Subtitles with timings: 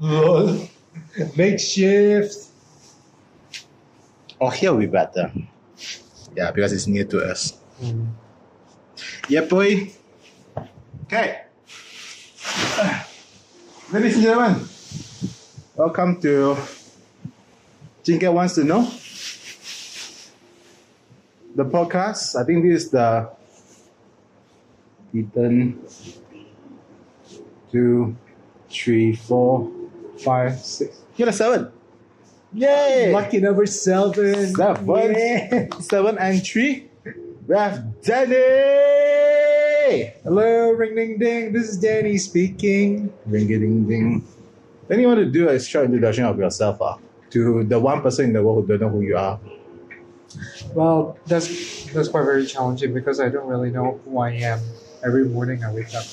[0.00, 0.68] Lol.
[1.36, 2.48] Makeshift.
[4.40, 5.30] Oh, here be better.
[6.34, 7.58] Yeah, because it's near to us.
[7.80, 8.08] Mm.
[9.28, 9.92] Yeah, boy.
[11.04, 11.42] Okay.
[13.92, 14.68] Ladies and gentlemen,
[15.76, 16.56] welcome to
[18.02, 18.88] Jinka Wants to Know.
[21.54, 23.28] The podcast, I think this is the
[25.12, 25.78] Ethan
[27.72, 28.14] two,
[28.70, 29.70] three, four,
[30.18, 31.00] five, six.
[31.16, 31.72] You're the seven.
[32.52, 33.10] Yay!
[33.12, 34.54] Lucky number seven.
[34.54, 34.86] Seven.
[34.86, 35.68] Yeah.
[35.80, 36.90] Seven and three.
[37.48, 38.36] We have Danny!
[40.22, 41.52] Hello, ring ding ding.
[41.52, 43.12] This is Danny speaking.
[43.26, 44.28] Ring ding ding.
[44.88, 46.96] Then you want to do a short introduction of yourself uh,
[47.30, 49.40] to the one person in the world who don't know who you are.
[50.74, 54.60] Well, that's that's quite very challenging because I don't really know who I am.
[55.04, 56.04] Every morning I wake up,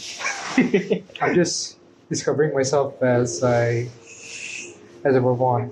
[1.21, 1.77] I'm just
[2.09, 3.87] discovering myself as I
[5.03, 5.71] as I move on.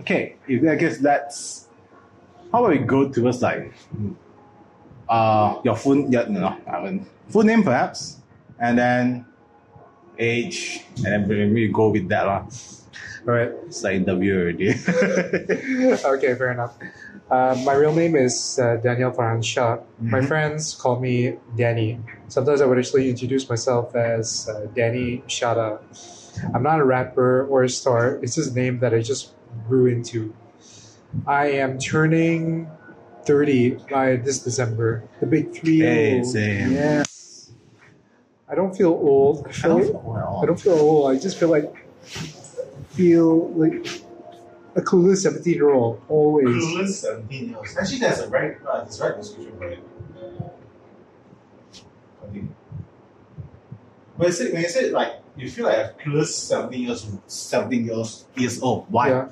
[0.00, 1.66] Okay, I guess that's
[2.52, 3.72] how about we go towards like
[5.08, 8.18] uh your full yeah, no, I mean full name perhaps,
[8.58, 9.26] and then
[10.18, 12.44] age, and then maybe go with that lah.
[13.28, 13.52] All right.
[13.66, 14.70] It's like interview already.
[16.16, 16.78] okay, fair enough.
[17.30, 19.80] Uh, my real name is uh, Daniel Farhan Shah.
[20.00, 22.00] My friends call me Danny.
[22.28, 25.78] Sometimes I would actually introduce myself as uh, Danny Shada.
[26.54, 28.18] I'm not a rapper or a star.
[28.22, 29.34] It's just a name that I just
[29.68, 30.34] grew into.
[31.26, 32.70] I am turning
[33.26, 35.04] 30 by this December.
[35.20, 35.80] The big three.
[35.80, 36.72] Hey, same.
[36.72, 37.52] Yes.
[38.48, 39.46] I don't feel old.
[39.46, 41.10] I I don't, well, I don't feel old.
[41.10, 41.77] I just feel like
[42.98, 44.02] feel like
[44.74, 46.46] a clueless seventeen year old always.
[46.46, 47.76] Clueless 17 years.
[47.80, 49.78] Actually, there's a right, uh, there's right description for it.
[52.20, 52.48] Continue.
[54.16, 57.84] When you say, when you say like, you feel like a clueless 17 years, 17
[57.86, 59.08] years, years old, why?
[59.10, 59.28] Yeah.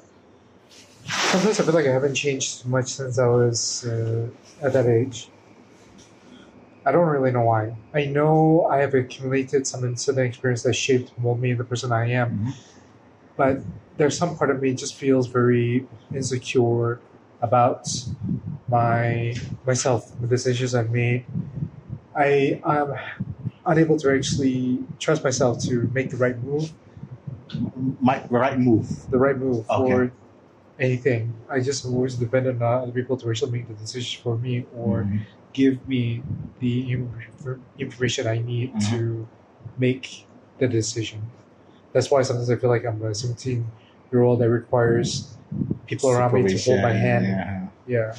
[1.09, 4.29] Sometimes I feel like I haven't changed much since I was uh,
[4.63, 5.29] at that age.
[6.85, 7.75] I don't really know why.
[7.93, 12.11] I know I have accumulated some incident experience that shaped mold me the person I
[12.13, 12.53] am, Mhm.
[13.37, 13.61] But
[13.97, 17.01] there's some part of me just feels very insecure
[17.41, 17.89] about
[18.69, 19.35] my
[19.67, 21.25] myself, the decisions I've made.
[22.15, 22.95] I am
[23.67, 26.73] unable to actually trust myself to make the right move,
[28.01, 28.89] My right move.
[29.11, 29.91] the right move Okay.
[29.93, 30.13] for
[30.79, 31.35] anything.
[31.51, 35.05] I just always dependent on other people to actually make the decision for me or
[35.05, 35.21] Mhm.
[35.53, 36.23] give me
[36.61, 36.93] the
[37.79, 38.91] information I need Mhm.
[38.91, 39.29] to
[39.79, 40.27] make
[40.59, 41.21] the decision.
[41.97, 43.65] That's why sometimes I feel like I'm a 17
[44.13, 45.35] year old that requires
[45.87, 47.25] people around me to hold my hand.
[47.25, 47.69] Yeah.
[47.87, 48.15] Yeah.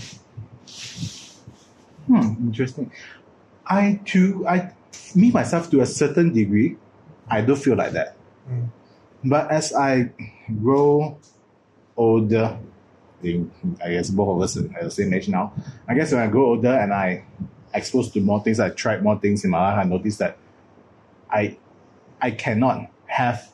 [2.08, 2.92] Hmm, interesting.
[3.68, 4.74] I too, I,
[5.14, 6.76] me myself to a certain degree,
[7.30, 8.18] I do feel like that.
[8.50, 8.70] Mm.
[9.24, 10.10] But as I
[10.60, 11.20] grow
[11.96, 12.58] older,
[13.24, 15.54] I guess both of us are the same age now.
[15.88, 17.26] I guess when I grow older and I
[17.76, 19.86] exposed to more things, I tried more things in my life.
[19.86, 20.40] I noticed that
[21.30, 21.60] I,
[22.20, 23.52] I cannot have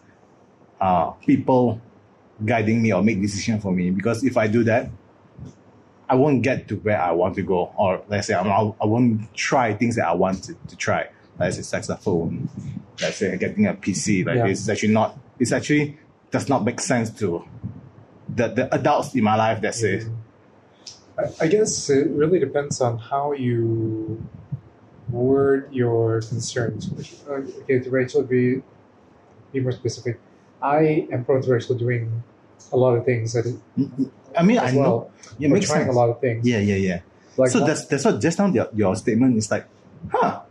[0.84, 1.80] uh, people
[2.44, 4.90] guiding me or make decision for me because if I do that,
[6.10, 8.86] I won't get to where I want to go, or let's say I'm, I'll, I
[8.86, 11.08] won't try things that I want to, to try.
[11.40, 12.50] Let's say saxophone,
[13.02, 14.26] let's say getting a PC.
[14.26, 14.48] Like Yeah.
[14.48, 15.18] is actually not.
[15.40, 15.98] It's actually
[16.32, 17.48] does not make sense to
[18.28, 20.04] the the adults in my life that say,
[21.18, 24.22] I, I guess it really depends on how you
[25.10, 26.92] word your concerns.
[27.26, 28.62] Uh, Okay, to Rachel, be
[29.54, 30.20] be more specific.
[30.63, 32.24] I am to actually doing
[32.72, 33.46] a lot of things that
[34.35, 35.96] I mean, I know, yeah, makes trying sense.
[35.96, 36.47] a lot of things.
[36.47, 37.00] Yeah, yeah, yeah.
[37.35, 39.68] Like so that's that's what just now your, your statement is like,
[40.09, 40.41] huh?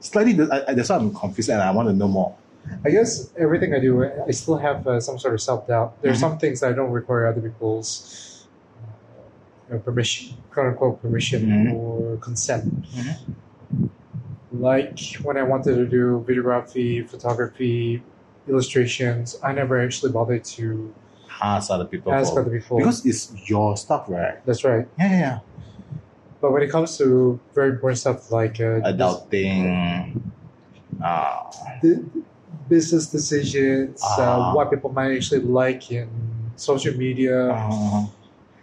[0.00, 2.36] Slightly, that's why I'm confused and I want to know more.
[2.84, 6.00] I guess everything I do, I still have uh, some sort of self doubt.
[6.02, 6.20] There are Mhm.
[6.20, 8.46] some things that I don't require other people's
[9.72, 11.74] uh, permission, quote unquote permission Mhm.
[11.74, 12.64] or consent.
[12.92, 13.16] Mhm.
[14.52, 18.02] Like when I wanted to do videography, photography,
[18.48, 20.94] illustrations, I never actually bothered to
[21.42, 22.78] Ask other people ask other people.
[22.78, 24.44] because it's your stuff, right?
[24.46, 24.86] that's right.
[24.98, 25.38] Yeah, yeah, yeah.
[26.40, 30.20] But when it comes to very important stuff like uh, Adulting.
[31.02, 31.50] Uh,
[31.82, 32.04] the
[32.68, 34.50] business decisions, Ah.
[34.50, 36.08] uh, what people might actually like in
[36.56, 38.06] social media, uh,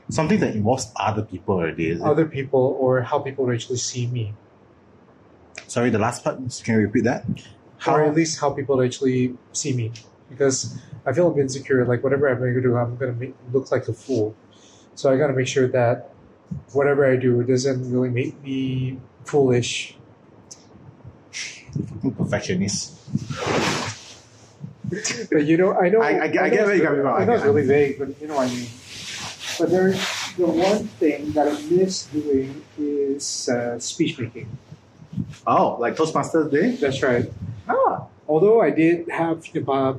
[0.09, 1.89] something that involves other people already.
[1.91, 2.05] Is it?
[2.05, 4.33] other people, or how people actually see me,
[5.67, 6.37] Sorry, the last part.
[6.63, 7.25] Can you repeat that?
[7.87, 9.91] Or at least how people actually see me.
[10.29, 11.85] Because I feel a bit insecure.
[11.85, 14.35] Like whatever I'm going to do, I'm going to make, look like a fool.
[14.95, 16.11] So I got to make sure that
[16.73, 19.95] whatever I do doesn't really make me foolish.
[22.17, 22.95] Perfectionist.
[25.31, 26.01] But you know, I know.
[26.01, 27.13] I- I get- I get where you're coming from.
[27.13, 28.67] I know it's really vague, but you know what I mean.
[29.59, 30.01] But there's
[30.35, 34.49] the one thing that I miss doing is uh, speech making.
[35.45, 36.71] Oh, like Toastmasters Day?
[36.71, 37.31] That's right.
[38.29, 39.95] Although I did have uh,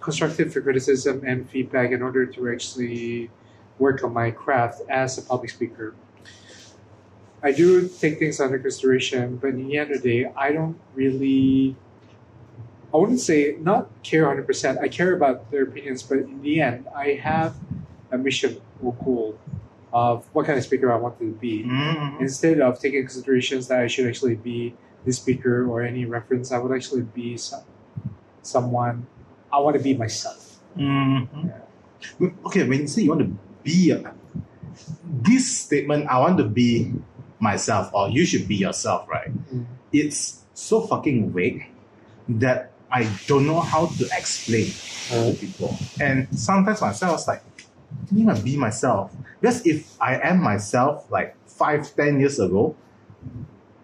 [0.00, 3.30] constructive criticism and feedback in order to actually
[3.78, 5.94] work on my craft as a public speaker.
[7.42, 10.80] I do take things under consideration, but in the end of the day, I don't
[10.94, 11.76] really,
[12.92, 14.80] I wouldn't say not care 100%.
[14.80, 17.54] I care about their opinions, but in the end, I have
[18.10, 19.38] a mission or goal
[19.92, 22.20] of what kind of speaker I want to be Mm.
[22.20, 26.58] instead of taking considerations that I should actually be the speaker or any reference, I
[26.58, 27.62] would actually be some,
[28.46, 29.06] someone.
[29.52, 30.58] I want to be myself.
[30.76, 31.52] Mhm.
[32.46, 33.32] Okay, when you say you want to
[33.62, 34.12] be a,
[35.04, 36.92] this statement, I want to be
[37.38, 39.32] myself, or you should be yourself, right?
[39.54, 39.66] Mm.
[39.92, 41.66] It's so fucking vague
[42.28, 44.66] that I don't know how to explain
[45.10, 45.76] to people.
[46.00, 47.42] And sometimes myself, I was like,
[48.08, 49.14] can you be myself?
[49.40, 52.74] Because if I am myself like five, ten years ago,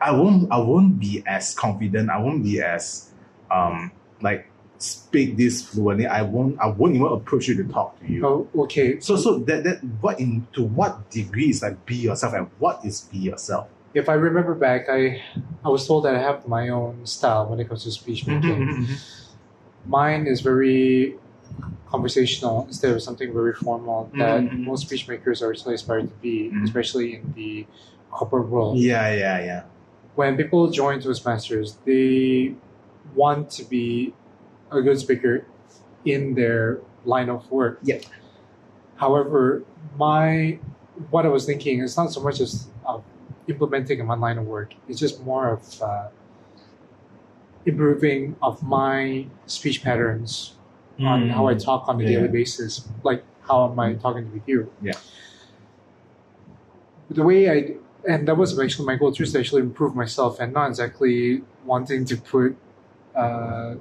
[0.00, 3.10] I won't I won't be as confident, I won't be as
[3.50, 3.92] um
[4.22, 4.49] like
[4.82, 6.06] speak this fluently.
[6.06, 8.26] I won't I won't even approach you to talk to you.
[8.26, 8.98] Oh, okay.
[9.00, 12.80] So so that that what in to what degree is like be yourself and what
[12.84, 13.68] is be yourself?
[13.92, 15.22] If I remember back, I
[15.64, 18.86] I was told that I have my own style when it comes to speech making.
[19.86, 21.16] Mine is very
[21.90, 24.64] conversational instead of something very formal that Mhm.
[24.64, 26.64] most speech makers are actually aspired to be, Mhm.
[26.64, 27.66] especially in the
[28.10, 28.78] corporate world.
[28.78, 29.62] Yeah, yeah, yeah.
[30.16, 32.52] when people join Toastmasters, they
[33.14, 34.12] want to be
[34.70, 35.46] a good speaker
[36.04, 37.78] in their line of work.
[37.82, 37.98] Yeah.
[38.96, 39.62] However,
[39.96, 40.58] my
[41.10, 43.02] what I was thinking is not so much as of
[43.48, 44.74] implementing in my line of work.
[44.88, 46.08] It's just more of uh,
[47.66, 50.54] improving of my speech patterns
[51.00, 52.10] on how I talk on a Yeah.
[52.10, 52.86] daily basis.
[53.02, 54.70] Like how am I talking with you?
[54.82, 54.92] Yeah.
[57.08, 57.74] The way I
[58.06, 62.04] and that was actually my goal is to actually improve myself and not exactly wanting
[62.06, 62.56] to put
[63.14, 63.74] uh,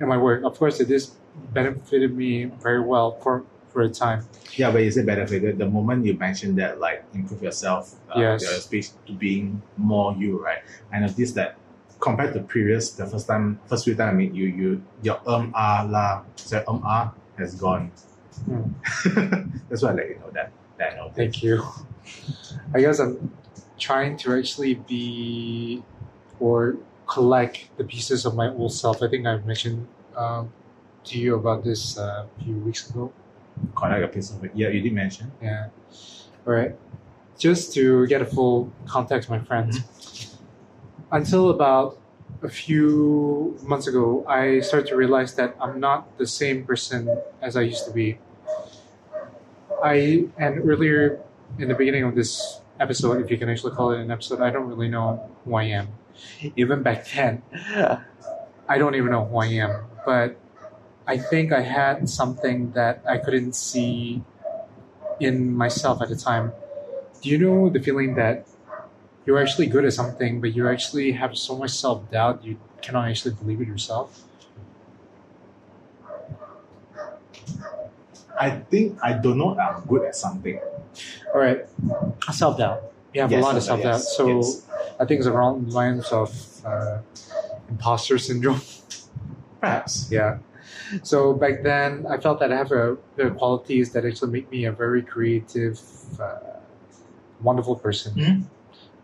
[0.00, 0.44] in my work.
[0.44, 1.14] Of course, it is
[1.52, 4.24] benefited me very well for for a time.
[4.56, 8.42] Yeah, but is it benefited the moment you mentioned that like improve yourself, uh, Yes.
[8.42, 10.60] your speech to being more you, right?
[10.92, 11.56] I noticed that
[12.00, 15.52] compared to previous, the first time, first few time I meet you, you your um
[15.54, 17.92] ah la, so um ah has gone.
[18.46, 18.72] Hmm.
[19.68, 20.52] That's why I let you know that.
[20.78, 21.10] That I know.
[21.14, 21.62] Thank you.
[22.74, 23.36] I guess I'm
[23.78, 25.82] trying to actually be
[26.40, 29.02] or collect the pieces of my old self.
[29.02, 29.86] I think I mentioned
[30.16, 30.52] um,
[31.04, 33.12] to you about this uh, a few weeks ago.
[33.74, 34.50] Connect a piece of it.
[34.54, 35.32] Yeah, you did mention.
[35.40, 35.68] Yeah.
[36.46, 36.76] All right.
[37.38, 39.80] Just to get a full context, my friends.
[41.12, 41.98] Until about
[42.42, 47.56] a few months ago, I started to realize that I'm not the same person as
[47.56, 48.18] I used to be.
[49.82, 51.20] I and earlier
[51.58, 54.50] in the beginning of this episode, if you can actually call it an episode, I
[54.50, 55.88] don't really know who I am.
[56.56, 57.42] Even back then,
[58.68, 59.84] I don't even know who I am.
[60.04, 60.38] But
[61.06, 64.22] I think I had something that I couldn't see
[65.20, 66.52] in myself at the time.
[67.22, 68.46] Do you know the feeling that
[69.26, 73.08] you're actually good at something, but you actually have so much self doubt you cannot
[73.08, 74.22] actually believe it yourself?
[78.38, 80.60] I think I don't know I'm good at something.
[81.34, 81.64] All right,
[82.32, 82.92] self doubt.
[83.12, 84.00] You have Yes, a lot of self doubt.
[84.00, 84.65] yes, So yes.
[84.98, 86.30] I think it's around the lines of
[86.64, 86.98] uh,
[87.68, 88.60] imposter syndrome.
[89.60, 90.10] Perhaps.
[90.10, 90.38] Yeah.
[91.02, 94.64] So back then, I felt that I have a, the qualities that actually make me
[94.66, 95.80] a very creative,
[96.20, 96.38] uh,
[97.42, 98.42] wonderful person, Mhm.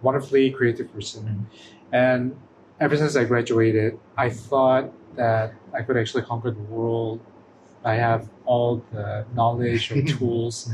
[0.03, 1.23] wonderfully creative person.
[1.25, 1.45] Mhm.
[1.93, 2.37] And
[2.81, 7.21] ever since I graduated, I thought that I could actually conquer the world.
[7.85, 10.71] I have all the knowledge or tools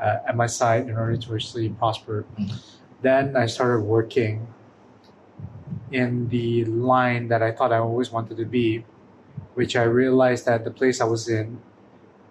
[0.00, 2.24] uh, at my side in order to actually prosper.
[2.38, 2.58] Mhm.
[3.00, 4.46] Then I started working
[5.92, 8.84] in the line that I thought I always wanted to be,
[9.54, 11.60] which I realized that the place I was in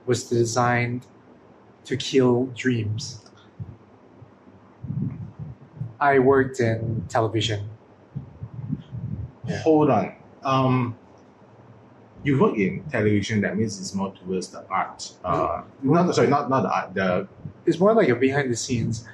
[0.05, 1.05] was designed
[1.85, 3.21] to kill dreams.
[5.99, 7.69] I worked in television.
[9.45, 9.59] Yeah.
[9.61, 10.15] Hold on.
[10.43, 10.95] Um,
[12.23, 13.41] you work in television.
[13.41, 15.11] That means it's more towards the art.
[15.23, 16.93] Uh, not sorry, not not the art.
[16.93, 17.27] The
[17.65, 19.07] It's more like a behind the scenes.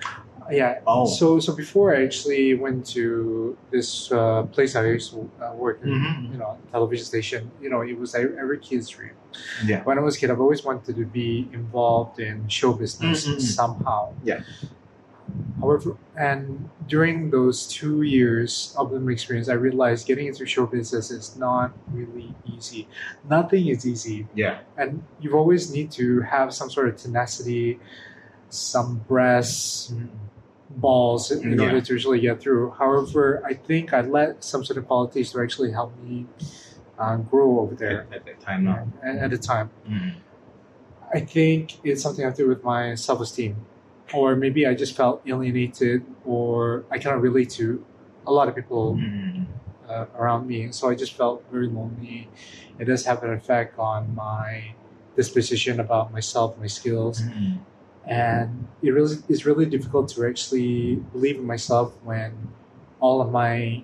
[0.51, 0.79] Yeah.
[0.87, 1.05] oh.
[1.05, 5.81] So so before I actually went to this uh, place I used to uh, work
[5.83, 6.31] in, Mhm.
[6.31, 9.11] you know, television station, you know, it was every kid's dream.
[9.65, 9.83] Yeah.
[9.83, 13.41] When I was a kid, I've always wanted to be involved in show business Mhm.
[13.41, 14.13] somehow.
[14.23, 14.41] Yeah.
[15.59, 21.09] However, and during those two years of the experience, I realized getting into show business
[21.11, 22.87] is not really easy.
[23.29, 24.59] Nothing is easy, Yeah.
[24.77, 27.79] and you always need to have some sort of tenacity,
[28.49, 29.93] some breasts,
[30.77, 31.65] balls in Yeah.
[31.65, 32.71] order to actually get through.
[32.71, 36.25] However, I think I let some sort of qualities to actually help me
[36.99, 38.67] uh, grow over there At, at that time,
[39.03, 39.69] at, at the time.
[39.89, 40.13] Mm.
[41.13, 43.55] I think it's something I have to do with my self esteem.
[44.13, 47.83] Or maybe I just felt alienated or I cannot relate to
[48.27, 49.45] a lot of people Mm.
[49.89, 50.71] uh, around me.
[50.71, 52.29] So I just felt very lonely.
[52.79, 54.73] It does have an effect on my
[55.15, 57.21] disposition about myself, my skills.
[57.21, 57.59] Mm.
[58.05, 62.33] And it really it's really difficult to actually believe in myself when
[62.99, 63.83] all of my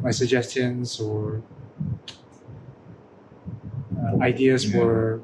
[0.00, 1.42] my suggestions or
[3.98, 4.80] uh, ideas Yeah.
[4.80, 5.20] were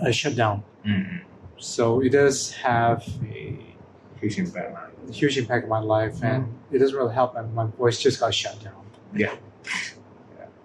[0.00, 0.62] uh, shut down.
[0.86, 1.20] Mm.
[1.58, 3.58] So it does have a
[4.20, 4.74] Huge impact.
[4.74, 5.12] man.
[5.12, 7.34] huge impact on my life, and it doesn't really help.
[7.36, 8.84] And my voice just got shut down.
[9.14, 9.34] Yeah.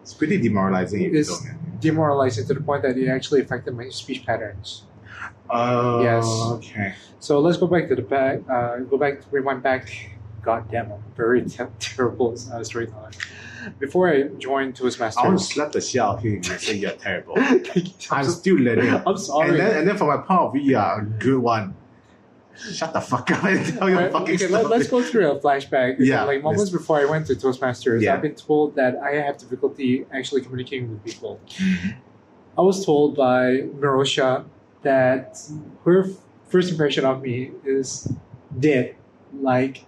[0.01, 1.31] It's pretty demoralizing It's-
[1.79, 4.83] Demoralizing to the point that it actually affected my speech patterns.
[5.49, 6.25] Oh, Yes.
[6.25, 6.93] okay.
[7.19, 8.39] So let's go back to the back.
[8.49, 9.21] Uh, go back.
[9.31, 9.89] Rewind back.
[10.41, 13.09] God damn, I'm very te- terrible uh, storyteller.
[13.79, 16.75] Before I joined Toastmasters, I want to slap the shit out of you you say
[16.75, 17.33] you're terrible.
[18.11, 18.93] I'm, still learning.
[19.07, 19.49] I'm sorry.
[19.49, 21.73] And then, and then from my point of view, you are a good one.
[22.71, 24.63] Shut the fuck up and tell your Right, fucking okay, story.
[24.63, 25.95] let, us go through a flashback.
[25.99, 28.13] Yeah, like moments before I went to Toastmasters, Yeah.
[28.13, 31.39] I've been told that I have difficulty actually communicating with people.
[31.47, 31.95] Mhm.
[32.57, 34.45] I was told by Mirosha
[34.85, 35.37] that
[35.83, 36.05] her
[36.47, 38.07] first impression of me is
[38.59, 38.95] dead,
[39.41, 39.85] like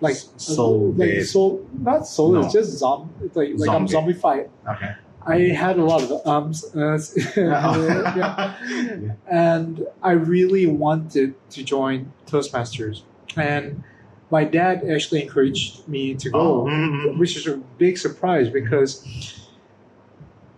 [0.00, 1.26] like Soul like dead.
[1.26, 2.32] soul, not soul.
[2.32, 2.40] No.
[2.44, 4.14] It's just zom, it's like like I'm Zombie.
[4.14, 4.48] zombified.
[4.68, 4.92] Okay.
[5.26, 6.98] I had a lot of ums, uh,
[7.36, 8.56] yeah.
[8.66, 9.12] Yeah.
[9.30, 13.02] and I really wanted to join Toastmasters,
[13.36, 13.84] and
[14.30, 17.18] my dad actually encouraged me to go Oh, mm, mm.
[17.18, 19.04] which is a big surprise because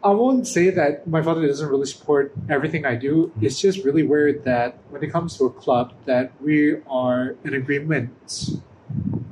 [0.05, 3.31] I won't say that my father doesn't really support everything I do.
[3.41, 7.55] It's just really weird that when it comes to a club, that we are in
[7.55, 8.11] agreement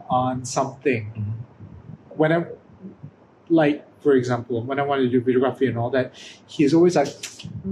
[0.09, 1.13] on something.
[1.17, 2.17] Mhm.
[2.17, 2.45] When I,
[3.49, 6.13] like for example, when I wanted to do videography and all that,
[6.47, 7.09] he's always like,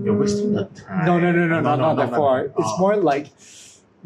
[0.04, 1.06] You're wasting the "Mm, time.
[1.06, 2.36] no, no, no, no, no, not that no, far.
[2.42, 2.44] no.
[2.58, 2.78] It's Oh.
[2.80, 3.28] more like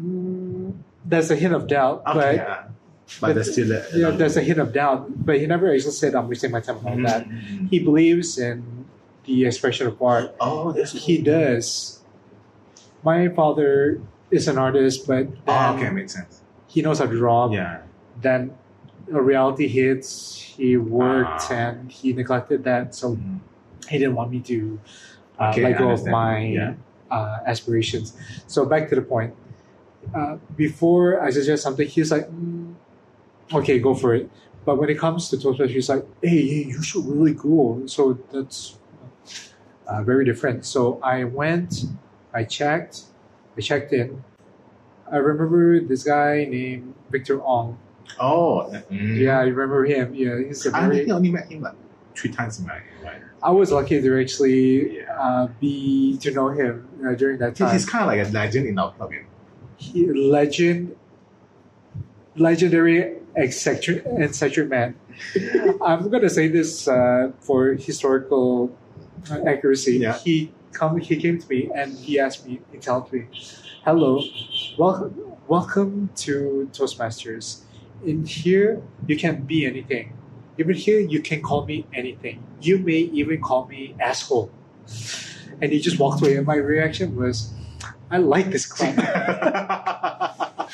[0.01, 0.73] mm,
[1.03, 2.63] there's a hint of doubt, Okay, but yeah.
[3.21, 6.15] But there's still a, yeah, there's a hint of doubt, but he never actually said
[6.15, 7.27] I'm wasting my time on all Mm, that.
[7.27, 7.69] mm, mm.
[7.69, 8.63] He believes in
[9.25, 10.35] the expression of art.
[10.39, 11.99] Oh, that's He does.
[13.03, 14.01] My father
[14.31, 16.41] is an artist, but Oh, okay, makes sense.
[16.67, 17.51] he knows how to draw.
[17.51, 17.81] Yeah.
[18.21, 18.53] Then
[19.11, 20.35] a reality hits.
[20.39, 21.53] He worked Ah.
[21.55, 23.39] and he neglected that, so Mm.
[23.89, 24.79] he didn't want me to
[25.39, 26.73] uh, Okay, let go of my Yeah.
[27.11, 28.13] uh, aspirations.
[28.47, 29.33] So back to the point.
[30.13, 32.73] Uh, before I suggest something, he's like, mm,
[33.53, 34.29] "Okay, go for it."
[34.65, 38.17] But when it comes to Toastmasters, he's like, "Hey, hey, you should really go." So
[38.31, 38.77] that's
[39.87, 40.65] uh, very different.
[40.65, 41.85] So I went,
[42.33, 43.01] I checked,
[43.57, 44.23] I checked in.
[45.11, 47.77] I remember this guy named Victor Ong.
[48.19, 49.17] Oh, mm.
[49.17, 50.13] Yeah, I remember him.
[50.13, 50.95] Yeah, he's a I very.
[50.95, 51.75] I think I only met him like
[52.15, 53.21] three times in my life.
[53.41, 55.19] I was lucky to actually Yeah.
[55.19, 57.73] uh, be to know him uh, during that time.
[57.73, 59.11] He's kind of like a legend in our club.
[59.11, 59.25] You know?
[59.77, 60.95] He, legend,
[62.35, 64.95] legendary eccentric, eccentric man.
[65.81, 68.75] I'm gonna say this uh, for historical
[69.31, 69.97] accuracy.
[69.97, 70.17] Yeah.
[70.17, 73.27] He come, he came to me and he asked me, he told me,
[73.85, 74.21] "Hello,
[74.77, 77.61] welcome, welcome to Toastmasters.
[78.05, 80.13] In here, you can be anything.
[80.57, 82.43] Even here, you can call me anything.
[82.61, 84.51] You may even call me asshole."
[85.61, 86.35] And he just walked away.
[86.35, 87.53] And my reaction was,
[88.11, 88.95] "I like this club."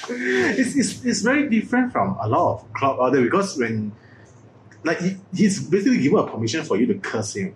[0.10, 3.92] it's, it's, it's very different from a lot of club out there because when
[4.84, 7.56] like he, he's basically given a permission for you to curse him.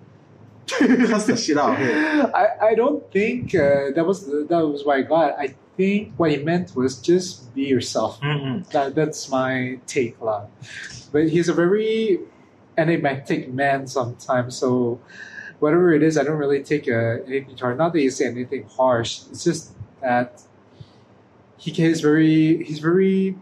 [0.68, 1.78] Curse the shit out.
[1.78, 5.38] I, I don't think uh, that was that was what I got.
[5.40, 8.20] I think what he meant was just be yourself.
[8.22, 8.70] Mm-hmm.
[8.72, 10.46] That that's my take, lah.
[11.12, 12.20] But he's a very
[12.78, 14.58] enigmatic man sometimes.
[14.58, 15.00] So
[15.60, 17.78] whatever it is, I don't really take uh, anything to heart.
[17.78, 19.22] Not that he say anything harsh.
[19.32, 20.42] It's just that
[21.58, 23.36] he is very he's very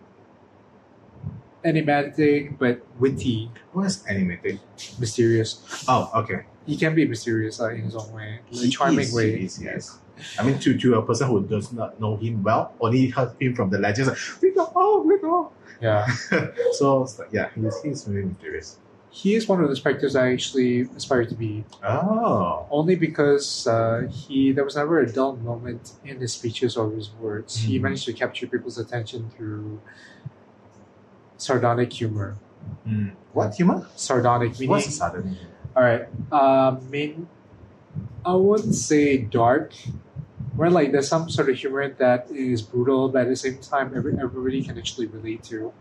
[1.63, 4.59] enigmatic but witty, What is animated?
[4.99, 5.85] mysterious.
[5.87, 6.41] Oh, okay.
[6.65, 9.33] He can be mysterious uh, in his own way, in a charming is, way.
[9.41, 9.97] is, yes.
[10.37, 13.55] I mean, to, to a person who does not know him well, only heard him
[13.55, 15.51] from the legends, like, we know, oh, we know.
[15.81, 16.05] Yeah.
[16.73, 18.77] so, yeah, he's, he's very mysterious.
[19.09, 21.63] he is one of the spectators I actually aspire to be.
[21.83, 22.67] Oh.
[22.69, 27.09] Only because uh, he there was never a dull moment in his speeches or his
[27.19, 27.57] words.
[27.57, 27.81] He Mhm.
[27.81, 29.81] managed to capture people's attention through
[31.37, 32.37] sardonic humor.
[32.87, 33.11] Mm.
[33.33, 33.87] What humor?
[33.95, 35.37] Sardonic meaning What's a sudden?
[35.75, 36.07] All right.
[36.31, 37.27] Uh, main,
[38.25, 39.73] I wouldn't say dark.
[40.55, 43.93] Where like there's some sort of humor that is brutal, but at the same time,
[43.95, 45.73] every, everybody can actually relate to.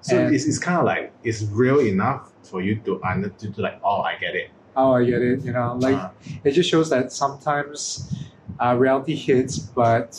[0.00, 3.60] So And- it's, it's kind of like it's real enough for you to under to,
[3.60, 4.50] like oh I get it.
[4.76, 5.40] Oh, I get it.
[5.44, 6.10] You know, like Uh,
[6.44, 8.14] it just shows that sometimes
[8.60, 10.16] uh, reality hits, but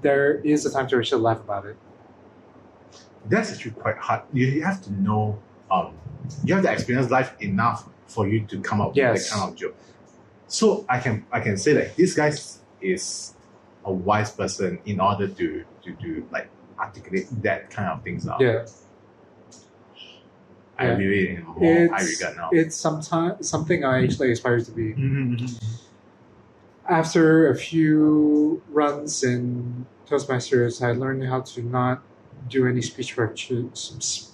[0.00, 1.76] there is a time to actually laugh about it.
[3.26, 4.22] that's actually quite hard.
[4.32, 5.38] You, you have to know
[5.70, 5.94] um
[6.44, 9.12] you have to experience life enough for you to come up Yes.
[9.12, 9.76] with that kind of joke.
[10.46, 12.30] So I can I can say that this guy
[12.80, 13.34] is
[13.84, 18.40] a wise person in order to to do like articulate that kind of things out.
[18.40, 18.64] Yeah,
[20.78, 20.96] I Yeah.
[20.96, 22.48] really in more high regard now.
[22.52, 24.94] it's sometimes something I actually aspire to be.
[24.94, 25.60] Mhm.
[26.88, 32.02] After a few runs in Toastmasters, I learned how to not
[32.48, 34.30] do any speech corrections.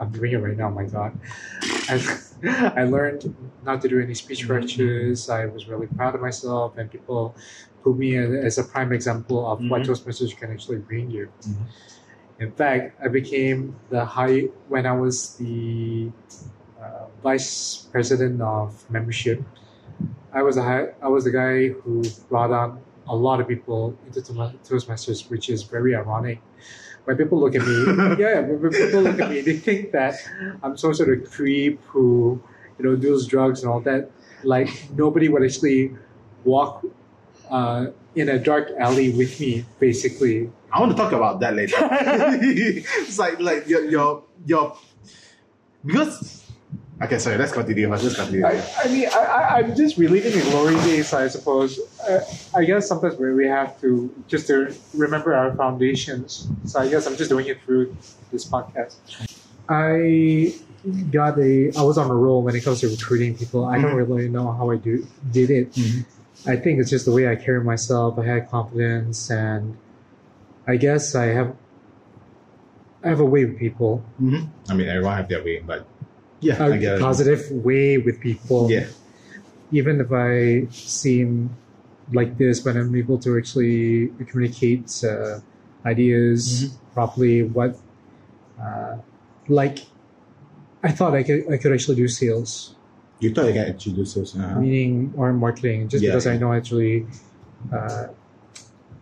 [0.00, 0.70] I'm doing it right now.
[0.70, 1.18] My God,
[1.88, 2.18] I,
[2.76, 5.30] I learned not to do any speech Mhm.
[5.30, 7.34] I was really proud of myself, and people
[7.82, 9.86] put me as, a prime example of what Mhm.
[9.88, 11.28] Toastmasters can actually bring you.
[11.42, 11.66] Mhm.
[12.38, 16.10] In fact, I became the high when I was the
[16.80, 19.42] uh, vice president of membership.
[20.32, 23.96] I was a high, I was the guy who brought on a lot of people
[24.06, 26.40] into Toastmasters, which is very ironic.
[27.08, 27.86] When people look at me,
[28.22, 30.20] yeah, when when people look at me, they think that
[30.62, 32.38] I'm some sort of creep who,
[32.78, 34.10] you know, does drugs and all that.
[34.44, 35.96] Like nobody would actually
[36.44, 36.84] walk
[37.48, 40.52] uh, in a dark alley with me, basically.
[40.70, 41.76] I want to talk about that later.
[41.80, 44.76] it's like like your your your
[45.86, 46.44] because
[47.02, 47.88] okay, sorry, let's continue.
[47.88, 48.44] Let's continue.
[48.46, 51.78] I, I mean, I, I, I'm just reliving the glory days, I suppose.
[52.08, 52.20] Uh,
[52.54, 56.48] I guess sometimes we we have to just to remember our foundations.
[56.64, 57.96] So I guess I'm just doing it through
[58.32, 58.96] this podcast.
[59.68, 60.54] I
[61.10, 61.72] got a.
[61.76, 63.64] I was on a roll when it comes to recruiting people.
[63.64, 65.72] I don't really know how I do did it.
[65.72, 66.04] Mhm.
[66.46, 68.18] I think it's just the way I carry myself.
[68.18, 69.76] I had confidence, and
[70.66, 71.54] I guess I have.
[73.04, 74.02] I have a way with people.
[74.20, 74.48] Mhm.
[74.70, 75.86] I mean, everyone have their way, but
[76.40, 77.00] yeah, I A get it.
[77.00, 78.70] positive way with people.
[78.70, 78.86] Yeah.
[79.70, 81.50] even if I seem
[82.12, 85.40] like this, when I'm able to actually communicate uh,
[85.84, 86.94] ideas Mm-hmm.
[86.94, 87.76] properly, what
[88.60, 88.96] uh,
[89.48, 89.78] like
[90.82, 92.74] I thought I could I could actually do sales,
[93.20, 94.34] You thought you can actually do sales?
[94.36, 94.60] Uh-huh.
[94.60, 96.10] meaning or marketing, just Yeah.
[96.12, 97.06] because I know actually
[97.72, 98.06] uh,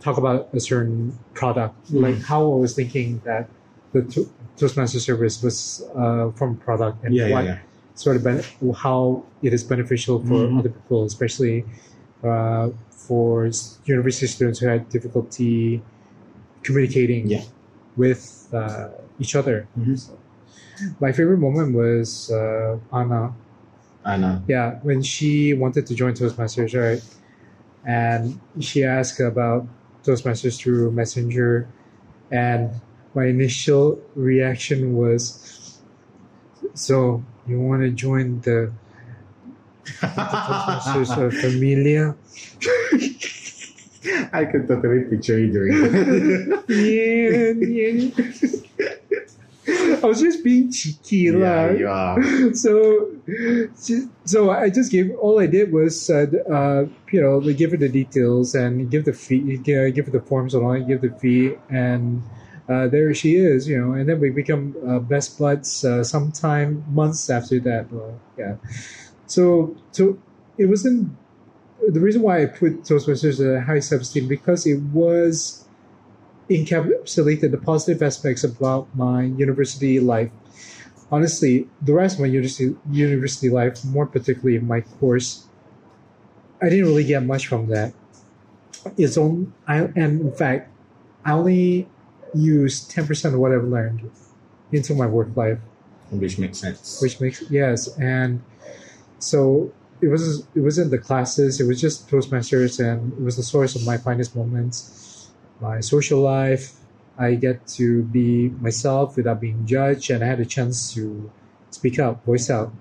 [0.01, 1.77] talk about a certain product.
[1.93, 3.49] Like how I was thinking that
[3.97, 5.57] the to- Toastmaster service was
[5.95, 7.59] uh, from product and Yeah, what yeah.
[7.95, 8.43] sort of ben-
[8.85, 10.59] how it is beneficial for Mhm.
[10.59, 11.65] other people, especially
[12.25, 13.51] uh, for
[13.85, 15.83] university students who had difficulty
[16.67, 17.45] communicating Yeah.
[17.97, 18.89] with uh,
[19.23, 19.57] each other.
[19.79, 19.97] Mhm.
[19.99, 20.13] So,
[21.01, 23.35] my favorite moment was uh, Anna.
[24.23, 24.41] Know.
[24.47, 27.03] Yeah, when she wanted to join Toastmasters, right?
[27.85, 29.67] And she asked about
[30.05, 31.67] Toastmasters through Messenger,
[32.31, 32.71] and
[33.17, 35.81] my initial reaction was,
[36.75, 38.71] "So you want to join the,
[40.05, 42.15] the of Familia?"
[44.33, 46.65] I could totally picture you doing that.
[46.69, 48.13] yeah, yeah.
[50.03, 51.71] I was just being cheeky, yeah, lah.
[51.75, 52.55] you are.
[52.55, 53.11] so
[54.25, 57.89] so I just gave all I did was uh, uh, you know give her the
[57.89, 62.23] details and give the fee give her the forms all give the fee and
[62.69, 66.85] uh, there she is you know and then we become uh, best buds uh, sometime
[66.89, 67.87] months after that
[68.39, 68.57] yeah.
[69.27, 70.19] So so
[70.59, 71.17] it wasn't
[71.89, 75.67] the reason why I put Toastmasters at a high self-esteem because it was
[76.49, 80.31] encapsulated the positive aspects about my university life.
[81.11, 85.47] Honestly, the rest of my university university life, more particularly my course,
[86.63, 87.93] I didn't really get much from that.
[88.97, 90.71] It's on, I and in fact,
[91.25, 91.89] I only
[92.89, 94.11] ten percent of what I've learned
[94.73, 95.59] into my work life,
[96.11, 97.01] Which makes sense.
[97.01, 98.43] which makes yes, and
[99.19, 103.43] so it was it wasn't the classes, it was just Toastmasters, and it was the
[103.43, 106.75] source of my finest moments, my social life,
[107.19, 111.31] I get to be myself without being judged, and I had a chance to
[111.71, 112.73] speak out, voice out,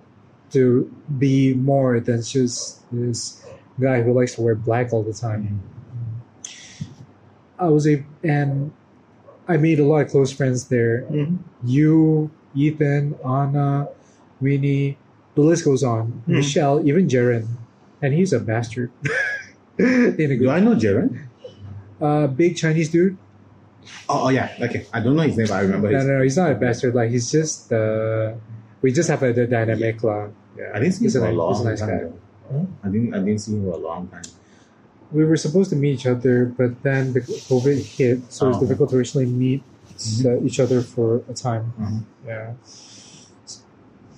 [0.52, 3.46] to be more than just this
[3.80, 5.42] guy who likes to wear black all the time.
[5.44, 5.62] Mm-hmm.
[7.58, 8.74] I was a and
[9.48, 11.04] I made a lot of close friends there.
[11.10, 11.38] Mhm.
[11.64, 13.88] You, Ethan, Anna,
[14.42, 14.98] Winnie,
[15.36, 16.24] the list goes on.
[16.26, 16.36] Hmm.
[16.42, 17.46] Michelle, even Jaren,
[18.02, 18.92] and he's a bastard.
[19.78, 21.20] In a Do I know Jaren?
[22.02, 23.18] uh, big Chinese dude.
[24.10, 24.50] Oh, oh yeah.
[24.60, 24.88] Okay.
[24.94, 26.08] I don't know his name, but I remember No, his.
[26.08, 26.96] no, no, he's not a bastard.
[26.96, 28.34] Like he's just uh,
[28.82, 30.28] we just have a the dynamic lah.
[30.58, 31.90] Yeah, I didn't see him he's a, for a nice- long nice time.
[31.90, 32.04] guy.
[32.50, 32.68] though.
[32.84, 33.14] I didn't.
[33.14, 34.24] I didn't see him for a long time.
[35.16, 38.62] We were supposed to meet each other, but then the COVID hit, so it's Oh.
[38.64, 39.64] difficult to actually meet
[40.28, 41.72] uh, each other for a time.
[41.80, 42.00] Mhm.
[42.28, 42.48] Yeah.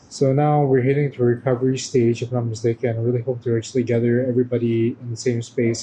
[0.10, 2.98] So now we're heading to a recovery stage, if I'm not mistaken.
[2.98, 5.82] I really hope to actually gather everybody in the same space.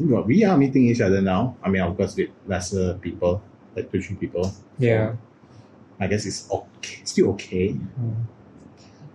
[0.00, 1.54] We are- We are meeting each other now.
[1.62, 3.32] I mean, of course, with lesser people,
[3.76, 4.50] like two, three people.
[4.80, 5.12] Yeah.
[6.00, 6.98] I guess it's okay.
[7.04, 7.66] Still okay.
[8.00, 8.14] Mm.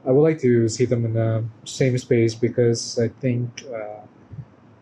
[0.08, 4.00] I would like to see them in the same space because I think uh,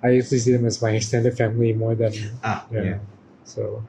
[0.03, 2.83] I usually see them as my extended family more than Ah, yeah.
[2.83, 2.97] yeah.
[3.45, 3.83] So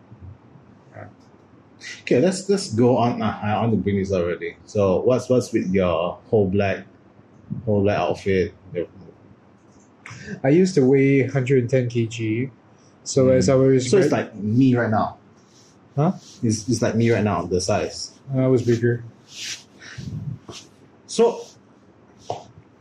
[2.03, 3.23] Okay, let's let's go on.
[3.23, 4.57] Uh, I want to bring this already.
[4.66, 6.85] So, what's what's with your whole black,
[7.64, 8.55] whole black outfit?
[10.42, 12.51] I used to weigh 110 kg.
[13.05, 13.37] So Mm.
[13.37, 15.18] as I was, So it's like me right now.
[15.97, 16.12] Huh?
[16.42, 18.12] It's, it's like me right now, the size.
[18.35, 19.05] I was bigger.
[21.07, 21.40] So,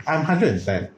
[0.06, 0.90] I'm 110.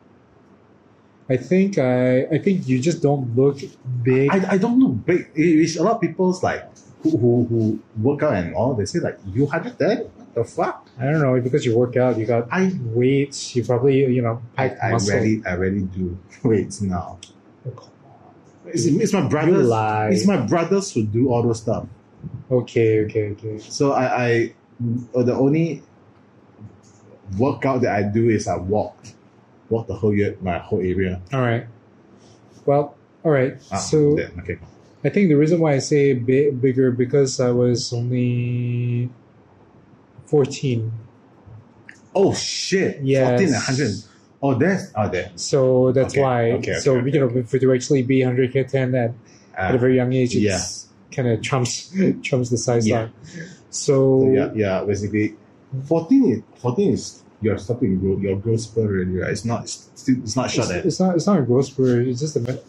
[1.30, 3.60] I think I I think you just don't look
[4.04, 4.30] big.
[4.32, 5.30] I, I don't know, big.
[5.36, 6.66] It's a lot of people's like
[7.04, 8.74] who, who who work out and all.
[8.74, 10.10] They say like you 110.
[10.18, 10.88] What the fuck?
[11.00, 14.42] I don't know because you work out, you got I weights, you probably you know
[14.58, 15.16] I, pack I muscle.
[15.16, 17.20] really I really do weights now.
[17.68, 17.90] Oh,
[18.66, 19.28] It's, it's my.
[19.28, 19.70] Brothers.
[20.12, 21.86] It's my brothers who do all those stuff.
[22.52, 23.60] Okay, okay, okay.
[23.60, 24.54] So I, I
[25.24, 25.84] the only
[27.38, 28.98] workout that I do is I walk,
[29.70, 31.22] walk the whole year, my whole area.
[31.34, 31.66] All right.
[32.66, 33.56] Well, all right.
[33.72, 34.58] Ah, so okay.
[35.04, 39.10] I think the reason why I say bi- bigger because I was only
[40.28, 40.92] 14.
[42.16, 43.00] Oh shit!
[43.04, 43.30] Yes.
[43.30, 43.92] fourteen and hundred.
[44.42, 45.32] Oh, that's oh there.
[45.36, 46.52] So that's Okay, why.
[46.54, 49.12] okay, okay, so okay, you know, for to actually be 110 at,
[49.56, 50.56] at a Uh, very young age, yeah.
[50.56, 53.00] it's kind of trumps trumps the size Yeah.
[53.02, 53.12] line.
[53.70, 54.84] So, so yeah, yeah.
[54.86, 55.36] Basically,
[55.86, 59.32] fourteen is fourteen is you're starting to grow your growth spur already, right?
[59.32, 61.66] It's not it's, still, it's not short it's, at it's not it's not a growth
[61.68, 62.08] spurt.
[62.08, 62.66] It's just a bit.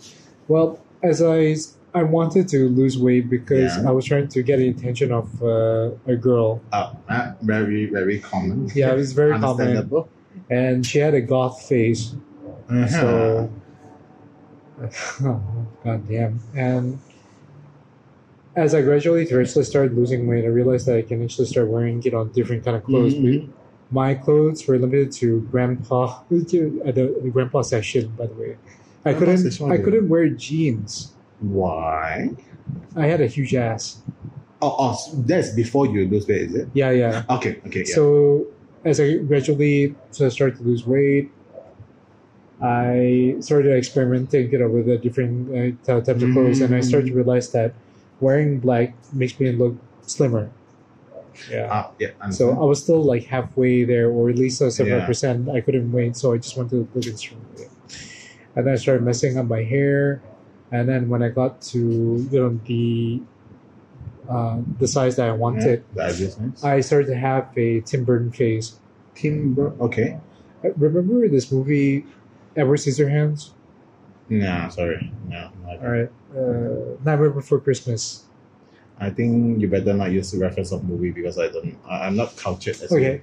[0.48, 1.56] Well, as I
[1.92, 3.88] I wanted to lose weight because Yeah.
[3.88, 8.20] I was trying to get the attention of uh, a girl, uh, uh, very very
[8.20, 8.70] common.
[8.74, 10.04] Yeah, it's very common.
[10.48, 12.14] and she had a goth face.
[12.68, 12.87] Uh-huh.
[12.88, 13.50] So,
[15.85, 16.40] god damn.
[16.54, 17.00] And
[18.56, 22.02] as I gradually actually started losing weight, I realized that I can actually start wearing
[22.02, 23.14] you know different kind of clothes.
[23.14, 23.50] Mhm.
[23.90, 28.09] My clothes were limited to grandpa at the, the grandpa session.
[28.16, 28.57] By the way,
[29.05, 31.12] I Grandpa couldn't I couldn't wear jeans.
[31.40, 32.31] Why?
[32.94, 34.03] I had a huge ass.
[34.62, 36.68] Oh, oh, that's before you lose weight, is it?
[36.74, 37.24] Yeah, yeah.
[37.31, 37.94] Okay, okay, yeah.
[37.94, 38.46] So
[38.85, 41.33] as I gradually started to lose weight,
[42.61, 45.48] I started experimenting, you know, with the different
[45.88, 47.72] uh, types of clothes, and I started to realize that
[48.20, 50.50] wearing black makes me look slimmer.
[51.51, 51.69] Yeah.
[51.71, 52.31] Ah, yeah.
[52.31, 55.07] So I was still like halfway there, or at least a several Yeah.
[55.07, 55.49] percent.
[55.49, 57.66] I couldn't wait, so I just went to look extremely.
[58.57, 60.21] And then I started messing up my hair,
[60.73, 61.79] and then when I got to
[62.31, 63.23] you know the
[64.29, 66.62] uh, the size that I wanted, That is nice.
[66.62, 68.79] I started to have a Tim Burton face.
[69.14, 70.19] Tim Burton, Okay.
[70.64, 72.05] Uh, Remember this movie,
[72.57, 73.51] Edward Scissorhands?
[74.29, 75.11] No, sorry.
[75.29, 75.51] No.
[75.64, 75.85] no, I don't.
[75.85, 78.25] All right, uh, Nightmare Before Christmas.
[79.01, 81.77] I think you better not use the reference of movie because I don't.
[81.89, 82.77] I, I'm not cultured.
[82.83, 83.23] As Okay,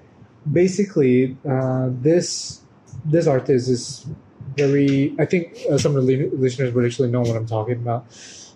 [0.52, 2.62] basically, uh, this
[3.06, 4.08] this artist is
[4.56, 5.16] very.
[5.20, 8.08] I think uh, some of the listeners would actually know what I'm talking about.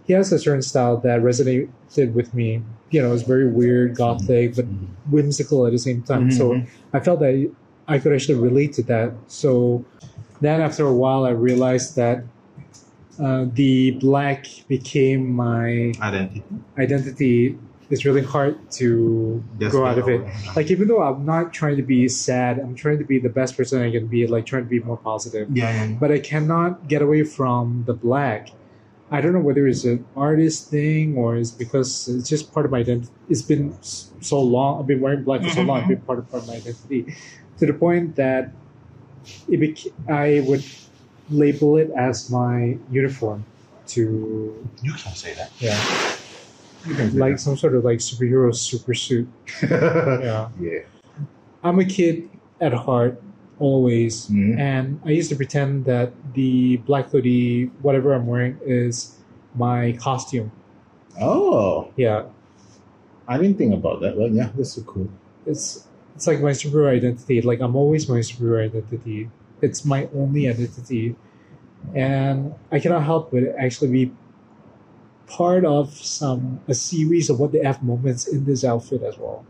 [0.03, 2.63] He has a certain style that resonated with me.
[2.89, 4.87] You know, it's very weird, gothic, but Mhm.
[5.11, 6.31] whimsical at the same time.
[6.31, 6.67] So Mhm.
[6.91, 7.51] I felt that
[7.87, 9.13] I could actually relate to that.
[9.27, 9.85] So
[10.41, 12.23] then after a while, I realized that
[13.19, 16.43] uh, the black became my identity.
[16.77, 17.59] identity.
[17.89, 20.21] It's really hard to Just grow out of it.
[20.21, 23.29] over Like even though I'm not trying to be sad, I'm trying to be the
[23.29, 24.25] best person I can be.
[24.27, 25.49] Like trying to be more positive.
[25.51, 25.97] Yeah, yeah.
[25.99, 28.49] But I cannot get away from the black.
[29.13, 32.71] I don't know whether it's an artist thing or it's because it's just part of
[32.71, 33.11] my identity.
[33.27, 34.79] It's been so long.
[34.79, 35.79] I've been wearing black for so long.
[35.79, 37.13] It's been part of, part of my identity
[37.57, 38.51] to the point that
[39.49, 40.63] it bec- I would
[41.31, 43.43] label it as my uniform
[43.87, 45.51] to You can say that.
[45.59, 45.77] yeah,
[46.85, 49.27] You can say like some sort of like superhero super suit.
[49.63, 50.79] Yeah, yeah.
[51.63, 53.21] I'm a kid at heart
[53.59, 54.57] always, Mhm.
[54.57, 59.15] and I used to pretend that the black hoodie, whatever I'm wearing, is
[59.55, 60.51] my costume.
[61.19, 62.23] Oh, Yeah,
[63.27, 64.17] I didn't think about that.
[64.17, 65.09] But yeah, that's so cool.
[65.45, 67.41] it's it's like my superhero identity.
[67.41, 69.29] Like I'm always my superhero identity.
[69.61, 71.15] It's my only identity,
[71.93, 74.11] and I cannot help but actually be
[75.27, 79.45] part of some a series of what the f moments in this outfit as well.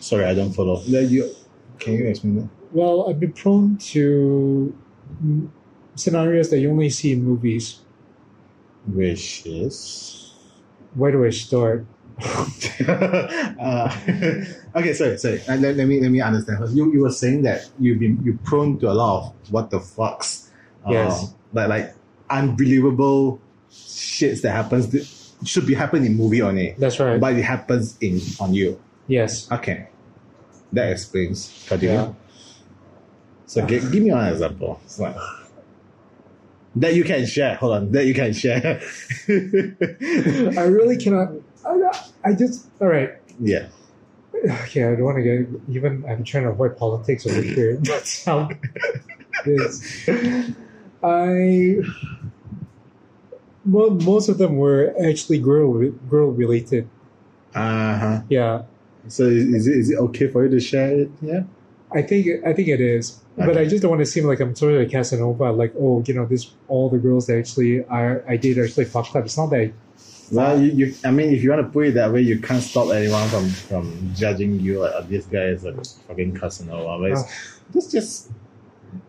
[0.00, 0.82] Sorry, I don't follow.
[0.84, 1.30] Yeah, you,
[1.78, 2.48] can you explain that?
[2.72, 4.76] Well, I've been prone to
[5.94, 7.80] scenarios that you only see in movies.
[8.86, 10.34] Which is.
[10.94, 11.86] Where do I start?
[13.58, 13.90] uh,
[14.76, 15.40] okay, sorry, sorry.
[15.48, 16.58] Uh, let, let me let me understand.
[16.58, 16.74] First.
[16.74, 19.78] You you were saying that you've been you prone to a lot of what the
[19.78, 20.48] fucks.
[20.86, 21.34] Uh, Yes.
[21.52, 21.94] But like
[22.28, 25.06] unbelievable shits that happens that
[25.46, 27.18] should be happening in movie only, That's right.
[27.20, 28.80] but it happens in on you.
[29.08, 29.50] yes.
[29.50, 29.88] Okay,
[30.72, 31.64] that explains.
[31.68, 31.94] Continue.
[31.94, 32.12] Yeah.
[33.46, 34.80] So gi- give me one example.
[34.98, 35.16] Like-
[36.76, 37.56] that you can share.
[37.56, 37.90] Hold on.
[37.92, 38.80] That you can share.
[39.28, 41.32] I really cannot.
[41.66, 43.14] I, I just all right.
[43.38, 43.68] yeah.
[44.64, 46.04] Okay, I don't want to get even.
[46.08, 47.76] I'm trying to avoid politics over here.
[47.82, 48.48] That's how
[49.44, 50.08] this.
[51.02, 51.76] I.
[53.66, 56.88] Well, most of them were actually girl girl related.
[57.54, 58.22] Uh huh.
[58.30, 58.62] Yeah,
[59.08, 61.10] So is, is it is it okay for you to share it?
[61.20, 61.42] Yeah.
[61.92, 64.54] I think I think it is, but I just don't want to seem like I'm
[64.54, 65.50] sort of a Casanova.
[65.52, 68.84] Like, oh, you know, this all the girls that actually I I date are actually
[68.84, 69.24] fucked up.
[69.24, 69.60] It's not that.
[69.60, 69.72] I,
[70.30, 72.62] Well, you, you I mean, if you want to put it that way, you can't
[72.62, 75.74] stop anyone from from judging you like oh, this guy is a
[76.06, 76.98] fucking Casanova.
[76.98, 78.30] But it's, just just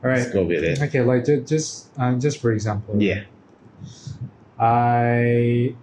[0.04, 0.18] all right.
[0.18, 0.82] just go with it.
[0.82, 3.02] Okay, like just just, um, just for example.
[3.02, 3.24] Yeah.
[4.60, 5.76] I.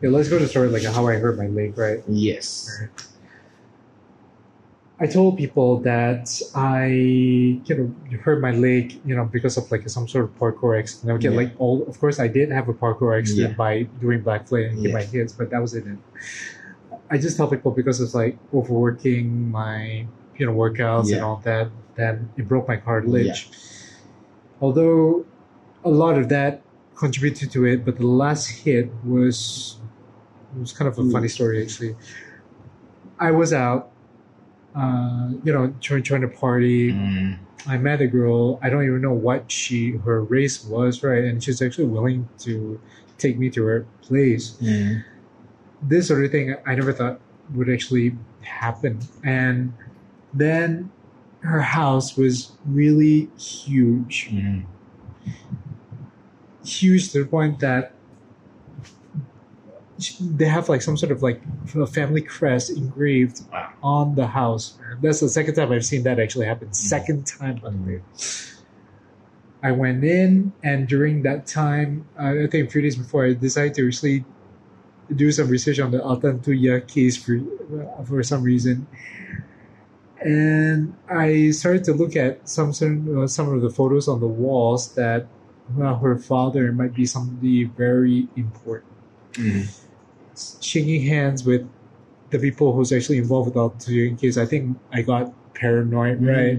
[0.00, 2.02] Yeah, let's go to the story like how I hurt my leg, right?
[2.08, 2.68] Yes.
[5.00, 9.88] I told people that I, you know, hurt my leg, you know, because of like
[9.88, 11.10] some sort of parkour accident.
[11.18, 11.36] Okay, Yeah.
[11.42, 13.56] like all, of course, I did have a parkour accident Yeah.
[13.56, 15.84] by doing backflip and hit my hits, but that was it.
[17.10, 21.68] I just tell people because it's like overworking my, you know, workouts and all that,
[21.96, 23.50] then it broke my cartilage.
[24.60, 25.24] Although
[25.84, 26.62] a lot of that
[26.94, 29.76] contributed to it, but the last hit was
[30.56, 31.10] it was kind of a Mm.
[31.12, 31.96] funny story actually.
[33.18, 33.90] I was out,
[34.74, 36.92] uh, you know, trying trying to party.
[36.92, 38.58] Mm, I met a girl.
[38.62, 41.24] I don't even know what she her race was, right?
[41.24, 42.80] And she's actually willing to
[43.18, 44.56] take me to her place.
[44.60, 45.02] mm,
[45.82, 47.20] This sort of thing I never thought
[47.54, 49.00] would actually happen.
[49.22, 49.72] And
[50.32, 50.90] then
[51.40, 54.64] her house was really huge mm.
[56.64, 57.93] huge to the point that
[60.20, 61.40] they have like some sort of like
[61.74, 63.72] a family crest engraved Wow.
[63.82, 64.76] on the house.
[65.00, 66.72] That's the second time I've seen that actually happen.
[66.72, 68.00] Second time, by the way.
[69.62, 73.32] I went in, and during that time, uh, I think a few days before, I
[73.32, 74.24] decided to actually
[75.14, 77.40] do some research on the Altantuya case for
[78.04, 78.86] for some reason.
[80.20, 84.26] And I started to look at some certain, uh, some of the photos on the
[84.28, 85.26] walls that
[85.74, 88.92] well, her father might be somebody very important.
[89.32, 89.83] Mm.
[90.60, 91.68] Shaking hands with
[92.30, 96.58] the people who's actually involved with the Altantuya case, I think I got paranoid, right?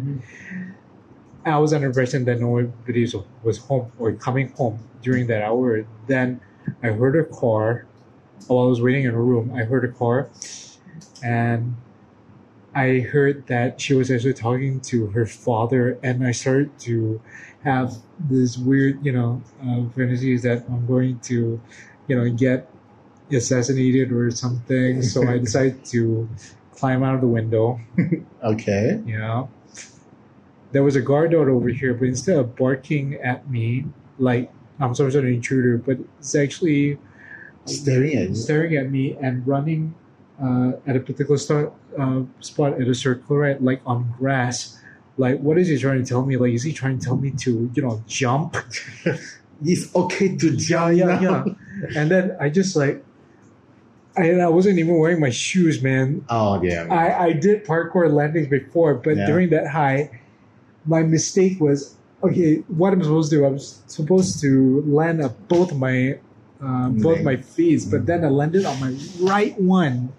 [1.45, 5.43] I was under the impression that nobody was- was home or coming home during that
[5.43, 5.85] hour.
[6.07, 6.39] Then
[6.81, 7.85] I heard a car.
[8.47, 10.29] While I was waiting in her room, I heard a car,
[11.23, 11.75] and
[12.73, 15.97] I heard that she was actually talking to her father.
[16.03, 17.21] And I started to
[17.63, 21.59] have this weird, you know, uh, fantasies that I'm going to,
[22.07, 22.69] you know, get
[23.31, 25.01] assassinated or something.
[25.01, 26.29] So I decided to
[26.75, 27.79] climb out of the window
[28.43, 29.01] Okay.
[29.05, 29.49] you know
[30.73, 33.85] there was a guard dog over here but instead of barking at me
[34.19, 36.97] like i'm some sort of intruder but it's actually
[37.63, 39.95] Staring at staring at me and running
[40.43, 44.77] uh, at a particular start, uh, spot at a circle right like on grass
[45.17, 47.31] like what is he trying to tell me like is he trying to tell me
[47.31, 48.57] to you know jump
[49.63, 50.97] It's okay to jump.
[50.97, 51.21] yeah now.
[51.21, 51.45] yeah
[51.95, 53.01] and then i just like
[54.17, 56.87] I, I wasn't even wearing my shoes man Oh yeah.
[56.89, 59.25] I, I did parkour landings before, but Yeah.
[59.25, 60.21] during that high,
[60.85, 62.63] my mistake was okay.
[62.67, 63.45] What I'm supposed to do?
[63.45, 66.19] I was supposed to land up both my
[66.63, 68.05] uh, both my feet, but Mm.
[68.05, 70.13] then I landed on my right one.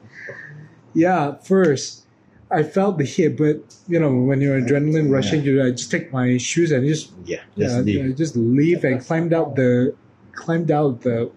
[0.95, 2.05] Yeah, first
[2.51, 3.57] I felt the hit, but
[3.89, 7.41] you know when you're adrenaline rushing, you I just take my shoes and just yeah.
[7.57, 8.05] yeah, Just leave.
[8.05, 9.95] I just leave and climbed out the
[10.33, 11.31] climbed out the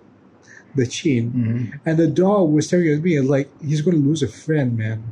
[0.76, 1.32] the chain.
[1.32, 1.80] Mhm.
[1.86, 5.04] And the dog was staring at me like he's gonna lose a friend, man.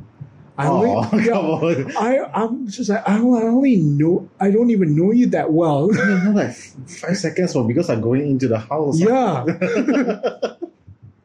[0.58, 1.96] I Oh, only, come on.
[1.96, 5.52] I I'm just like I, don't, I only know I don't even know you that
[5.52, 5.88] well.
[5.94, 6.54] I mean, not like
[6.86, 8.98] five seconds for because I'm going into the house.
[8.98, 9.44] yeah,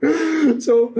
[0.60, 0.94] so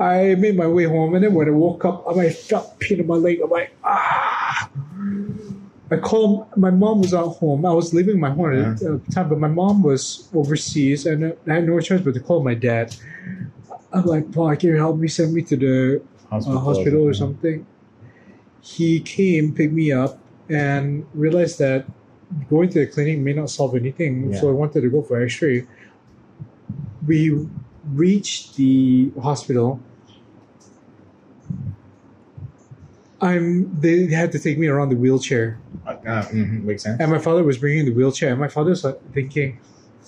[0.00, 3.06] I made my way home, and then when I woke up, I felt pain in
[3.06, 3.40] my leg.
[3.42, 4.68] I'm like, ah.
[5.90, 6.46] I called.
[6.56, 7.64] My mom was at home.
[7.64, 11.54] I was leaving my home at the time, but my mom was overseas, and I
[11.54, 12.94] had no choice but to call my dad.
[13.92, 15.08] I'm like, "Pa, can you help me?
[15.08, 17.66] Send me to the uh, hospital or something."
[18.60, 20.18] He came, picked me up,
[20.50, 21.86] and realized that
[22.50, 24.32] going to the clinic may not solve anything.
[24.32, 24.40] Yeah.
[24.40, 25.66] So I wanted to go for X-ray.
[27.06, 27.48] We
[27.92, 29.80] reached the hospital.
[33.20, 33.68] I'm.
[33.80, 37.00] They had to take me around the wheelchair, Uh, uh, mhm, makes sense.
[37.00, 39.58] and my father was bringing the wheelchair, and my father's like thinking,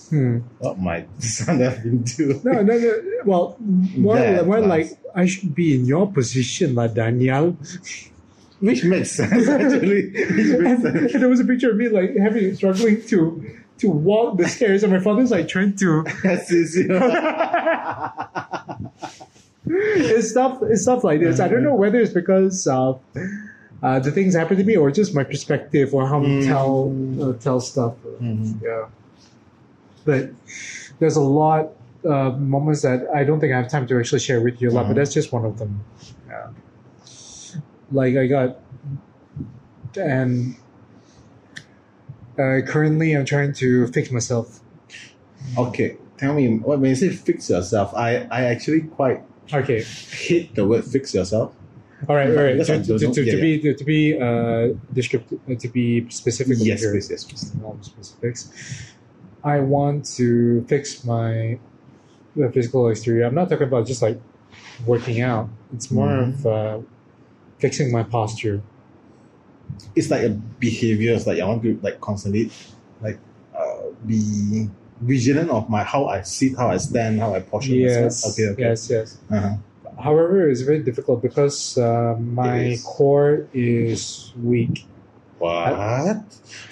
[0.09, 2.39] "Hmm, What my son have been do?
[2.43, 2.93] no, no, no.
[3.25, 7.57] Well, more, That more like I should be in your position, like Daniel."
[8.61, 10.11] Which makes sense actually.
[10.11, 11.13] Which makes and, sense.
[11.13, 13.43] and there was a picture of me like having struggling to
[13.79, 16.05] to walk the stairs, and my father's like trying to.
[16.23, 16.75] Yes, yes,
[20.15, 20.59] it's stuff.
[20.63, 21.39] It's stuff like this.
[21.39, 23.01] I don't know whether it's because of
[23.83, 26.47] uh, the things happen to me, or just my perspective, or how I Mm.
[26.47, 27.95] tell uh, tell stuff.
[28.21, 28.61] Mhm.
[28.61, 28.85] Yeah,
[30.05, 30.29] but
[30.99, 31.71] there's a lot
[32.05, 34.73] uh, moments that I don't think I have time to actually share with you a
[34.73, 34.87] lot.
[34.87, 34.95] But Mhm.
[34.97, 35.83] that's just one of them.
[36.27, 36.47] Yeah,
[37.91, 38.57] like I got,
[39.95, 40.55] and
[42.39, 44.59] uh, currently I'm trying to fix myself.
[45.57, 49.21] Okay, tell me what when you say fix yourself, I, I actually quite
[49.53, 51.53] Okay, hate the word fix yourself.
[52.07, 52.57] all right, all right.
[52.65, 56.57] To, to, to, to, yeah, be to, to be uh, descriptive, uh, to be specific.
[56.59, 57.53] Yes, please, yes, please.
[57.81, 58.51] specifics.
[59.43, 61.59] I want to fix my
[62.35, 63.25] the physical exterior.
[63.25, 64.19] I'm not talking about just like
[64.85, 65.49] working out.
[65.73, 66.45] It's more Mhm.
[66.45, 66.79] of uh,
[67.59, 68.61] fixing my posture.
[69.95, 71.13] It's like a behavior.
[71.13, 72.51] It's like I want to like constantly
[73.01, 73.19] like
[73.57, 74.69] uh, be
[75.01, 78.23] vigilant of my how I sit, how I stand, how I posture Yes.
[78.23, 78.33] myself.
[78.33, 78.61] Okay, okay.
[78.61, 78.89] Yes.
[78.89, 79.17] Yes.
[79.29, 79.55] Uh-huh.
[80.01, 82.83] However, it's very difficult because uh, my is.
[82.83, 84.85] core is weak.
[85.37, 86.21] What?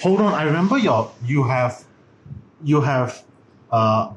[0.01, 0.33] Hold on.
[0.33, 1.83] I remember your you have
[2.63, 3.23] you have
[3.71, 4.13] uh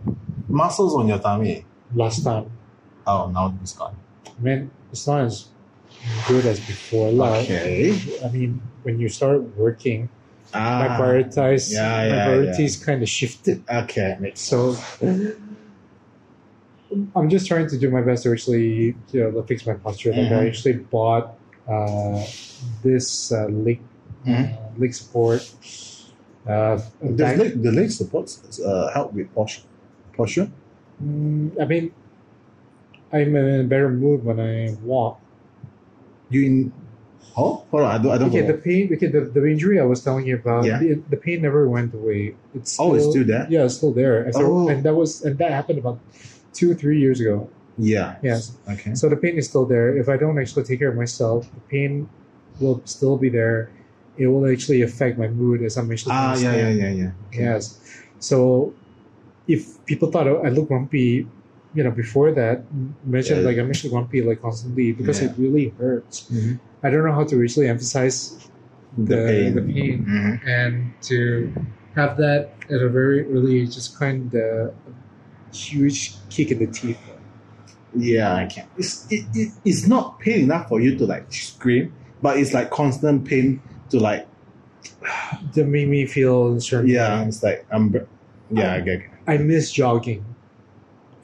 [0.48, 1.64] muscles on your tummy.
[1.94, 2.50] Last time,
[3.06, 3.96] Oh, now it's gone.
[4.26, 5.48] I mean, it's not as
[6.28, 7.10] good as before.
[7.12, 7.92] Like, Okay.
[8.24, 10.08] I mean, when you start working,
[10.52, 13.64] my Ah, prioritize, yeah, my yeah, priorities kind of shifted.
[13.68, 14.32] Okay.
[14.34, 14.76] So
[17.16, 20.10] I'm just trying to do my best to actually you know fix my posture.
[20.12, 20.48] Like I Mhm.
[20.48, 21.34] actually bought
[21.66, 22.20] uh,
[22.82, 23.80] this uh, leg
[24.26, 24.52] Mhm.
[24.52, 25.40] uh, leg support.
[26.46, 26.80] Uh,
[27.14, 29.62] Does leg, the leg supports uh, help with posture?
[30.16, 30.50] Posture?
[31.02, 31.92] Mm, I mean,
[33.12, 35.20] I'm in a better mood when I walk.
[36.30, 36.72] You in?
[37.36, 37.90] Oh, hold on.
[37.90, 38.12] I don't.
[38.12, 38.28] I don't.
[38.28, 38.92] Okay, the pain.
[38.92, 40.64] Okay, the, the injury I was telling you about.
[40.64, 40.78] Yeah.
[40.78, 42.34] The, the pain never went away.
[42.54, 43.46] It's Oh, it's still there?
[43.48, 44.22] Yeah, it's still there.
[44.24, 44.68] And, Oh.
[44.68, 45.98] and that was and that happened about
[46.52, 47.48] two three years ago.
[47.78, 48.16] yeah.
[48.22, 48.52] Yes.
[48.68, 48.94] Okay.
[48.94, 49.96] So the pain is still there.
[49.96, 52.08] If I don't actually take care of myself, the pain
[52.60, 53.70] will still be there.
[54.18, 56.12] It will actually affect my mood as I'm actually.
[56.12, 56.76] Ah, yeah, yeah, understand.
[56.98, 57.28] yeah, yeah.
[57.32, 57.44] Okay.
[57.48, 57.80] Yes.
[58.20, 58.74] So
[59.48, 61.26] if people thought I look grumpy,
[61.74, 62.64] you know, before that,
[63.04, 63.46] mentioned Yeah.
[63.48, 65.28] like I'm actually grumpy like constantly because Yeah.
[65.30, 66.28] it really hurts.
[66.30, 66.58] Mhm.
[66.82, 68.36] I don't know how to really emphasize
[68.98, 69.54] The, the, pain.
[69.54, 70.40] the pain Mhm.
[70.46, 71.52] and to
[71.94, 74.72] have that at a very early age is kind of a
[75.54, 76.98] huge kick in the teeth.
[77.96, 78.64] Yeah, I can.
[78.76, 82.70] It's it, it, it's not pain enough for you to like scream, but it's like
[82.70, 84.26] constant pain to like
[85.54, 86.88] To make me feel certain.
[86.88, 87.20] yeah.
[87.22, 87.28] way.
[87.28, 87.94] It's like I'm.
[88.50, 89.00] Yeah, I get.
[89.26, 90.24] I miss jogging.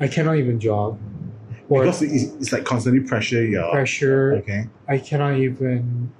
[0.00, 0.98] I cannot even jog.
[1.68, 3.70] Or Because it's, it's like constantly pressure your.
[3.70, 4.34] pressure.
[4.36, 4.66] Okay.
[4.88, 6.10] I cannot even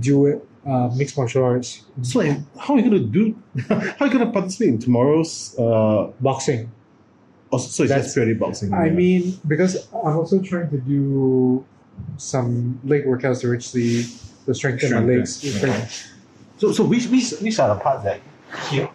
[0.00, 0.46] do it.
[0.66, 3.36] Uh, mixed martial arts, So like, how are you gonna do?
[3.68, 5.58] how are you gonna participate in tomorrow's?
[5.58, 6.70] Uh, boxing.
[7.50, 8.72] oh, so it's That's- just purely boxing.
[8.72, 8.92] I yeah.
[8.92, 11.64] mean, because I'm also trying to do
[12.16, 14.04] some leg workouts to actually
[14.46, 15.38] to strengthen my Strengthen, legs.
[15.44, 15.58] okay.
[15.58, 15.88] Strengthen-
[16.58, 18.20] So so which which which are the parts that
[18.70, 18.88] here?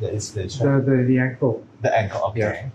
[0.00, 1.62] That is the The, the the ankle.
[1.82, 2.22] the ankle.
[2.30, 2.70] Okay.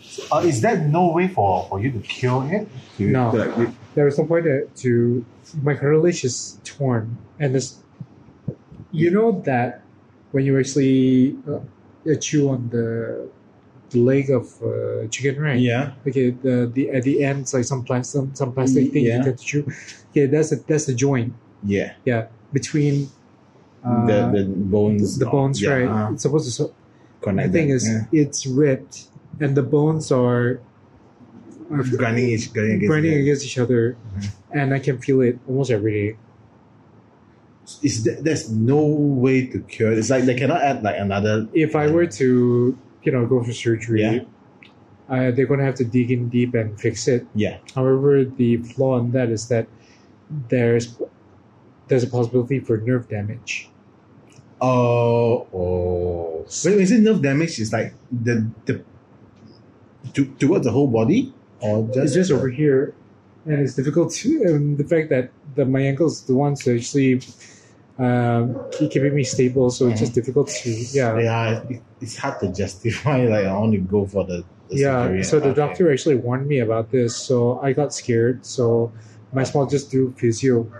[0.00, 0.06] Yeah.
[0.08, 2.68] So, uh, is there no way for, for you to kill it?
[2.98, 3.30] You- No.
[3.30, 5.24] like, you- There is no point to, to
[5.62, 7.78] my cartilage is torn, and this.
[8.92, 9.82] You know that
[10.32, 11.58] when you actually uh,
[12.20, 13.28] chew on the
[13.90, 15.58] the leg of uh, chicken, right?
[15.58, 15.92] yeah.
[16.06, 19.18] Okay, the, the at the end it's like some plastic some, some plastic thing Yeah.
[19.18, 19.66] you get to chew.
[20.10, 21.32] Okay, that's a that's the joint
[21.64, 21.92] Yeah.
[22.04, 22.26] Yeah.
[22.52, 23.08] Between
[23.84, 25.18] uh, the the bones.
[25.18, 25.88] the bones, yeah, right?
[25.88, 26.52] uh, It's supposed to.
[26.52, 26.72] So,
[27.24, 28.04] the thing them, is, yeah.
[28.22, 29.08] it's ripped,
[29.40, 30.60] and the bones are,
[31.70, 32.90] are grinding each grinding against.
[32.90, 33.20] grinding it.
[33.22, 34.28] against each other, Mhm.
[34.52, 36.16] and I can feel it almost every day.
[37.82, 39.92] Is there, there's no way to cure.
[39.92, 41.46] It's like they cannot add like another.
[41.52, 44.20] If I were to, you know, go for surgery, Yeah.
[45.08, 47.26] uh, they're going to have to dig in deep and fix it.
[47.34, 47.58] Yeah.
[47.74, 49.66] However, the flaw in that is that
[50.48, 50.96] there's
[51.88, 53.68] there's a possibility for nerve damage.
[54.60, 56.46] Oh, oh.
[56.64, 57.58] Wait, is it nerve damage?
[57.60, 58.80] Is like the the
[60.14, 62.94] to, towards the whole body, or just It's just over here,
[63.44, 64.44] and it's difficult to.
[64.54, 67.20] Um, the fact that the, my ankle's the ones that actually
[67.98, 70.70] um, keep keeping me stable, so it's just difficult to.
[70.70, 73.24] Yeah, Yeah, it, it's hard to justify.
[73.28, 75.02] Like I want to go for the, the yeah.
[75.02, 75.24] surgery.
[75.24, 75.56] So the Okay.
[75.60, 78.46] doctor actually warned me about this, so I got scared.
[78.46, 78.92] So
[79.32, 80.70] my small just do physio.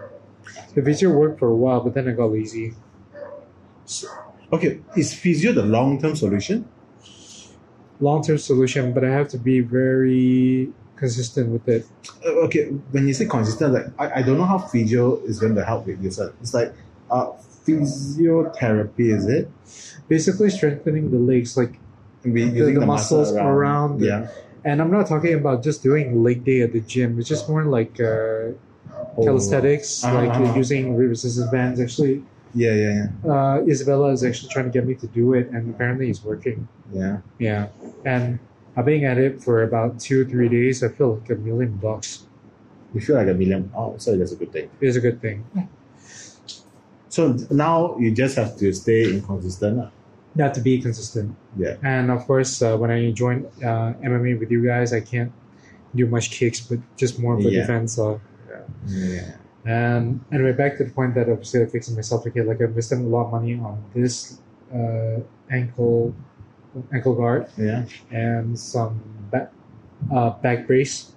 [0.74, 2.74] The physio worked for a while, but then I got lazy.
[4.52, 6.66] Okay, is physio the long term solution?
[8.00, 11.86] Long term solution, but I have to be very consistent with it.
[12.24, 15.54] Uh, okay, when you say consistent, like I, I don't know how physio is going
[15.56, 16.18] to help with this.
[16.18, 16.32] one.
[16.40, 16.72] It's like
[17.10, 17.32] uh,
[17.66, 19.48] physiotherapy, is it?
[20.08, 21.78] Basically, strengthening the legs, like
[22.24, 24.00] We the, the the muscle muscles around.
[24.00, 24.28] the- Yeah.
[24.64, 27.18] And I'm not talking about just doing leg day at the gym.
[27.18, 28.52] It's just more like uh,
[29.16, 29.22] Oh.
[29.24, 31.80] calisthenics, Uh-huh, like using resistance bands.
[31.80, 32.22] Actually,
[32.54, 36.08] Yeah, yeah, uh, Isabella is actually trying to get me to do it, and apparently
[36.10, 36.66] it's working.
[36.92, 37.18] yeah.
[37.38, 37.68] Yeah,
[38.04, 38.38] and
[38.76, 40.82] I've been at it for about two, or three days.
[40.82, 42.26] I feel like a million bucks.
[42.94, 43.70] You feel like a million.
[43.76, 44.70] Oh, so that's a good thing.
[44.80, 45.44] It's a good thing.
[47.10, 49.90] So now you just have to stay inconsistent.
[50.36, 51.34] You have to be consistent.
[51.56, 51.76] Yeah.
[51.82, 55.32] And of course, uh, when I joined uh, MMA with you guys, I can't
[55.94, 57.60] do much kicks, but just more for Yeah.
[57.62, 57.98] defense.
[57.98, 58.18] Uh,
[58.86, 59.36] Yeah.
[59.68, 62.46] And anyway, back to the point that obviously I'm fixing myself again.
[62.46, 64.40] Like I'm wasting a lot of money on this
[64.74, 66.14] uh, ankle
[66.92, 67.84] ankle guard Yeah.
[68.10, 69.00] and some
[69.30, 69.50] back
[70.10, 71.12] uh, back brace.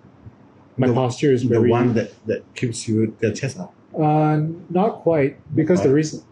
[0.75, 3.73] My The- posture is The very one that, that keeps you the chest up.
[3.97, 6.23] uh, not quite because the reason.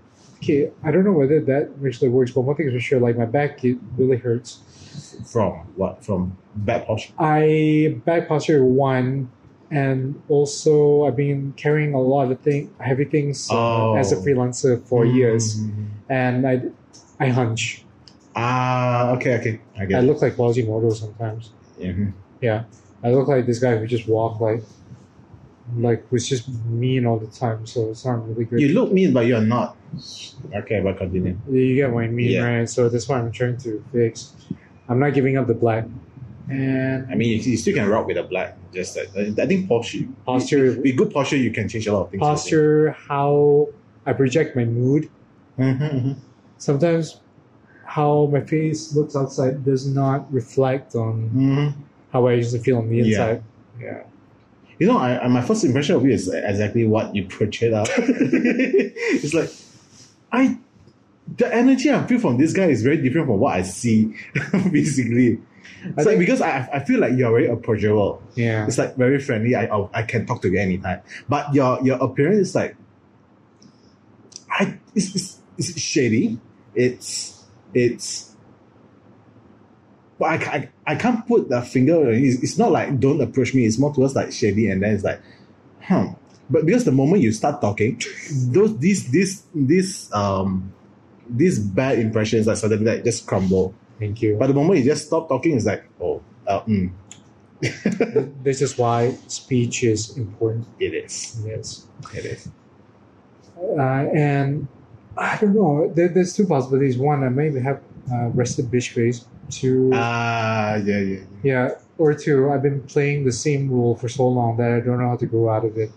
[0.42, 3.18] Okay, I don't know whether that actually works, but one thing is for sure, like
[3.18, 4.60] my back it really hurts.
[5.26, 6.04] From what?
[6.04, 7.14] From back posture.
[7.20, 9.30] I back posture one,
[9.72, 13.96] and also I've been carrying a lot of thing, heavy things uh, Oh.
[13.96, 15.86] as a freelancer for years, Mm.
[16.10, 16.62] and I
[17.20, 17.86] I hunch.
[18.36, 19.60] Ah, okay, okay.
[19.78, 20.08] I I get it.
[20.08, 21.52] look like Quasimodo sometimes.
[21.80, 22.14] Mhm.
[22.42, 22.64] Yeah,
[23.04, 24.64] I look like this guy who just walk like
[25.78, 27.66] like was just mean all the time.
[27.66, 28.60] So it's not really good.
[28.60, 29.78] You look mean, but you're not.
[30.56, 31.38] Okay, but continue.
[31.52, 32.48] You get what I mean, Yeah.
[32.60, 32.68] right?
[32.70, 34.34] So that's what I'm trying to fix.
[34.88, 35.86] I'm not giving up the black.
[36.50, 38.58] And I mean, you, you still can rock with a black.
[38.74, 39.08] Just that.
[39.42, 40.06] I think posture.
[40.26, 42.22] posture, With good posture, you can change a lot of things.
[42.22, 43.68] posture, how
[44.06, 45.10] I project my mood.
[45.58, 46.14] Mm-hmm,
[46.58, 47.20] Sometimes
[47.86, 51.68] how my face looks outside does not reflect on hmm
[52.12, 53.06] how I usually feel on the Yeah.
[53.06, 53.44] inside.
[53.80, 54.04] Yeah.
[54.80, 57.88] You know, I, I, my first impression of you is exactly what you portrayed out.
[57.98, 59.52] it's like,
[60.32, 60.58] I,
[61.38, 64.16] the energy I feel from this guy is very different from what I see,
[64.72, 65.42] basically.
[65.84, 68.22] It's like, think- because I, I feel like you're very approachable.
[68.36, 68.66] Yeah.
[68.66, 69.56] It's like very friendly.
[69.56, 71.02] I, I, I can talk to you anytime.
[71.28, 72.76] But your, your appearance is like,
[74.50, 76.40] I, it's, it's, it's shady.
[76.76, 78.36] It's, it's,
[80.18, 82.24] but I, I, I can't put the finger on it.
[82.24, 83.66] It's, it's not like don't approach me.
[83.66, 85.22] It's more towards like shady, and then it's like,
[85.84, 86.08] hmm.
[86.50, 88.02] But because the moment you start talking,
[88.52, 90.74] those these these these um
[91.30, 93.74] these bad impressions like suddenly like just crumble.
[94.00, 94.38] Thank you.
[94.40, 96.92] But the moment you just stop talking, it's like, oh, uh, mm,
[98.44, 100.66] this is why speech is important.
[100.80, 101.42] it is.
[101.46, 101.88] Yes.
[102.14, 102.50] It is.
[103.58, 103.82] Uh,
[104.16, 104.68] and
[105.18, 105.92] I don't know.
[105.94, 106.98] There, there's two possibilities.
[106.98, 109.26] One, I maybe have uh, rested bitch face.
[109.50, 111.20] Two, Ah, yeah, yeah.
[111.42, 115.00] yeah, or two, I've been playing the same rule for so long that I don't
[115.00, 115.90] know how to grow out of it.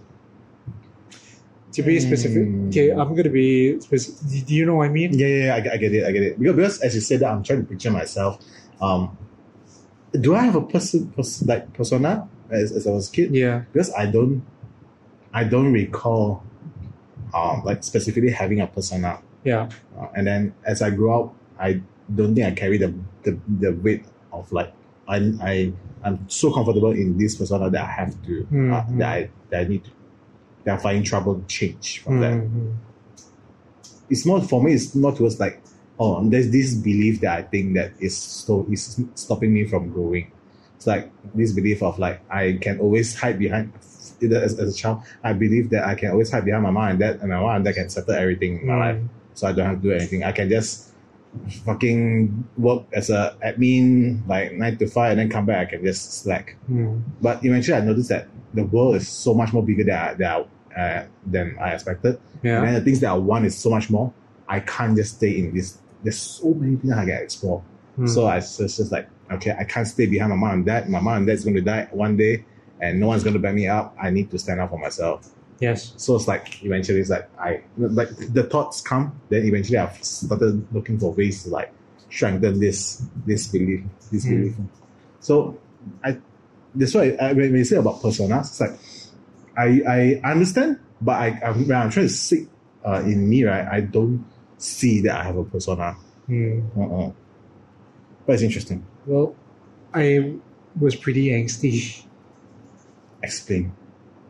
[1.73, 2.69] To be specific, Hmm.
[2.69, 4.47] okay, I'm gonna be specific.
[4.47, 5.15] Do you know what I mean?
[5.19, 6.39] Yeah, yeah, yeah, I, get- I get it, I get it.
[6.39, 8.39] Because, because as you said that, I'm trying to picture myself.
[8.81, 9.17] Um,
[10.13, 13.35] do I have a person, pers- like persona as, as I was a kid?
[13.35, 13.65] Yeah.
[13.73, 14.43] Because I don't,
[15.33, 16.43] I don't recall,
[17.33, 19.21] um, like specifically having a persona.
[19.45, 19.71] Yeah.
[19.99, 21.81] Uh, and then as I grew up, I
[22.15, 22.93] don't think I carry the
[23.23, 24.73] the, the weight of like
[25.09, 25.73] I I
[26.05, 28.99] I'm so comfortable in this persona that I have to uh, Mhm.
[28.99, 29.91] that I that I need to,
[30.65, 32.33] that I find trouble to change from that.
[32.35, 32.73] Mhm.
[34.11, 34.75] it's more for me.
[34.75, 35.61] It's not towards like,
[35.99, 40.31] oh, there's this belief that I think that is so is stopping me from growing.
[40.77, 43.73] It's like this belief of like I can always hide behind.
[44.21, 46.91] Either as, as a child, I believe that I can always hide behind my mom
[46.91, 49.09] and dad, and my mom and dad can settle everything in my life, Mm.
[49.35, 50.23] so I don't have to do anything.
[50.23, 50.92] I can just
[51.65, 55.69] fucking work as a admin like nine to five, and then come back.
[55.69, 56.57] I can just slack.
[56.71, 57.03] Mm.
[57.21, 60.47] But eventually, I noticed that the world is so much more bigger than I, than
[60.77, 62.15] I, uh, than I expected.
[62.17, 62.61] And Yeah.
[62.65, 64.13] then the things that I want is so much more.
[64.49, 65.79] I can't just stay in this.
[66.03, 67.63] There's so many things I can explore.
[67.99, 68.09] Mm.
[68.09, 70.89] So I just, just like okay, I can't stay behind my mom and dad.
[70.89, 72.45] My mom and dad's going to die one day,
[72.81, 73.97] and no one's going to back me up.
[74.01, 75.29] I need to stand up for myself.
[75.63, 75.95] Yes.
[75.97, 80.67] So it's like eventually it's like I like the thoughts come, then eventually I've started
[80.75, 81.73] looking for ways to like
[82.11, 84.31] strengthen this this belief, this Mm.
[84.31, 84.55] belief.
[85.21, 85.57] So
[86.03, 86.19] I
[86.75, 88.75] that's why I, when you say about personas, it's like
[89.57, 92.49] I I understand, but I, I when I'm trying to seek
[92.85, 94.25] uh, in me, right, I don't
[94.59, 95.93] see that I have a persona.
[96.27, 96.61] Hmm.
[96.77, 97.13] Uh-uh.
[98.27, 98.85] But it's interesting.
[99.07, 99.37] Well,
[99.95, 100.35] I
[100.81, 102.03] was pretty angsty.
[103.23, 103.73] Explain.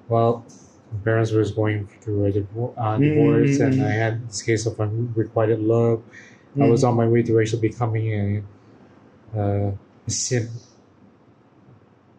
[0.09, 0.45] Well,
[0.93, 3.83] my parents was going through a divor- uh, divorce, mm, and.
[3.83, 6.03] I had this case of unrequited love.
[6.61, 8.43] I was on my way to actually becoming a,
[9.39, 9.73] uh,
[10.07, 10.51] a simp.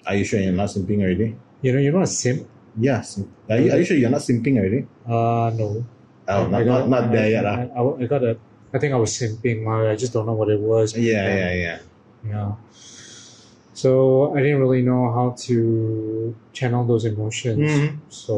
[0.07, 1.35] Are you sure you're not simping already?
[1.61, 2.49] You know, you're not a simp.
[2.79, 3.21] Yes.
[3.49, 4.87] Are you, are you sure you're not simping already?
[5.05, 5.85] Uh, no.
[6.27, 7.45] Oh, I not, got- not, not there I- yet.
[7.45, 7.69] I.
[7.75, 8.37] I, I got a.
[8.73, 9.69] I think I was simping.
[9.69, 10.97] I just don't know what it was.
[10.97, 11.79] Yeah, yeah, yeah.
[12.25, 12.51] Yeah.
[13.83, 17.69] So I didn't really know how to channel those emotions.
[17.69, 17.89] Mhm.
[18.07, 18.33] So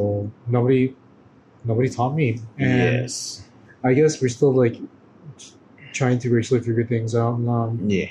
[0.47, 0.95] nobody,
[1.63, 2.27] nobody taught me.
[2.57, 3.43] And Yes.
[3.83, 4.75] I guess we're still like
[5.93, 7.35] trying to actually figure things out.
[7.55, 8.09] Um, Yeah.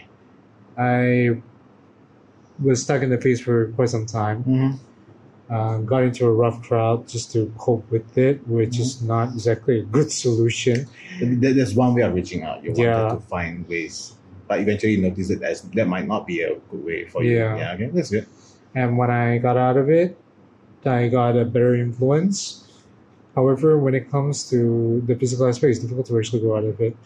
[0.78, 1.40] I
[2.62, 4.38] was stuck in the phase for quite some time.
[4.44, 4.72] Mm-hmm.
[5.54, 9.06] Uh, got into a rough crowd just to cope with it, which is Mm-hmm.
[9.14, 10.86] not exactly a good solution.
[11.20, 12.62] That's one way of reaching out.
[12.64, 14.13] You wanted to find ways,
[14.48, 17.36] but eventually you notice that that's, that might not be a good way for you.
[17.38, 17.56] Yeah.
[17.56, 17.72] Yeah.
[17.74, 17.86] Okay.
[17.86, 18.26] That's good.
[18.74, 20.16] And when I got out of it,
[20.84, 22.60] I got a better influence.
[23.34, 26.80] However, when it comes to the physical aspect, it's difficult to actually go out of
[26.80, 26.96] it.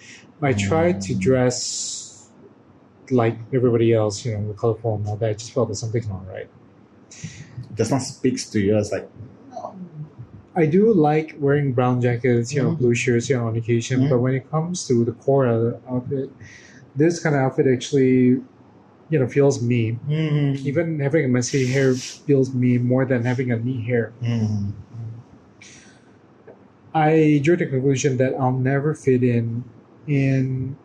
[0.43, 1.21] I tried to Mm.
[1.21, 2.29] dress
[3.11, 5.31] like everybody else, you know, with colorful and all that.
[5.31, 6.49] I just felt that something's not right.
[7.75, 8.77] Does not speaks to you.
[8.77, 9.09] It's like
[10.57, 12.79] I do like wearing brown jackets, you know, Mhm.
[12.79, 14.01] blue shirts, you know, on occasion.
[14.03, 14.11] Mhm.
[14.11, 16.31] But when it comes to the core of the outfit,
[16.99, 18.43] this kind of outfit actually,
[19.09, 19.97] you know, feels me.
[20.11, 20.67] mm-hmm.
[20.67, 24.13] Even having a messy hair feels me more than having a neat hair.
[24.23, 24.71] Mm-hmm.
[26.95, 29.63] I drew the conclusion that I'll never fit in
[30.07, 30.77] in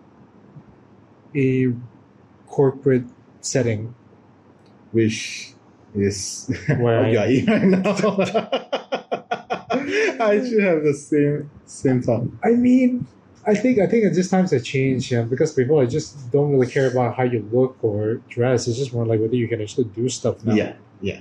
[1.36, 1.74] a
[2.48, 3.06] corporate
[3.42, 3.96] setting.
[4.92, 5.50] which
[5.96, 6.46] is
[6.78, 7.94] Where I- you are in right now.
[10.24, 12.28] I should have the same same thought.
[12.44, 13.08] I mean,
[13.46, 16.52] I think I think at this times have changed, yeah, because people are just don't
[16.52, 18.68] really care about how you look or dress.
[18.68, 20.54] It's just more like whether you can actually do stuff now.
[20.56, 21.20] Yeah, yeah.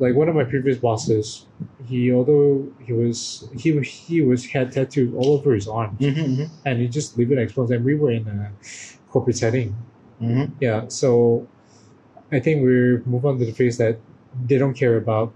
[0.00, 1.46] Like one of my previous bosses,
[1.86, 6.44] he although he was he was- he was had tattoos all over his arm, Mm-hmm,
[6.64, 7.72] and he just leave it exposed.
[7.72, 8.52] And we were in a
[9.10, 9.76] corporate setting,
[10.22, 10.52] mm-hmm.
[10.60, 11.48] Yeah, so
[12.30, 13.98] I think we're move on to the phase that
[14.46, 15.34] they don't care about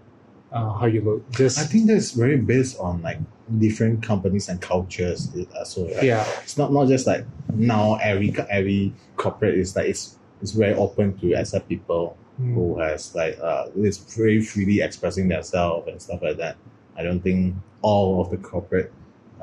[0.52, 1.28] uh, how you look.
[1.32, 3.18] Just I think that's very based on like
[3.58, 5.28] different companies and cultures.
[5.56, 6.02] uh, So right?
[6.02, 7.24] yeah, it's not not just like
[7.54, 12.54] now every every corporate is like it's it's very open to accept people Mm.
[12.54, 16.56] who has like uh is very freely expressing themselves and stuff like that.
[16.96, 18.90] I don't think all of the corporate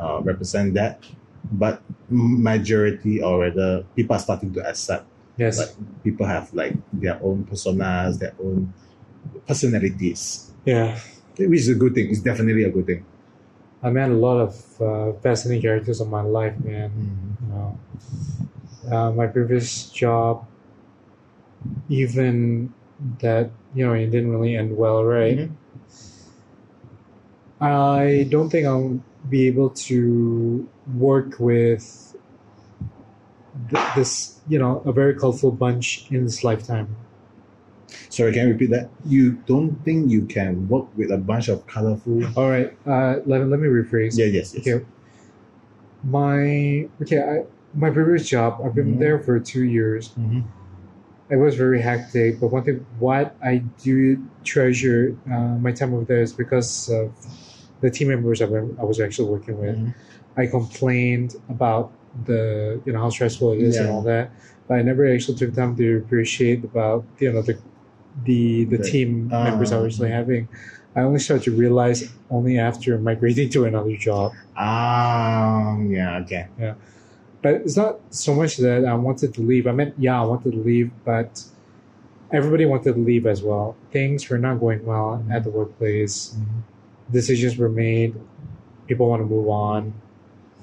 [0.02, 1.06] uh, represent that,
[1.52, 5.06] but majority or rather people are starting to accept
[5.38, 5.70] yes, like
[6.04, 8.74] people have like their own personas, their own
[9.48, 10.98] personalities, yeah.
[11.38, 12.10] which is a good thing.
[12.10, 13.06] It's definitely a good thing.
[13.84, 16.92] I met a lot of uh, fascinating characters in my life, man.
[17.42, 17.80] You know,
[18.92, 20.46] uh, my previous job,
[21.90, 22.74] even
[23.22, 25.38] that you know it didn't really end well, right?
[25.38, 25.56] Mhm.
[27.62, 29.00] I don't think I'll
[29.30, 32.16] be able to work with
[33.70, 36.96] th- this, you know, a very colorful bunch in this lifetime.
[38.10, 38.90] Sorry, can you repeat that?
[39.06, 42.24] You don't think you can work with a bunch of colorful?
[42.38, 44.18] All right, uh, let, let me rephrase.
[44.18, 44.68] Yeah, yes, yes.
[44.68, 44.86] Okay.
[46.04, 47.44] My okay, I,
[47.74, 49.00] my previous job, I've been Mhm.
[49.00, 50.10] there for two years.
[50.18, 50.44] Mhm.
[51.30, 56.06] It was very hectic, but one thing, what I do treasure uh, my time over
[56.06, 57.12] there is because of
[57.82, 59.76] the team members I, I was actually working with.
[59.78, 59.94] Mhm.
[60.38, 61.92] I complained about
[62.26, 64.32] the you know how stressful it is and all that,
[64.68, 67.58] but I never actually took time to appreciate about you know the
[68.26, 70.48] the the The- team uh, members I was actually having.
[70.96, 74.32] I only started to realize only after migrating to another job.
[74.58, 76.48] Um, yeah, okay.
[76.60, 76.74] Yeah.
[77.42, 79.68] But it's not so much that I wanted to leave.
[79.68, 81.44] I meant yeah, I wanted to leave, but
[82.32, 83.76] everybody wanted to leave as well.
[83.92, 86.36] Things were not going well at the workplace.
[87.12, 88.16] Decisions were made.
[88.88, 89.94] People want to move on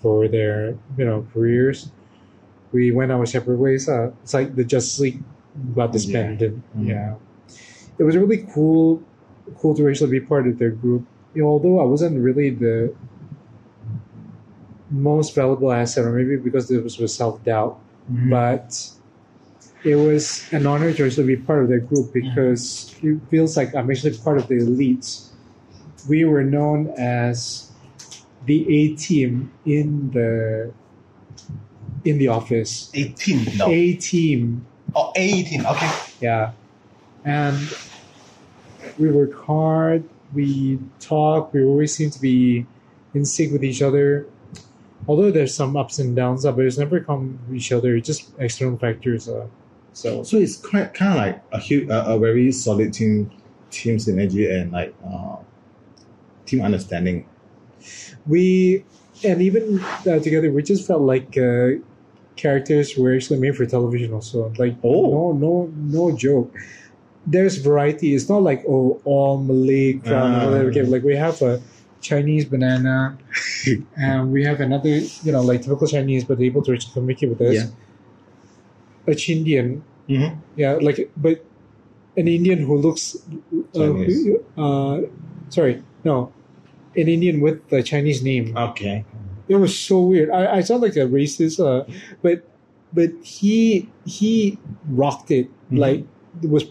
[0.03, 1.91] for their you know careers.
[2.73, 3.89] We went our separate ways.
[3.89, 5.23] Uh, it's like the Justice League
[5.75, 6.61] got disbanded.
[6.77, 6.89] Mhm.
[6.89, 7.15] Yeah,
[7.99, 9.03] it was really cool,
[9.59, 11.05] cool to actually be part of their group.
[11.35, 12.95] You know, although I wasn't really the
[14.91, 17.79] most valuable asset, or maybe because it was with self doubt,
[18.11, 18.31] Mhm.
[18.31, 18.91] but
[19.85, 23.75] it was an honor to actually be part of that group because it feels like
[23.75, 25.29] I'm actually part of the elites.
[26.09, 27.71] We were known as
[28.47, 30.71] the A team in the
[32.05, 32.89] in the office.
[32.95, 33.67] 18, no.
[33.69, 35.91] A team, Oh, 18, okay.
[36.21, 36.53] yeah,
[37.27, 37.59] and
[38.99, 40.09] we work hard.
[40.33, 41.53] We talk.
[41.53, 42.67] We always seem to be
[43.15, 44.27] in sync with each other.
[45.09, 47.95] Although there's some ups and downs, but it's never come with each other.
[47.97, 49.29] It's just external factors.
[49.29, 49.47] Uh,
[49.93, 53.31] so So it's quite kind of like a, hu- a, a very solid team
[53.71, 55.37] team synergy and like uh,
[56.47, 57.27] team understanding.
[58.27, 58.85] we
[59.25, 61.71] and even uh, together we just felt like uh,
[62.37, 65.33] characters were actually made for television also like Oh.
[65.33, 66.55] no no no joke
[67.27, 70.63] there's variety it's not like oh all malay all that.
[70.63, 70.69] Ah.
[70.69, 71.61] okay like we have a
[72.01, 73.19] chinese banana
[73.97, 74.89] and we have another
[75.25, 79.13] you know like typical chinese but able to communicate with us Yeah.
[79.13, 80.39] a chindian Mm-hmm.
[80.55, 81.45] yeah like but
[82.17, 83.17] an indian who looks
[83.75, 85.01] uh, who- uh,
[85.49, 86.33] sorry no
[86.95, 89.05] an indian with the chinese name Okay.
[89.49, 90.31] it was so weird.
[90.31, 91.85] I, I sound like a racist, uh,
[92.23, 92.43] but
[92.93, 94.59] but he he
[94.89, 95.79] rocked it Mhm.
[95.79, 96.01] like
[96.43, 96.65] it was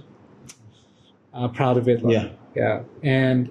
[1.36, 2.03] uh, proud of it.
[2.03, 2.29] Like, Yeah.
[2.55, 2.81] yeah.
[3.03, 3.49] And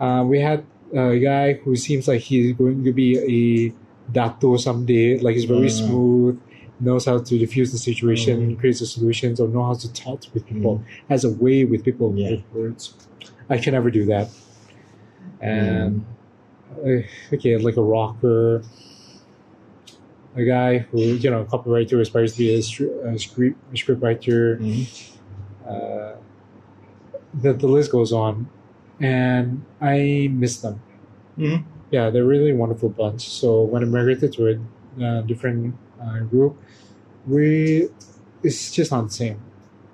[0.00, 0.64] uh, we had
[0.94, 5.18] a guy who seems like he's going to be a dato someday.
[5.18, 5.70] Like he's very Uh.
[5.70, 6.40] smooth,
[6.78, 8.58] knows how to diffuse the situation, Mhm.
[8.60, 10.82] creates the solutions, or know how to talk with people.
[11.08, 12.30] Has a way with people Yeah.
[12.32, 12.94] with words.
[13.48, 14.28] I can never do that.
[15.40, 16.04] And
[16.84, 17.00] uh,
[17.34, 18.62] okay, like a rocker,
[20.36, 23.76] a guy who you know, a copywriter aspires to be a, stri- a script a
[23.76, 24.58] script writer.
[24.60, 25.12] Mhm.
[25.66, 26.12] Uh,
[27.34, 28.48] the the list goes on,
[29.00, 30.80] and I miss them.
[31.38, 31.64] Mhm.
[31.90, 33.28] Yeah, they're really wonderful bunch.
[33.28, 34.54] So when I migrated to a
[35.04, 36.56] uh, different uh, group,
[37.26, 37.88] we
[38.42, 39.38] it's just not the same.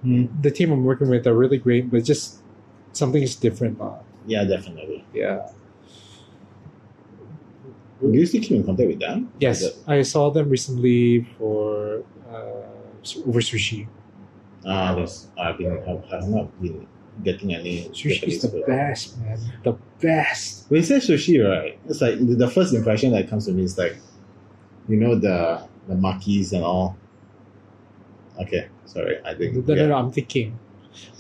[0.05, 0.29] Mhm.
[0.43, 2.39] The team I'm working with are really great, but just
[2.93, 3.81] something is different.
[3.81, 5.05] Uh, Yeah, definitely.
[5.13, 5.51] yeah.
[8.01, 9.31] Do you still keep in contact with them?
[9.39, 13.87] Yes, I saw them recently for uh, over sushi.
[14.67, 15.29] Ah, yes.
[15.39, 15.79] I've been.
[15.87, 16.87] I've, I've not been
[17.23, 17.89] getting any.
[17.91, 18.67] Sushi is the food.
[18.67, 19.39] best, man.
[19.65, 20.71] The best.
[20.71, 21.79] When you say sushi, right?
[21.87, 23.97] It's like the, first impression that comes to me is like,
[24.89, 26.97] you know, the the makis and all.
[28.41, 29.19] Okay, sorry.
[29.25, 29.89] I think No, no, yeah.
[29.89, 30.59] no, I'm thinking.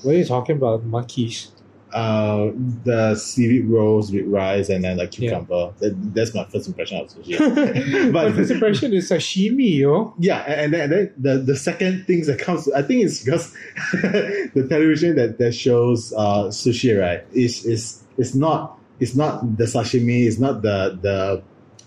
[0.02, 0.84] What are you talking about?
[0.84, 1.52] Monkeys.
[1.92, 2.50] Uh,
[2.84, 5.30] the seaweed rolls with rice and then like Yeah.
[5.30, 5.72] cucumber.
[5.80, 8.12] That, that's my first impression of sushi.
[8.12, 10.14] My first impression is sashimi, yo.
[10.18, 13.22] Yeah, and, and then, and then the, the second things that comes, I think it's
[13.22, 13.52] because
[13.92, 19.64] the television that, that shows uh, sushi, right, is is is not it's not the
[19.64, 21.42] sashimi, it's not the the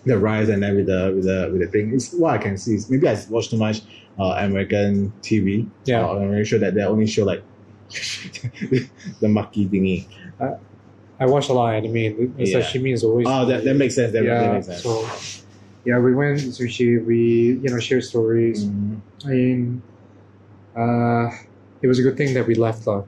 [0.06, 1.94] the rice and then with the with the with the thing.
[1.94, 2.76] It's what I can see.
[2.76, 3.82] Is maybe I watch too much
[4.20, 5.68] uh, American TV.
[5.86, 6.06] Yeah.
[6.06, 7.44] uh, I'm very sure that they only show like
[9.20, 10.06] the maki thingy.
[11.20, 12.34] I watch a lot of anime.
[12.36, 12.60] The Yeah.
[12.60, 13.28] Sashimi is always.
[13.28, 14.12] Oh, that, that makes sense.
[14.12, 14.54] That, that yeah.
[14.54, 14.84] makes sense.
[14.84, 15.08] So,
[15.86, 17.04] yeah, we went to sushi.
[17.06, 18.66] We you know share stories.
[18.66, 19.00] Mhm.
[19.24, 19.82] I mean,
[20.76, 21.30] uh,
[21.82, 22.84] it was a good thing that we left.
[22.86, 23.08] Though.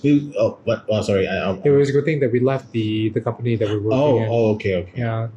[0.00, 0.84] You- oh, what?
[0.88, 1.28] Oh, sorry.
[1.28, 3.76] I, I, It was a good thing that we left the the company that we
[3.76, 4.28] were working oh, in.
[4.30, 4.98] oh, okay, okay.
[4.98, 5.28] Yeah.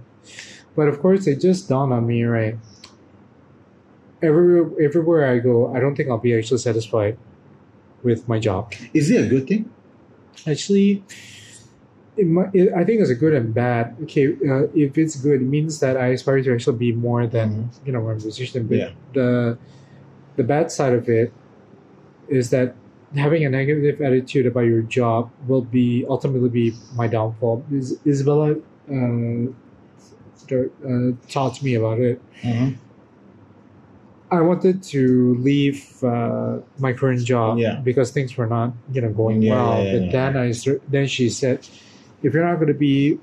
[0.75, 2.57] But of course, it just dawned on me, right?
[4.21, 7.17] Everywhere, everywhere I go, I don't think I'll be actually satisfied
[8.03, 8.73] with my job.
[8.93, 9.69] Is it a good thing?
[10.47, 11.03] Actually,
[12.17, 13.95] it, mi- it, I think it's a good and bad.
[14.03, 17.69] Okay, uh, if it's good, it means that I aspire to actually be more than
[17.85, 18.67] you know my position.
[18.67, 18.91] But Yeah.
[19.13, 19.57] the
[20.35, 21.33] the bad side of it
[22.29, 22.75] is that
[23.15, 27.65] having a negative attitude about your job will be ultimately be my downfall.
[27.71, 28.55] Is Isabella
[28.91, 29.45] uh,
[30.51, 32.21] uh, taught me about it.
[32.41, 32.75] Mm-hmm.
[34.35, 37.75] I wanted to leave uh, my current job Yeah.
[37.83, 39.83] because things were not, you know, going Yeah, well.
[39.83, 40.53] yeah, but then I,
[40.89, 41.67] then she said,
[42.23, 43.19] if you're not going to be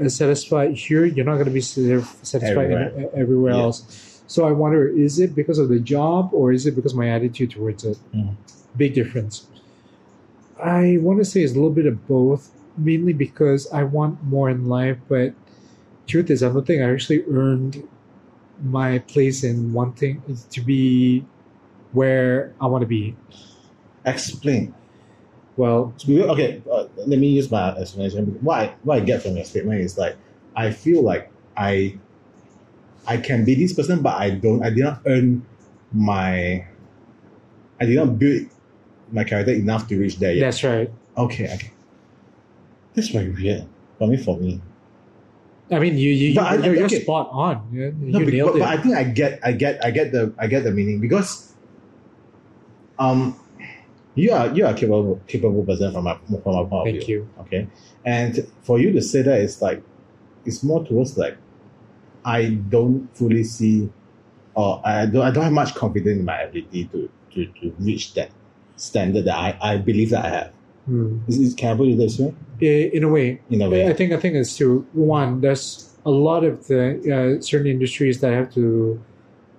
[0.00, 2.88] uh, satisfied here, you're not going to be satisfied Everywhere.
[2.90, 3.62] in, everywhere Yeah.
[3.62, 4.22] else.
[4.26, 7.08] So I wonder, is it because of the job or is it because of my
[7.08, 7.98] attitude towards it?
[8.14, 8.34] Mhm.
[8.76, 9.46] Big difference.
[10.62, 14.50] I want to say it's a little bit of both, mainly because I want more
[14.50, 15.32] in life, but
[16.06, 17.82] truth is, I don't think I actually earned
[18.62, 21.24] my place in wanting is to be
[21.92, 23.16] where I want to be.
[24.04, 24.74] Explain.
[25.56, 28.38] Well, Okay, uh, let me use my explanation.
[28.42, 30.16] What I, what I get from your statement is like,
[30.54, 31.98] I feel like I
[33.08, 34.62] I can be this person, but I don't.
[34.62, 35.44] I did not earn
[35.92, 36.66] my.
[37.80, 38.46] I did not build
[39.10, 40.42] my character enough to reach there yet.
[40.42, 40.90] that's right.
[41.16, 41.72] Okay, okay.
[42.94, 43.66] That's very weird.
[43.98, 44.60] For me, for me.
[45.70, 47.02] I mean, you you, but you are you're okay.
[47.02, 47.68] spot on.
[47.72, 48.60] You, No, you but, nailed but, it.
[48.60, 51.52] but I think I get, I get, I get the, I get the meaning because
[52.98, 53.38] um,
[54.14, 57.16] you are you are capable capable person from my from my point of Thank view.
[57.16, 57.28] you.
[57.42, 57.68] Okay,
[58.04, 59.82] and for you to say that it's like
[60.44, 61.36] it's more towards like
[62.24, 63.90] I don't fully see
[64.54, 68.14] or I don't I don't have much confidence in my ability to to, to reach
[68.14, 68.30] that
[68.76, 70.52] standard that I, I believe that I have.
[70.86, 71.18] Hmm.
[71.28, 72.34] Is, is, can I put it this way?
[72.60, 73.86] I- In a way, In a way.
[73.88, 74.86] I think I think it's two.
[74.92, 79.00] One, there's a lot of the uh, certain industries that I have to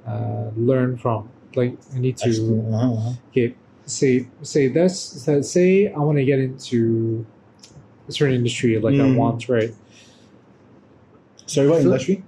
[0.07, 1.29] uh, learn from.
[1.55, 3.13] Like I need to Uh-huh, uh-huh.
[3.31, 7.25] okay, say say that's that- say I want to get into
[8.07, 9.15] a certain industry like I Mm.
[9.17, 9.71] want, right?
[11.45, 12.23] Sorry, what industry?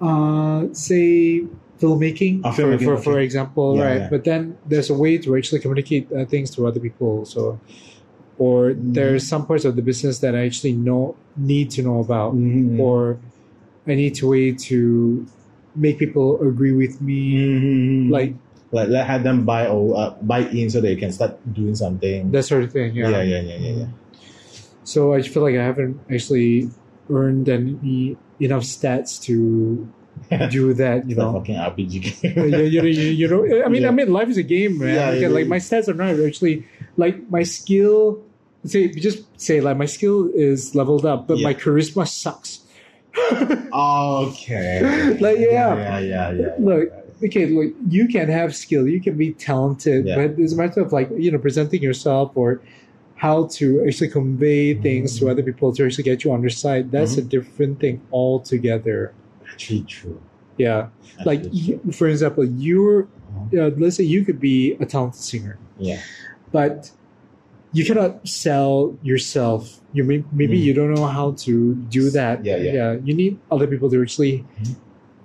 [0.00, 1.44] Uh, say
[1.80, 3.24] filmmaking, Ah, for, filmmaking, for, for okay.
[3.24, 4.00] example, Yeah, right?
[4.02, 4.08] yeah.
[4.10, 7.24] But then there's a way to actually communicate uh, things to other people.
[7.24, 7.58] So,
[8.42, 8.94] or Mm.
[8.98, 12.78] there's some parts of the business that I actually know need to know about, Mhm.
[12.82, 13.18] or
[13.86, 14.78] I need to way to
[15.74, 17.20] make people agree with me.
[17.38, 18.10] Mhm.
[18.10, 18.32] Like
[18.72, 22.32] like let have them buy or uh, buy in so they can start doing something.
[22.32, 22.96] that sort of thing.
[22.96, 23.10] Yeah.
[23.12, 23.90] yeah, yeah, yeah, yeah, yeah.
[24.84, 26.70] So I feel like I haven't actually
[27.12, 29.86] earned any enough stats to
[30.50, 31.04] do that.
[31.04, 31.32] You It's a know.
[31.36, 32.48] fucking RPG game.
[32.52, 33.88] you, you, you, you know, I mean, Yeah.
[33.88, 35.20] I mean, life is a game, man.
[35.20, 35.52] Yeah, like yeah.
[35.54, 36.64] my stats are not actually
[36.96, 38.24] like my skill.
[38.64, 41.48] Say, just say like my skill is leveled up, but Yeah.
[41.48, 42.60] my charisma sucks.
[43.72, 45.16] okay.
[45.20, 45.76] Like, yeah.
[45.76, 46.54] yeah, yeah, yeah.
[46.58, 46.88] Look,
[47.24, 50.16] okay, look, you can have skill, you can be talented, Yeah.
[50.16, 52.60] but it's a matter of like you know presenting yourself or
[53.16, 55.30] how to actually convey things to Mhm.
[55.30, 56.90] other people to actually get you on their side.
[56.90, 57.28] That's a Mhm.
[57.28, 59.12] different thing altogether.
[59.50, 60.18] Actually true.
[60.58, 60.88] Yeah,
[61.24, 61.92] like Actually you, true.
[61.92, 63.66] for example, you're Uh-huh.
[63.66, 65.56] uh, let's say you could be a talented singer.
[65.78, 65.98] Yeah.
[66.52, 66.90] but
[67.72, 69.80] you cannot sell yourself.
[69.92, 70.64] You may, maybe Mm.
[70.64, 72.44] you don't know how to do that.
[72.44, 72.96] Yeah, yeah.
[73.04, 74.76] You need other people to actually Mhm.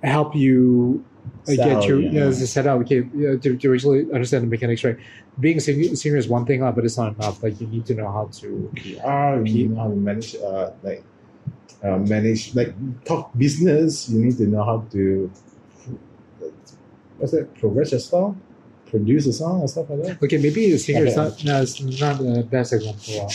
[0.02, 1.04] help you
[1.46, 2.10] uh, get your yeah.
[2.12, 2.80] you know, to set up.
[2.82, 4.82] Okay, yeah, to, to actually understand the mechanics.
[4.84, 4.96] Right,
[5.40, 7.42] being a singer is one thing, uh, but it's not enough.
[7.42, 8.70] Like you need to know how to.
[8.76, 11.04] PR, you know how to manage, uh, like,
[11.84, 12.72] uh, manage, like,
[13.04, 14.08] talk business.
[14.08, 15.30] You need to know how to,
[17.18, 18.40] what's that, progress your song,
[18.90, 20.22] produce a song, and stuff like that.
[20.22, 23.28] Okay, maybe a singer is not no, it's not the best example.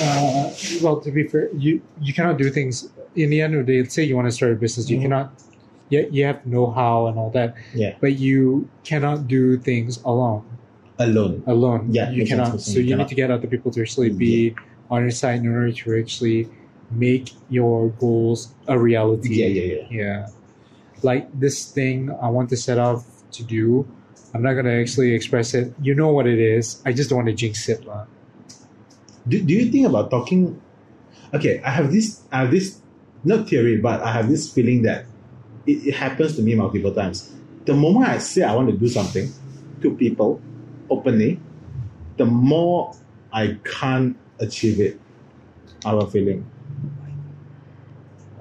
[0.00, 0.50] Uh,
[0.82, 2.88] well, to be fair, you you cannot do things.
[3.16, 4.98] In the end of the day, let's say you want to start a business, you
[4.98, 5.02] Mhm.
[5.02, 5.32] cannot.
[5.88, 7.54] Yeah, you have know-how and all that.
[7.74, 7.94] Yeah.
[8.00, 10.42] but you cannot do things alone.
[11.00, 11.42] Alone.
[11.46, 12.60] Alone, Yeah, you cannot.
[12.60, 12.98] So You cannot.
[13.04, 14.54] need to get other people to actually be
[14.90, 16.46] on your side in order to actually
[17.06, 18.38] make your goals
[18.68, 19.34] a reality.
[19.42, 19.84] Yeah, yeah, yeah.
[20.02, 20.26] Yeah.
[21.02, 23.86] Like this thing I want to set off to do.
[24.34, 25.74] I'm not gonna actually express it.
[25.82, 26.82] You know what it is.
[26.86, 28.06] I just don't want to jinx it, lah.
[29.26, 30.60] Do, do you think about talking?
[31.34, 32.22] Okay, I have this.
[32.32, 32.80] I have this
[33.24, 35.04] not theory, but I have this feeling that
[35.66, 37.32] it, it happens to me multiple times.
[37.64, 39.30] The moment I say I want to do something
[39.82, 40.40] to people
[40.88, 41.40] openly,
[42.16, 42.94] the more
[43.32, 45.00] I can't achieve it.
[45.84, 46.46] I have a feeling.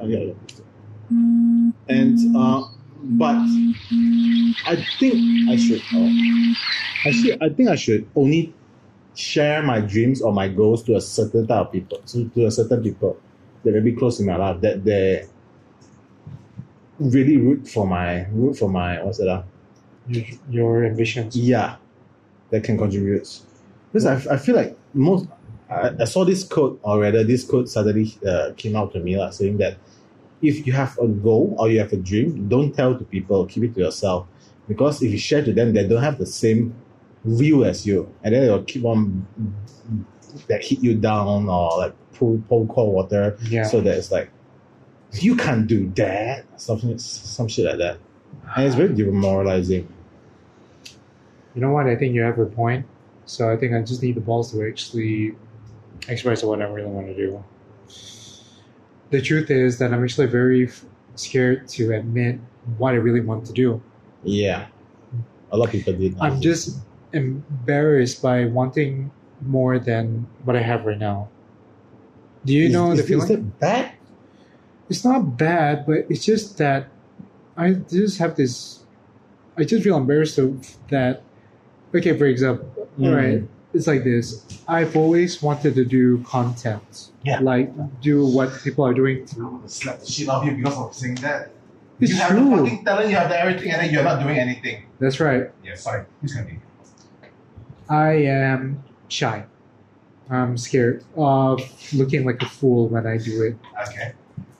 [0.02, 0.34] Yeah, yeah.
[1.88, 2.68] And uh,
[3.10, 3.36] but
[4.68, 5.82] I think I should.
[5.94, 7.42] Uh, I should.
[7.42, 8.54] I think I should only
[9.16, 12.52] share my dreams or my goals to a certain type of people, to, to a
[12.52, 13.18] certain people
[13.64, 15.26] that are very close in my life, that they
[17.00, 19.42] really root for my root for my what's it uh,
[20.08, 21.36] Your, your ambitions.
[21.36, 21.78] yeah,
[22.52, 23.42] that can contribute.
[23.92, 25.28] Because I, I feel like most
[25.70, 27.24] I, I saw this quote already.
[27.24, 29.78] this quote suddenly uh, came out to me like, saying that
[30.42, 33.64] if you have a goal or you have a dream, don't tell to people, keep
[33.64, 34.28] it to yourself.
[34.68, 36.76] Because if you share to them, they don't have the same
[37.26, 39.28] view as you, and then they'll keep on
[40.48, 43.38] that hit you down or like pull pull cold water.
[43.50, 43.64] Yeah.
[43.64, 44.30] So that it's like
[45.14, 47.98] you can't do that, something some shit like that,
[48.56, 49.92] and it's very demoralizing.
[51.56, 51.88] You know what?
[51.88, 52.86] I think you have a point.
[53.26, 55.36] So I think I just need the balls to actually
[56.08, 57.44] express what I really want to do.
[59.10, 60.70] The truth is that I'm actually very
[61.16, 62.40] scared to admit
[62.78, 63.82] what I really want to do.
[64.24, 64.68] Yeah,
[65.52, 66.16] a lot of people did.
[66.20, 66.78] I'm just
[67.14, 71.30] embarrassed by wanting more than what I have right now.
[72.46, 73.28] Do you Is- know is, the is feeling?
[73.28, 73.92] that bad?
[74.90, 76.88] it's not bad, but it's just that
[77.58, 78.80] I just have this.
[79.58, 81.22] I just feel embarrassed of that.
[81.94, 83.16] Okay, for example, Mm.
[83.16, 83.44] right?
[83.74, 84.44] It's like this.
[84.68, 87.40] I've always wanted to do content, Yeah.
[87.40, 87.70] like
[88.02, 89.28] do what people are doing.
[89.68, 91.52] slap the shit out of you because of saying that.
[92.00, 92.50] It's you have true.
[92.50, 94.86] the fucking talent, you have the everything, and then you're not doing anything.
[95.00, 95.52] That's right.
[95.64, 96.06] Yeah, sorry.
[96.20, 96.62] Please continue.
[97.90, 99.46] I am shy.
[100.30, 101.60] I'm scared of
[101.94, 103.58] looking like a fool when I do it.
[103.90, 104.14] Okay.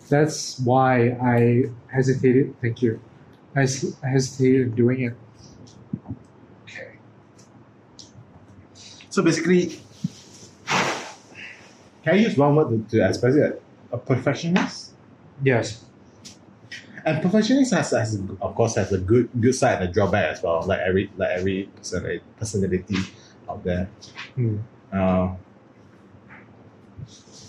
[0.10, 2.56] That's why I hesitated.
[2.62, 3.00] Thank you.
[3.56, 5.14] I hesitated in doing it.
[6.64, 6.98] Okay.
[9.20, 9.76] So basically,
[12.06, 13.62] can I use one word to, to express it?
[13.92, 14.94] A perfectionist.
[15.44, 15.84] Yes.
[17.04, 20.42] And perfectionist has, has of course has a good good side and a drawback as
[20.42, 20.64] well.
[20.64, 22.96] Like every like every person, personality
[23.50, 23.90] out there.
[24.36, 24.60] Hmm.
[24.94, 25.36] Uh,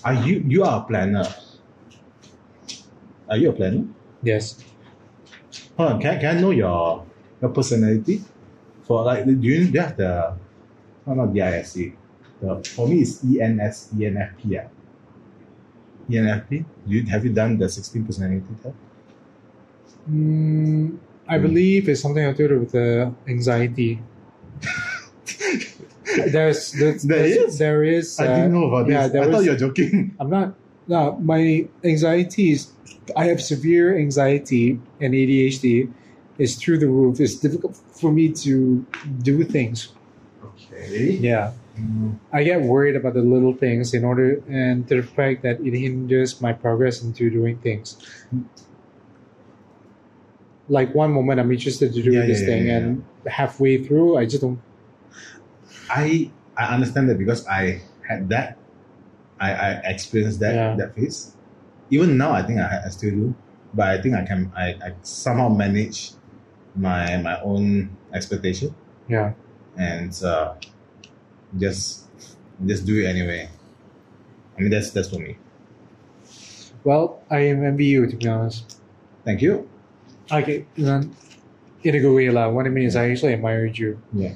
[0.02, 1.22] are you you are a planner?
[3.28, 3.84] Are you a planner?
[4.24, 4.58] Yes.
[5.76, 7.06] Hold on, can, I- can I know your
[7.40, 8.24] your personality?
[8.82, 10.34] For like, do you, do you have the,
[11.10, 11.92] oh, not DISC.
[12.40, 14.68] The, for me, it's ENS, ENFP.
[16.08, 16.64] ENFP?
[16.86, 18.74] You, have you done the 16 personality test?
[20.10, 20.98] Mm,
[21.28, 24.02] I believe it's something to do with the anxiety.
[26.16, 27.58] there's, there's, There is?
[27.58, 28.18] there is.
[28.18, 29.26] I uh, didn't know about yeah, this.
[29.26, 30.16] I thought you were joking.
[30.18, 30.54] I'm not.
[30.88, 32.72] No, my anxiety is.
[33.16, 35.92] I have severe anxiety and ADHD.
[36.38, 37.20] It's through the roof.
[37.20, 38.84] It's difficult for me to
[39.22, 39.92] do things.
[40.80, 41.10] Okay.
[41.20, 45.42] Yeah, Mm, I get worried about the little things in order, and to the fact
[45.42, 47.96] that it hinders my progress into doing things.
[50.68, 54.16] Like one moment, I'm interested to do Yeah, this yeah, thing, yeah, and halfway through,
[54.18, 54.60] I just don't.
[55.88, 58.58] I I understand that because I had that.
[59.40, 61.34] I, I experienced that that phase.
[61.90, 63.34] Even now, I think I, I still do,
[63.74, 66.12] but I think I can I, I somehow manage
[66.76, 68.74] my my own expectation
[69.08, 69.32] Yeah,
[69.76, 70.54] and uh,
[71.58, 72.06] just
[72.66, 73.48] just do it anyway.
[74.56, 75.36] I mean that's that's for me.
[76.84, 78.80] well, I envy you to be honest.
[79.24, 79.68] Thank you.
[80.32, 81.14] Okay, then,
[81.82, 82.48] in a good way, lah.
[82.48, 84.00] What I mean is, I actually admired you.
[84.12, 84.34] Yeah.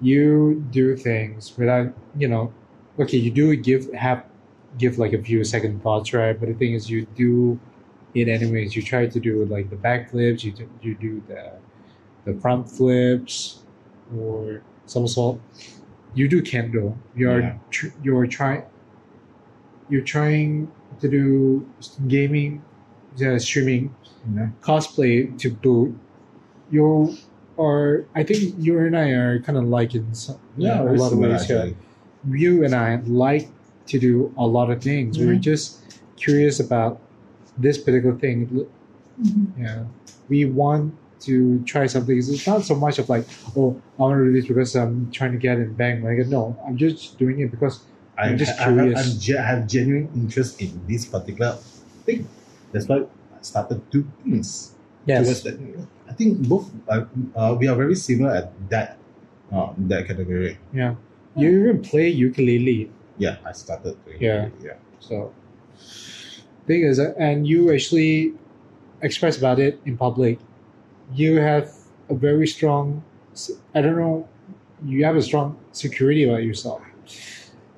[0.00, 2.52] you do things without you know
[3.00, 4.24] okay you do give have
[4.78, 7.58] give like a few second thoughts right but the thing is you do
[8.14, 11.50] it anyways you try to do like the back flips you do, you do the
[12.26, 13.64] the front flips
[14.16, 15.40] or somersault
[16.14, 17.54] you do kendo you're Yeah.
[17.70, 18.62] tr- you're trying
[19.90, 20.68] you're trying
[21.00, 21.66] to do
[22.06, 22.62] gaming
[23.16, 23.94] yeah, streaming
[24.28, 24.48] You know?
[24.60, 25.96] cosplay to boot,
[26.70, 27.16] you
[27.58, 31.12] are I think you and I are kind of like in some, Yeah, a lot
[31.12, 31.48] of ways.
[31.48, 31.70] Yeah.
[32.30, 33.48] You and I like
[33.86, 35.18] to do a lot of things.
[35.18, 35.40] We're Mhm.
[35.40, 35.68] just
[36.16, 37.00] curious about
[37.56, 38.66] this particular thing.
[39.58, 39.84] Yeah,
[40.28, 42.16] we want to try something.
[42.16, 45.32] It's not so much of like, oh, I want to do this because I'm trying
[45.32, 46.04] to get in bank.
[46.04, 47.80] Like, no, I'm just doing it because
[48.16, 48.98] I, I'm just I, I, have, curious.
[48.98, 51.56] I'm ge- I have genuine interest in this particular
[52.04, 52.28] thing.
[52.72, 54.74] That's why I started two things.
[55.42, 55.58] that.
[56.08, 57.04] I think both uh,
[57.34, 58.98] uh, we are very similar at that
[59.52, 60.58] uh, that category.
[60.72, 60.94] yeah.
[61.36, 62.90] You even play ukulele.
[63.16, 64.46] Yeah, I started doing Yeah.
[64.46, 64.78] it, yeah.
[64.98, 65.32] So,
[66.66, 68.34] thing is, uh, and you actually
[69.02, 70.38] express about it in public.
[71.14, 71.72] You have
[72.08, 73.02] a very strong,
[73.74, 74.28] I don't know,
[74.84, 76.82] you have a strong security about yourself.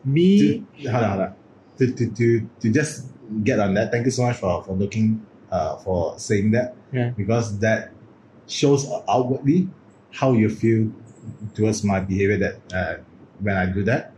[0.05, 1.35] Me, To, hold on, hold on.
[1.79, 3.07] To, to, to, to just
[3.45, 6.75] get on that, thank you so much for, for looking uh, for saying that.
[6.93, 7.11] Yeah.
[7.11, 7.93] Because that
[8.47, 9.69] shows outwardly
[10.13, 10.91] how you feel
[11.55, 13.03] towards my behavior that uh,
[13.41, 14.13] when I do that.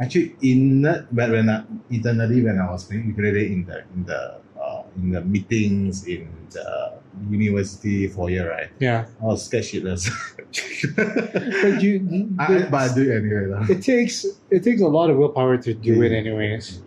[0.00, 4.40] Actually, in when, when I, internally when I was playing ukulele in the in the
[4.60, 6.98] uh, in the meetings in the
[7.30, 8.70] university foyer, right?
[8.78, 10.10] yeah, I was scared shitless.
[10.96, 13.46] but you, you- I, but I do it anyway.
[13.50, 13.72] Though.
[13.72, 16.80] it takes it takes a lot of willpower to do it, anyways.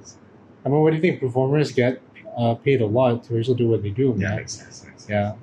[0.65, 1.19] I mean, what do you think?
[1.19, 2.01] Performers get
[2.37, 4.15] uh, paid a lot to actually do what they do.
[4.17, 4.35] Yeah, man.
[4.37, 4.83] makes sense.
[4.85, 5.09] Makes sense.
[5.09, 5.33] yeah.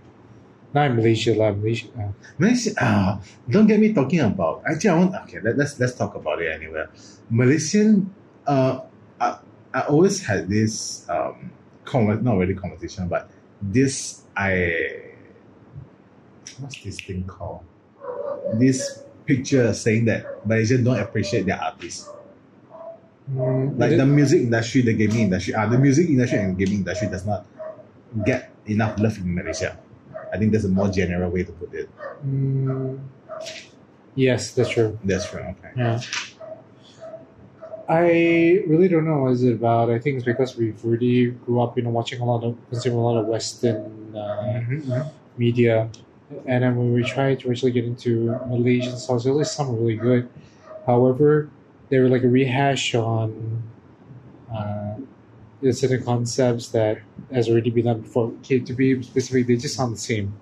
[0.74, 1.52] Not in Malaysia, lah.
[1.54, 1.86] Malaysia.
[1.94, 4.62] Uh, Malaysia, ah, don't get me talking about.
[4.66, 5.14] Actually, I want.
[5.22, 6.84] Okay, let, let's let's talk about it anyway.
[7.30, 8.10] Malaysian,
[8.46, 8.80] uh,
[9.20, 9.38] I,
[9.72, 11.50] I always had this um,
[11.86, 13.30] conver- not really conversation, but
[13.72, 15.12] this I,
[16.58, 17.64] what's this thing called?
[18.54, 22.08] This picture saying that Malaysians don't appreciate their artists.
[23.30, 27.08] mm, Like the music industry, the gaming industry, uh, the music industry and gaming industry
[27.08, 27.46] does not
[28.26, 29.78] get enough love in Malaysia.
[30.32, 31.88] I think that's a more general way to put it.
[32.26, 32.98] mm,
[34.14, 34.98] yes, that's true.
[35.04, 35.40] That's true.
[35.40, 35.72] Okay.
[35.76, 36.00] Yeah.
[37.88, 39.90] I really don't know what is it about.
[39.90, 42.98] I think it's because we've already grew up, you know, watching a lot of, consuming
[42.98, 45.10] a lot of Western uh, Mhm.
[45.36, 45.90] media,
[46.46, 50.28] and then when we try to actually get into Malaysian songs, least some really good.
[50.86, 51.50] However,
[51.90, 53.62] they were like a rehash on
[54.52, 54.96] uh,
[55.72, 56.98] certain concepts that
[57.32, 58.28] has already been done before.
[58.40, 60.34] Okay, to be specific, they just sound the same.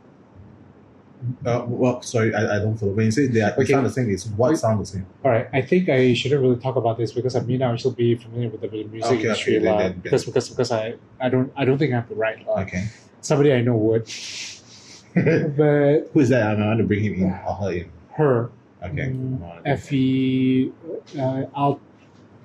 [1.46, 2.92] Uh, well, sorry, I, I don't follow.
[2.92, 3.66] When you say they, are, Okay.
[3.72, 5.06] sound the same, it's what sound the same?
[5.24, 7.94] All right, I think I shouldn't really talk about this because I may not actually
[7.94, 9.78] be familiar with the music Okay, industry okay, a lot.
[9.78, 12.44] then- then- because because because I, I don't I don't think I have the right.
[12.48, 12.86] Uh, Okay.
[13.20, 14.02] Somebody I know would,
[15.14, 16.56] but who is that?
[16.58, 17.90] I want to bring him in or her in.
[18.16, 18.50] her,
[18.84, 19.10] Okay.
[19.10, 20.72] Mm, Effie,
[21.16, 21.80] uh, I'll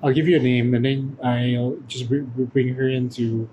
[0.04, 3.50] I'll give you a name and then I'll just br- br- bring her into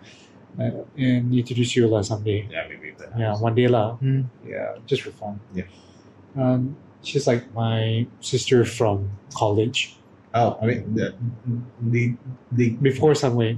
[0.61, 2.47] uh, and introduce you lah someday.
[2.51, 3.13] Yeah, maybe that.
[3.19, 3.97] Yeah, one day lah.
[4.03, 4.27] Mm.
[4.47, 5.41] Yeah, just for fun.
[5.55, 5.67] Yeah.
[6.37, 9.97] Um, she's like my sister from college
[10.35, 11.15] Oh, I mean the
[11.79, 12.03] the
[12.51, 13.55] the before Sunway.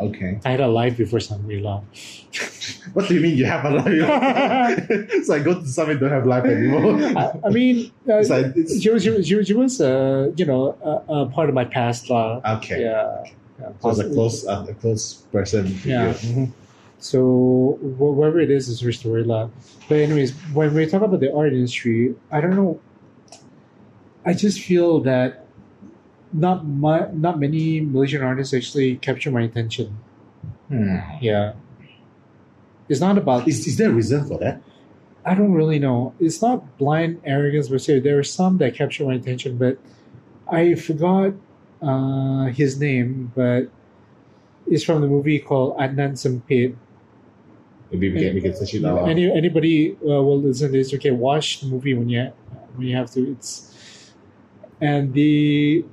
[0.00, 0.40] okay.
[0.44, 1.80] I had a life before Sunway lah.
[2.96, 4.88] What do you mean you have a life?
[5.28, 6.96] so I go to somewhere don't have life anymore.
[7.20, 9.80] I, I mean, uh, It's like it's she was she, was- she, was- she was
[9.80, 12.40] uh, you know a, a part of my past lah.
[12.58, 12.80] okay.
[12.88, 13.24] Yeah.
[13.60, 15.66] Yeah So it's a close uh, a close person.
[15.84, 16.12] Yeah.
[16.14, 16.52] Mhm.
[16.98, 17.20] So
[17.98, 19.48] wh- whatever it is, is her story lah.
[19.88, 22.80] But anyways, when we talk about the art industry, I don't know.
[24.24, 25.44] I just feel that
[26.32, 29.98] not my, not many Malaysian artists actually capture my attention.
[30.68, 30.96] Hmm.
[31.20, 31.52] Yeah,
[32.88, 33.46] it's not about.
[33.48, 34.62] Is, is there a reason for that?
[35.26, 36.14] I don't really know.
[36.20, 38.00] It's not blind arrogance per se.
[38.00, 39.78] There are some that capture my attention, but
[40.48, 41.32] I forgot
[41.84, 43.32] uh, his name.
[43.34, 43.68] But
[44.66, 46.76] it's from the movie called Adnan Sempit.
[47.92, 49.08] Maybe we can we can search it out.
[49.08, 50.92] Any anybody uh, will listen to this.
[50.94, 52.32] Okay, watch the movie when you
[52.76, 53.30] when you have to.
[53.32, 53.70] It's
[54.80, 55.84] and the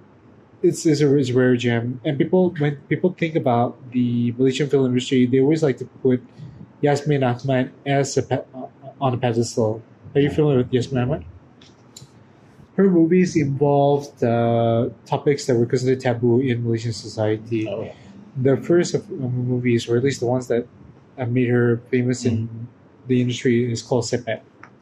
[0.63, 2.01] it's, it's a, it's a rare gem.
[2.05, 6.23] And people when people think about the Malaysian film industry, they always like to put
[6.81, 8.45] Yasmin Ahmad as a pe-
[8.99, 9.81] on a pedestal.
[10.15, 11.25] Are you familiar with Yasmin Ahmad?
[12.77, 17.91] Her movies involved uh, topics that were considered taboo in Malaysian society Oh.
[18.41, 20.65] the first of um, movies, or at least the ones that
[21.17, 22.47] uh, made her famous in
[23.07, 24.39] the industry, is called Sepet.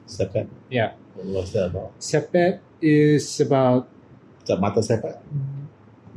[0.07, 0.47] Sepet.
[0.69, 1.97] Yeah, What's that about?
[1.99, 3.89] Sepet is about
[4.45, 5.17] that Mata Sepet?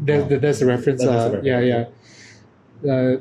[0.04, 1.00] that, that, that's the reference.
[1.02, 1.84] That Uh, the yeah, yeah.
[2.84, 3.16] Uh,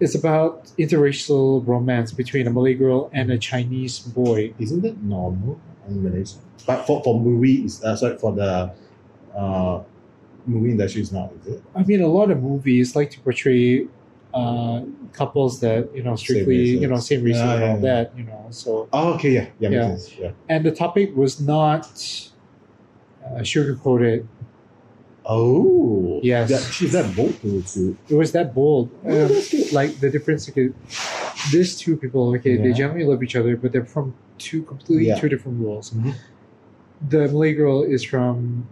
[0.00, 4.52] it's about interracial romance between a Malay girl and a Chinese boy.
[4.58, 5.60] Isn't that normal
[5.90, 6.38] in Malaysia?
[6.66, 8.70] But for, for movie, is uh, sorry for the
[9.34, 9.82] uh,
[10.46, 11.62] movie industry is not, is it?
[11.74, 13.86] I mean, a lot of movies like to portray
[14.34, 14.82] uh,
[15.12, 17.94] couples that you know strictly you know same reason Yeah, and all yeah.
[18.04, 18.16] that.
[18.16, 19.86] You know, so Oh, okay, yeah, yeah, Yeah.
[19.96, 20.14] sense.
[20.18, 20.32] Yeah.
[20.48, 21.86] and the topic was not
[23.24, 24.26] uh, sugar coated.
[25.24, 26.48] Oh, Yes.
[26.50, 28.90] That, she's that bold to, to it was that bold.
[29.06, 29.30] Oh, Um,
[29.72, 30.70] like the difference, okay,
[31.52, 32.74] these two people, okay, they Yeah.
[32.82, 35.18] generally love each other, but they're from two completely Yeah.
[35.20, 35.90] two different worlds.
[35.90, 36.14] Mhm.
[37.08, 38.66] The Malay girl is from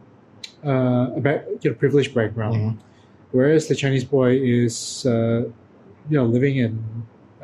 [0.64, 2.74] uh, a ba- you know, privileged background, Mhm.
[3.30, 5.44] whereas the Chinese boy is, uh,
[6.10, 6.72] you know, living in,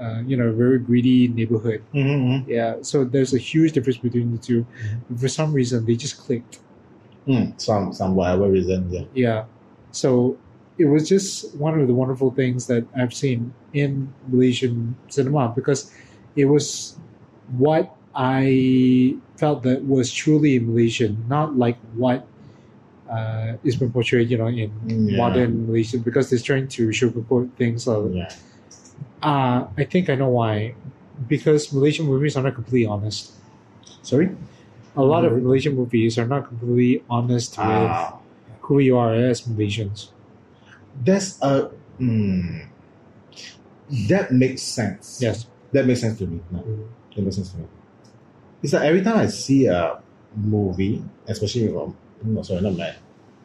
[0.00, 1.80] uh, you know, a very greedy neighborhood.
[1.94, 5.14] Mhm, Yeah, so there's a huge difference between the 2 Mm-hmm.
[5.16, 6.58] For some reason, they just clicked.
[7.28, 9.04] Mm, some some whatever reason, yeah.
[9.14, 9.44] Yeah.
[9.92, 10.36] So
[10.78, 15.90] it was just one of the wonderful things that I've seen in Malaysian cinema because
[16.36, 16.96] it was
[17.56, 22.26] what I felt that was truly Malaysian, not like what
[23.10, 25.16] uh, is been portrayed, you know, in Yeah.
[25.18, 27.84] modern Malaysian because they're trying to sugarcoat things.
[27.84, 28.28] So, Yeah.
[29.22, 30.74] uh, I think I know why.
[31.28, 33.32] Because Malaysian movies are not completely honest.
[34.02, 34.30] Sorry.
[34.96, 35.42] A lot of Mhm.
[35.42, 38.18] Malaysian movies are not completely honest with Ah,
[38.62, 40.13] who you are as Malaysians.
[41.02, 41.70] That's a.
[42.00, 42.66] Mm,
[44.08, 45.18] that makes sense.
[45.20, 45.46] Yes.
[45.72, 46.40] That makes sense to me.
[46.50, 46.86] No, Mm.
[47.16, 47.64] that makes sense to me.
[48.62, 50.00] It's like every time I see a
[50.34, 52.96] movie, especially um, no, sorry, not mad.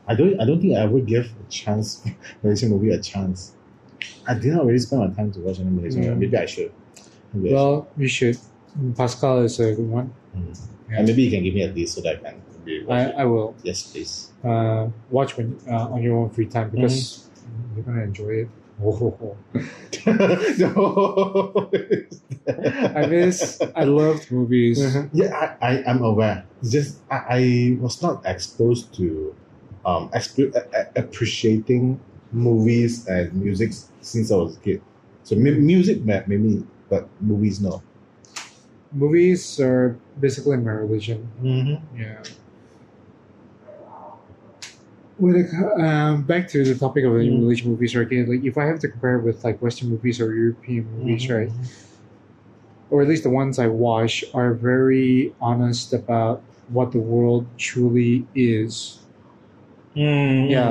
[0.08, 0.40] I don't.
[0.40, 2.04] I don't think I ever give a chance
[2.44, 3.54] Malaysian movie a chance.
[4.28, 6.14] I did not really spend my time to watch any Malaysian movie.
[6.16, 6.20] Mm.
[6.20, 6.72] Maybe I should.
[7.34, 8.38] Maybe I Well, you should.
[8.96, 10.14] Pascal is a good one.
[10.36, 10.58] Mm.
[10.90, 10.98] yeah.
[11.00, 12.42] And maybe you can give me a list so that I can
[12.90, 13.16] I, it.
[13.18, 14.30] I will Yes, please.
[14.44, 17.29] uh, watch when uh, on your own free time because
[17.76, 18.50] you're gonna enjoy it.
[18.82, 19.36] Oh,
[20.58, 21.70] no.
[22.96, 23.60] I miss.
[23.76, 24.80] I loved movies.
[24.80, 25.10] Mhm.
[25.12, 26.46] Yeah, I, I am aware.
[26.62, 29.36] It's just I, I was not exposed to
[29.86, 30.56] um exp-
[30.96, 32.00] appreciating
[32.32, 34.82] movies and music since I was a kid.
[35.24, 37.84] So mu- music ma- maybe, but movies no.
[38.92, 41.30] Movies are basically my religion.
[41.44, 41.78] Mm-hmm.
[42.00, 42.24] Yeah.
[45.20, 45.48] When it,
[45.84, 47.42] um, back to the topic of the Mm.
[47.42, 48.08] Malaysian movies, right?
[48.08, 51.34] again, Like, if I have to compare with like Western movies or European movies, Mm-hmm.
[51.34, 51.52] right?
[52.92, 58.26] or at least the ones I watch, are very honest about what the world truly
[58.34, 58.98] is.
[59.94, 60.70] Yeah.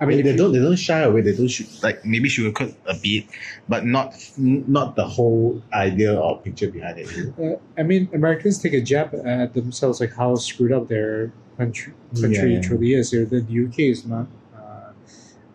[0.00, 1.20] I mean, they you- don't they don't shy away.
[1.22, 3.26] They don't shoot, like maybe sugarcoat a bit,
[3.68, 7.08] but not not the whole idea or picture behind it.
[7.38, 11.92] Uh, I mean, Americans take a jab at themselves, like how screwed up their country,
[12.20, 12.60] country Yeah.
[12.60, 13.10] truly is.
[13.10, 14.26] Here, the UK is not.
[14.54, 14.92] Uh,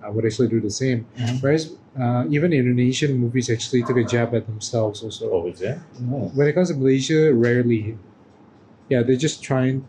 [0.07, 1.05] uh, would actually do the same.
[1.17, 1.41] Mhm.
[1.41, 5.29] Whereas uh, even Indonesian movies actually took a jab at themselves also.
[5.29, 5.77] Oh, is it?
[5.99, 6.31] No.
[6.33, 7.97] When it comes to Malaysia, rarely.
[8.89, 9.85] yeah, they're just trying.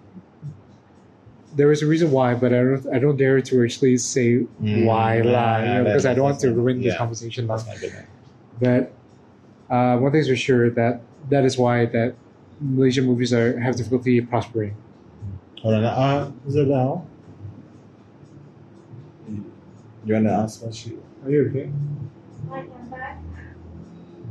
[1.54, 2.86] There is a reason why, but I don't.
[2.94, 6.14] I don't dare to actually say Mm, why yeah, lah, you yeah, know, because I
[6.14, 6.84] don't want to ruin fine.
[6.84, 7.46] this conversation.
[7.46, 7.56] Lah.
[7.56, 8.06] That's my goodness.
[8.60, 8.92] But
[9.68, 12.14] uh, one thing's for sure that that is why that
[12.60, 14.74] Malaysian movies are have difficulty prospering.
[15.62, 15.84] Hold on.
[15.84, 17.06] Uh, is it now?
[20.04, 20.98] You wanna ask what she?
[21.24, 21.70] Are you okay?
[22.50, 23.22] Like I'm back.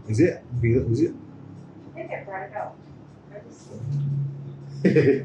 [0.09, 0.43] Is it?
[0.61, 1.15] Is it?
[1.15, 2.75] I think I brought it out.
[3.31, 3.51] Let me
[4.83, 5.23] see.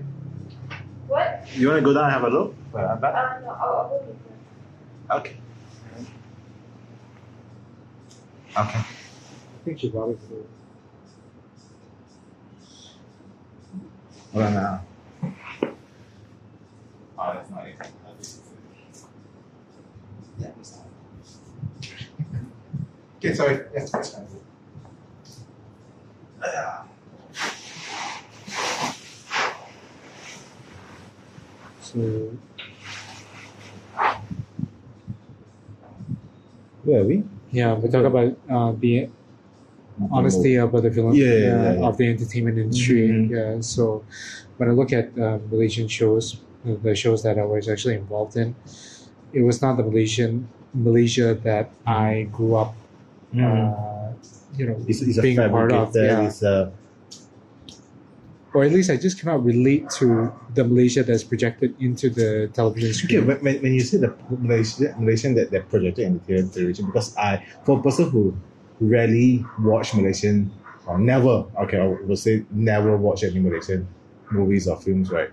[1.60, 2.54] you wanna go down and have a look?
[2.72, 3.14] Well, I'm back.
[3.14, 5.16] Uh, no, I'll, I'll go with you.
[5.16, 5.36] Okay.
[8.56, 8.78] Okay.
[8.78, 8.84] I
[9.64, 10.20] think she brought it.
[10.20, 10.46] through.
[14.32, 14.85] Hold on now.
[17.18, 17.76] Oh, that's not it.
[20.38, 20.50] Yeah.
[23.18, 23.60] Okay, sorry.
[23.74, 24.26] Yes, that's fine.
[31.80, 32.32] So
[36.84, 37.24] Where are we?
[37.50, 39.08] yeah, we talk about uh, the
[40.10, 41.86] honesty about the film Yeah, yeah, uh, yeah, yeah.
[41.88, 43.08] of the entertainment industry.
[43.08, 43.30] Mhm.
[43.30, 44.04] Yeah, so
[44.56, 48.36] when I look at uh, Malaysian shows, uh, the shows that I was actually involved
[48.36, 48.54] in,
[49.32, 52.74] it was not the Malaysian Malaysia that I grew up,
[53.32, 53.72] Mhm.
[53.72, 54.12] uh,
[54.58, 55.92] you know, It's, it's being a part of.
[55.92, 56.26] fabricated, Yeah.
[56.26, 56.72] it's a
[58.54, 62.88] or at least I just cannot relate to the Malaysia that's projected into the television
[62.88, 63.26] Okay, screen.
[63.26, 67.14] when, when, when you say the Malaysian, Malaysian that they're projected in the television, because
[67.18, 68.32] I, for a person who
[68.80, 70.50] rarely watch Malaysian,
[70.86, 73.86] or never, okay, I will say never watch any Malaysian
[74.30, 75.28] movies or films, right?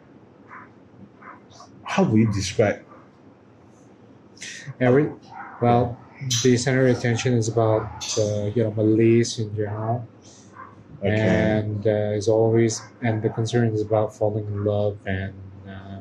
[1.93, 2.79] How would you describe?
[4.79, 5.11] Every,
[5.61, 5.95] well,
[6.41, 7.85] the center of attention is about
[8.17, 10.07] uh, you know Malays in general,
[11.01, 11.61] Okay.
[11.61, 15.33] and uh, is always and the concern is about falling in love and
[15.69, 15.99] uh,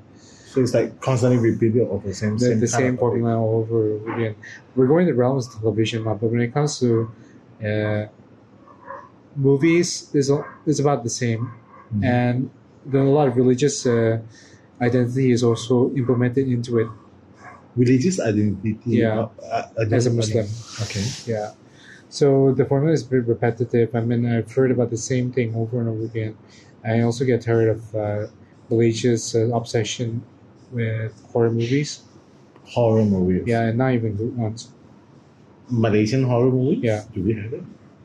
[0.50, 3.80] so it's like constantly repeated of the same, the, same the same formula over
[4.14, 4.34] again.
[4.74, 7.10] We're going the realms of television but when it comes to
[7.68, 8.06] uh,
[9.36, 10.30] movies, is
[10.64, 11.50] is about the same,
[11.94, 12.04] Mhm.
[12.16, 12.50] and
[12.86, 14.20] there are a lot of religious uh,
[14.82, 16.88] identity is also implemented into it.
[17.76, 18.76] religious identity.
[18.84, 19.28] Yeah.
[19.42, 20.46] uh, uh, As a Muslim.
[20.82, 21.04] Okay.
[21.24, 21.52] Yeah.
[22.10, 23.94] So the formula is a bit repetitive.
[23.96, 26.36] I mean, I've heard about the same thing over and over again.
[26.84, 28.26] I also get tired of uh,
[28.68, 30.20] Malaysia's uh, obsession
[30.70, 32.02] with horror movies.
[32.66, 33.44] Horror movies.
[33.46, 34.68] Yeah, and not even good ones.
[35.70, 36.80] Malaysian horror movies.
[36.82, 37.04] Yeah.
[37.14, 37.64] Do we have it?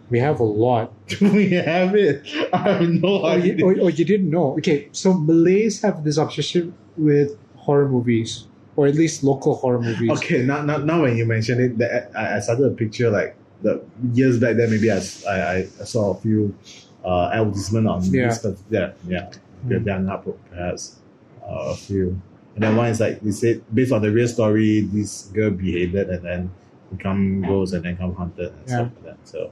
[0.09, 0.91] We have a lot.
[1.07, 2.23] Do we have it?
[2.53, 3.65] I have no Oh, you, idea.
[3.65, 4.53] oh, oh, you didn't know?
[4.57, 8.47] Okay, so Malays have this obsession with horror movies,
[8.77, 10.09] or at least local horror movies.
[10.11, 13.35] Okay, now, now, now when you mention it, that I, I started a picture like
[13.63, 13.81] the
[14.13, 14.69] years back then.
[14.69, 14.97] Maybe I,
[15.27, 16.55] I- I saw a few
[17.03, 18.27] uh, advertisement on Yeah.
[18.29, 19.29] this, but yeah, yeah,
[19.65, 19.83] Mm.
[19.83, 20.97] there are not perhaps
[21.43, 22.21] uh, a few.
[22.53, 25.95] And then one is like they said based on the real story, this girl behaved
[25.95, 26.51] and then
[26.95, 29.17] become ghost and then become haunted and stuff like that.
[29.27, 29.51] So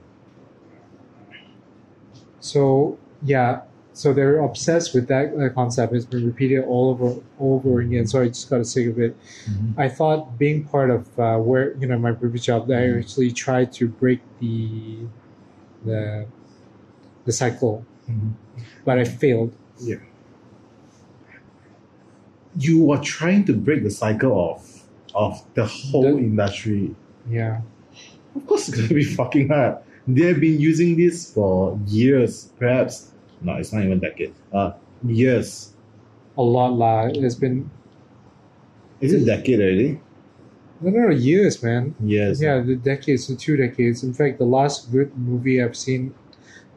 [2.45, 3.61] So yeah,
[3.93, 5.93] so they're obsessed with that concept.
[5.93, 8.05] It's been repeated all over over again.
[8.05, 9.17] So I just got sick of it.
[9.77, 13.31] I thought being part of uh, where you know my previous job, that I actually
[13.31, 14.99] tried to break the
[15.85, 16.27] the
[17.25, 18.33] the cycle, Mhm.
[18.85, 19.51] but I failed.
[19.81, 20.01] Yeah.
[22.57, 24.61] You were trying to break the cycle of
[25.15, 26.93] of the whole The- industry.
[27.29, 27.61] Yeah,
[28.35, 29.77] Of course, it's gonna be fucking hard.
[30.07, 33.11] They've been using this for years, perhaps.
[33.41, 34.33] No, it's not even decade.
[34.53, 34.73] Uh,
[35.03, 35.71] years.
[36.37, 37.07] a lot lah.
[37.13, 37.69] It's been
[39.01, 39.99] Is it decade already?
[40.81, 41.95] no, no, years, man.
[42.03, 42.41] Years.
[42.41, 44.03] Yeah, the decades, the two decades.
[44.03, 46.13] In fact, the last good movie I've seen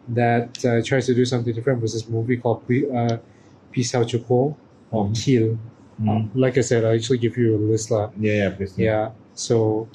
[0.08, 3.18] that uh, tries to do something different was this movie called uh,
[3.74, 4.56] Pisau Choko
[4.90, 5.14] or Mhm.
[5.24, 5.58] Kill.
[6.00, 6.30] Mhm.
[6.34, 8.08] Like I said, I'll actually give you a list lah.
[8.18, 8.72] Yeah, yeah, please.
[8.78, 9.10] Yeah.
[9.34, 9.88] So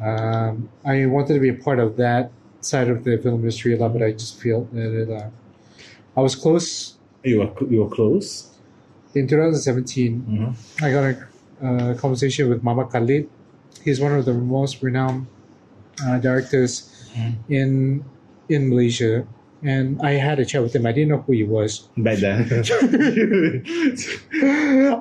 [0.00, 2.30] um, I wanted to be a part of that
[2.64, 5.28] side of the film industry a lot, but I just feel that uh,
[6.16, 6.94] I was close
[7.24, 8.48] You were you were close.
[9.14, 10.22] in 2017.
[10.22, 10.84] Mm-hmm.
[10.84, 11.16] I got a
[11.66, 13.28] uh, conversation with Mamat Khalid.
[13.84, 15.26] He's one of the most renowned
[16.04, 17.34] uh, directors Mhm.
[17.48, 18.04] in
[18.48, 19.26] in Malaysia,
[19.62, 20.86] and I had a chat with him.
[20.86, 21.88] I didn't know who he was.
[21.96, 22.48] Back then.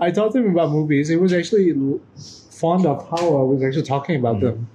[0.01, 1.09] I talked to him about movies.
[1.09, 1.73] He was actually
[2.51, 4.41] fond of how I was actually talking about Mhm.
[4.41, 4.67] them.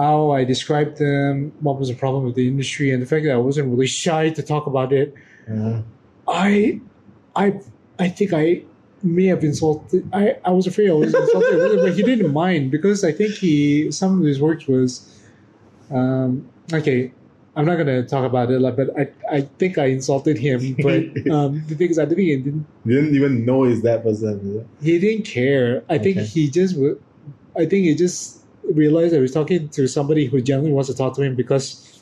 [0.00, 3.32] How I described them, what was the problem with the industry, and the fact that
[3.32, 5.14] I wasn't really shy to talk about it.
[5.48, 5.82] Mhm.
[6.28, 6.80] I,
[7.36, 7.46] I,
[7.98, 8.62] I think I
[9.02, 10.08] may have insulted.
[10.12, 13.90] I, I was afraid I was insulted, but he didn't mind because I think he
[13.90, 14.88] some of his works was,
[15.90, 17.12] um, okay.
[17.56, 20.76] I'm not gonna talk about it, but I I think I insulted him.
[20.80, 21.02] But
[21.36, 24.64] um, the thing is, I think he didn't You didn't even know is that person.
[24.80, 25.82] he didn't care.
[25.90, 26.76] I think he just
[27.56, 28.39] I think he just
[28.72, 32.00] realized that he was talking to somebody who genuinely wants to talk to him because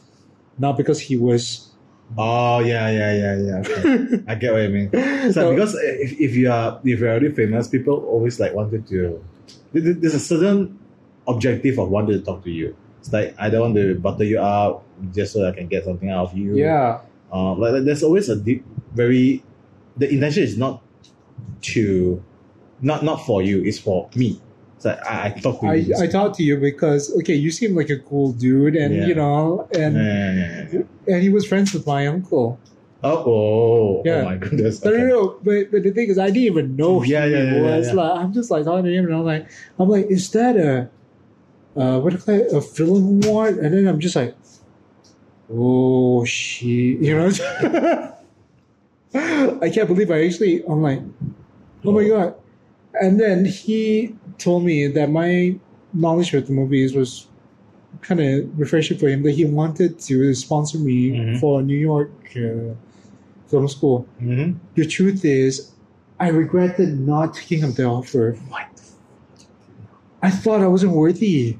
[0.58, 1.68] not because he was.
[2.16, 3.58] Oh yeah, yeah, yeah, yeah.
[3.60, 4.24] Okay.
[4.26, 4.90] I get what you mean.
[4.92, 8.54] It's like So- because if, if you are if you're already famous, people always like
[8.54, 9.22] wanted to.
[9.72, 10.78] there- there- There's a certain
[11.26, 12.74] objective of wanting to talk to you.
[13.00, 14.84] It's like I don't want to butter you up
[15.14, 16.56] just so I can get something out of you.
[16.56, 17.00] yeah,
[17.32, 18.64] Uh, like, like there's always a deep,
[18.94, 19.44] very.
[19.98, 20.80] The intention is not
[21.74, 22.22] to,
[22.80, 23.62] not not for you.
[23.64, 24.40] It's for me.
[24.84, 25.94] Like I, I talk to I, you.
[25.98, 29.06] I talked to you because okay, you seem like a cool dude, and Yeah.
[29.06, 32.58] you know, and yeah, yeah, and he was friends with my uncle.
[33.02, 34.22] Oh, oh, Yeah.
[34.22, 34.84] oh my goodness.
[34.84, 35.06] No, no, Okay.
[35.08, 35.36] no.
[35.44, 37.86] But, but the thing is, I didn't even know who Yeah, yeah, he yeah, was.
[37.86, 37.92] yeah.
[37.92, 39.48] Like, I'm just like talking to him, and I'm like,
[39.78, 40.90] I'm like, is that a,
[41.80, 43.58] uh, what do you call it, a film award?
[43.58, 44.34] And then I'm just like,
[45.52, 47.30] oh shit, you know.
[49.14, 50.62] I can't believe I actually.
[50.64, 51.00] I'm like,
[51.84, 52.34] oh my god.
[53.00, 55.56] And then he told me that my
[55.92, 57.26] knowledge of the movies was
[58.02, 59.22] kind of refreshing for him.
[59.22, 61.40] That he wanted to sponsor me Mhm.
[61.40, 62.74] for New York uh,
[63.48, 64.06] film school.
[64.20, 65.72] hmm The truth is,
[66.20, 68.32] I regretted not taking up the offer.
[68.48, 68.66] What?
[70.22, 71.56] I thought I wasn't worthy.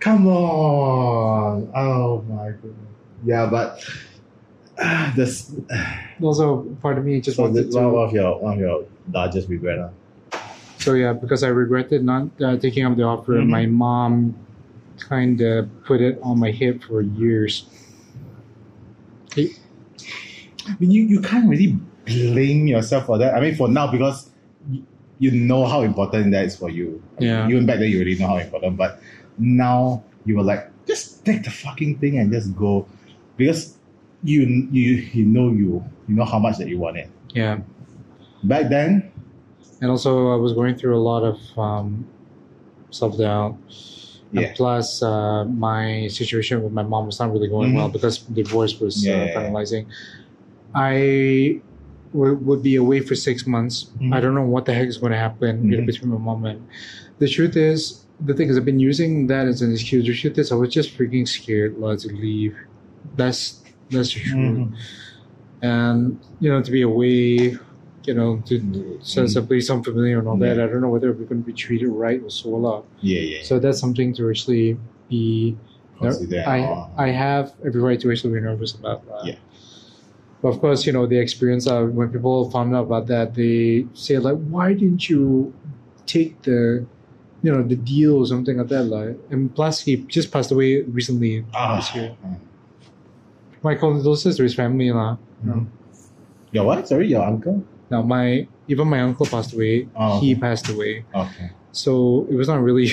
[0.00, 1.68] Come on.
[1.74, 2.94] Oh my goodness.
[3.24, 3.84] Yeah, but
[4.78, 5.52] uh, this
[6.20, 7.98] Also, part of me just so wanted this one to.
[7.98, 9.78] of your one of your largest regret.
[9.78, 9.88] Huh?
[10.86, 13.48] So yeah, because I regretted not uh, taking up the offer, Mhm.
[13.50, 14.38] my mom
[15.02, 17.66] kind of put it on my hip for years.
[19.36, 19.50] I
[20.78, 21.74] mean, you, you can't really
[22.06, 23.34] blame yourself for that.
[23.34, 24.30] I mean, for now, because
[24.70, 24.84] you,
[25.18, 27.02] you know how important that is for you.
[27.18, 27.48] Yeah.
[27.48, 29.00] Even back then, you already know how important, but
[29.38, 32.86] now you were like, just take the fucking thing and just go,
[33.36, 33.74] because
[34.22, 37.10] you you you know you you know how much that you want it.
[37.34, 37.58] Yeah,
[38.44, 39.10] Back then,
[39.80, 42.06] and also I was going through a lot of um,
[42.90, 43.56] self doubt.
[44.32, 44.52] Yeah.
[44.56, 47.92] Plus, uh, my situation with my mom was not really going well Mhm.
[47.92, 49.86] because divorce was Yeah, uh, yeah, finalizing.
[50.74, 51.60] I
[52.12, 53.86] w- would be away for six months.
[54.00, 54.12] Mhm.
[54.12, 55.86] I don't know what the heck is going to happen you know, Mhm.
[55.86, 56.60] between my mom and.
[57.18, 60.04] The truth is, the thing is, I've been using that as an excuse.
[60.06, 62.54] The truth is, I was just freaking scared like, to leave.
[63.16, 64.58] That's that's the truth.
[64.58, 64.72] Mhm.
[65.62, 67.56] And you know, to be away,
[68.06, 68.54] you know, to
[69.02, 69.42] sense Mm.
[69.42, 70.60] a place unfamiliar and all that.
[70.60, 72.84] I don't know whether we're going to be treated right or so lot.
[73.00, 73.42] yeah, yeah.
[73.42, 74.76] So that's something to actually
[75.08, 75.56] be.
[75.98, 76.44] Consider.
[76.46, 79.22] I uh, I have every right to actually be nervous about that.
[79.26, 79.38] Yeah.
[80.42, 83.86] But of course, you know the experience of when people found out about that, they
[83.94, 85.54] say like, "Why didn't you
[86.04, 86.84] take the,
[87.42, 90.82] you know, the deal or something like that?" Like, and plus he just passed away
[90.82, 92.12] recently ah, this year.
[92.20, 92.36] mm.
[93.64, 95.16] My condolences to his family, lah.
[95.44, 95.66] Mhm.
[96.52, 96.86] Your what?
[96.86, 97.64] Sorry, your uncle?
[97.90, 99.88] Now my even my uncle passed away.
[99.96, 100.40] Oh, He okay.
[100.40, 101.04] passed away.
[101.14, 101.50] Okay.
[101.72, 102.88] so it was not really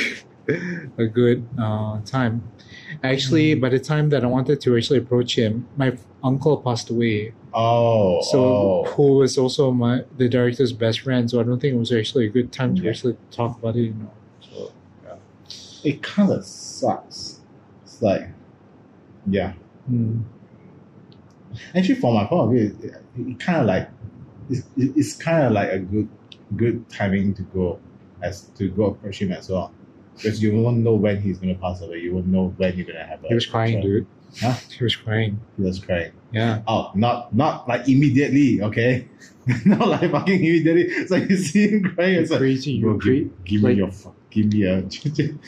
[0.98, 2.44] a good uh, time.
[3.04, 3.62] Actually, Mm.
[3.62, 7.34] by the time that I wanted to actually approach him, my uncle passed away.
[7.54, 8.84] Oh, So oh.
[8.96, 11.30] who was also my the director's best friend.
[11.30, 12.90] So I don't think it was actually a good time to Yeah.
[12.92, 13.84] actually talk about it.
[13.84, 14.12] You know.
[14.42, 14.72] So
[15.84, 17.42] it kind of sucks.
[17.84, 18.28] It's like,
[19.28, 19.54] yeah.
[19.90, 20.22] mm,
[21.76, 23.90] Actually, from my point of view, it, it kind of like
[24.50, 26.08] it's, it's kind of like a good
[26.56, 27.80] good timing to go
[28.22, 29.72] as to go approach him as well,
[30.16, 32.00] because you won't know when he's gonna pass away.
[32.00, 33.24] You won't know when you're gonna have.
[33.24, 34.08] A he was crying, dude.
[34.40, 34.54] Huh?
[34.78, 35.40] He was crying.
[35.58, 36.12] He was crying.
[36.32, 36.62] Yeah.
[36.68, 39.08] Oh, not not like immediately, okay?
[39.66, 40.84] not like fucking immediately.
[40.84, 42.16] It's like you see him crying.
[42.16, 42.82] It's like, crazy.
[42.82, 44.84] bro, You're give, give like- me your fuck, give me a.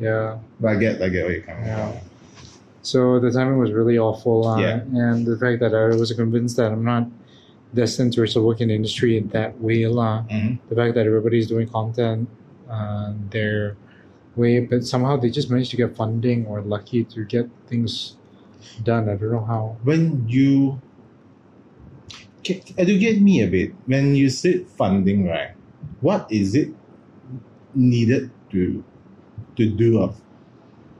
[0.00, 0.38] Yeah.
[0.60, 1.92] but I get, I get where you're coming Yeah.
[1.92, 2.00] from.
[2.82, 4.46] So the timing was really awful.
[4.48, 4.80] Uh, Yeah.
[4.80, 7.06] And the fact that I was convinced that I'm not
[7.74, 9.86] destined to actually work in the industry in that way.
[9.86, 10.24] lah.
[10.30, 10.58] Mhm.
[10.70, 12.28] the fact that everybody's doing content
[12.70, 13.76] uh, their
[14.36, 18.16] way, but somehow they just managed to get funding or lucky to get things
[18.82, 19.08] done.
[19.10, 19.76] I don't know how.
[19.84, 20.80] when you
[22.76, 25.56] educate me a bit when you said funding right
[26.04, 26.68] what is it
[27.74, 28.84] needed to
[29.56, 30.12] to do a,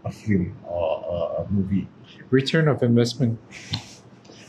[0.09, 1.85] a film or a, a movie
[2.31, 3.39] Return of investment.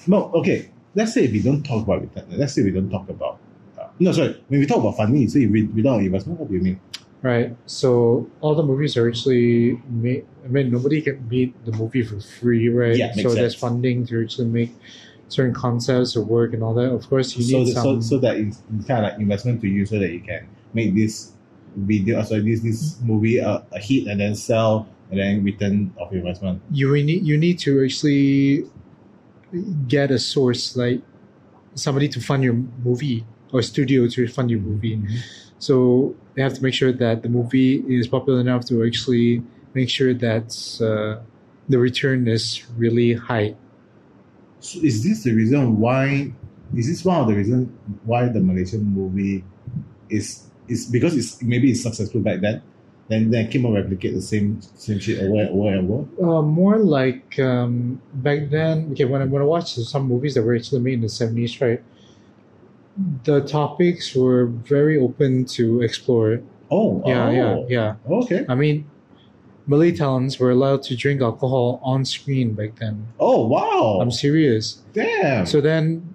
[0.08, 3.38] no okay let's say we don't talk about return let's say we don't talk about
[3.80, 6.56] uh, no sorry when we talk about funding you say with- without investment what do
[6.56, 6.80] you mean
[7.22, 7.56] Right.
[7.66, 10.28] So all the movies are actually made.
[10.44, 12.96] I mean, nobody can make the movie for free, right?
[12.96, 14.72] Yeah, makes so there's funding to actually make
[15.28, 16.92] certain concepts or work and all that.
[16.94, 18.02] Of course, you so, need the- some.
[18.04, 20.46] so so that it's kind of like investment to you so that you can
[20.76, 21.32] make this
[21.76, 25.92] video, uh, sorry, this this movie uh, a hit and then sell and then return
[25.98, 26.62] of investment.
[26.72, 28.70] you need you need to actually
[29.88, 31.02] get a source like
[31.76, 35.02] somebody to fund your movie or studio to fund your movie.
[35.60, 39.42] So they have to make sure that the movie is popular enough to actually
[39.74, 40.48] make sure that
[40.82, 41.24] uh,
[41.70, 43.56] the return is really high.
[44.60, 46.34] So is this the reason why?
[46.76, 47.70] Is this one of the reasons
[48.04, 49.44] why the Malaysian movie
[50.10, 52.62] is is because it's maybe it's successful back then,
[53.08, 56.38] then then keep on replicate the same same shit over and over and over.
[56.38, 58.90] Uh, more like um, back then.
[58.92, 61.60] Okay, when I when I watched some movies that were actually made in the seventies,
[61.62, 61.82] right?
[63.26, 66.42] The topics were very open to explore.
[66.72, 67.32] Oh, Yeah, oh.
[67.32, 67.96] yeah, yeah.
[68.10, 68.46] Okay.
[68.48, 68.90] I mean,
[69.68, 73.08] Malay talents were allowed to drink alcohol on screen back then.
[73.20, 74.00] Oh wow.
[74.02, 74.82] I'm serious.
[74.94, 75.46] Damn.
[75.46, 76.15] So then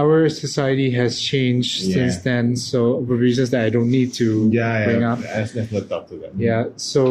[0.00, 1.94] our society has changed Yeah.
[1.94, 2.44] since then.
[2.56, 5.12] So for reasons that I don't need to yeah, bring yeah.
[5.12, 5.18] up.
[5.20, 6.32] Let's, let's not talk to them.
[6.48, 6.62] Yeah.
[6.76, 7.02] So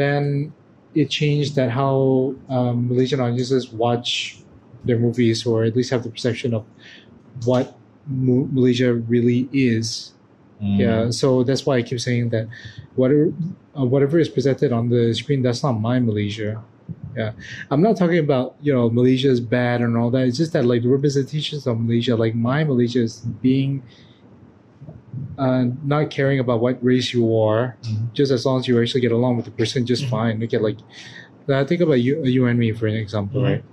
[0.00, 0.52] then
[0.94, 4.38] it changed that how um, Malaysian audiences watch
[4.86, 6.64] their movies, or at least have the perception of
[7.44, 10.12] what Mu- Malaysia really is.
[10.62, 10.78] Mm.
[10.78, 11.10] Yeah.
[11.10, 12.48] So that's why I keep saying that
[12.94, 13.32] whatever
[13.78, 16.62] uh, whatever is presented on the screen, that's not my Malaysia.
[17.18, 17.32] Yeah,
[17.72, 20.22] I'm not talking about you know Malaysia is bad and all that.
[20.28, 23.82] It's just that like the representations of Malaysia, like my Malaysia is being
[25.36, 28.12] uh, not caring about what race you are, Mhm.
[28.14, 30.10] just as long as you actually get along with the person, just Mhm.
[30.10, 30.42] fine.
[30.44, 30.78] Okay, like
[31.48, 33.44] uh, think about you, you and me for an example, Mhm.
[33.48, 33.64] right?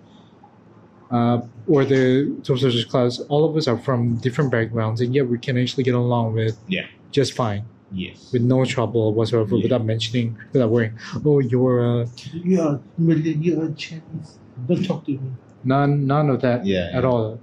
[1.11, 3.19] Uh, or the social class.
[3.29, 6.57] All of us are from different backgrounds, and yet we can actually get along with
[6.67, 6.85] Yeah.
[7.11, 8.33] just fine Yes.
[8.33, 9.63] with no trouble whatsoever Yeah.
[9.63, 14.39] without mentioning without worrying oh you're uh, You're Malay, you're Chinese.
[14.67, 15.31] Don't talk to me.
[15.63, 16.89] none none of that Yeah.
[16.93, 17.39] at all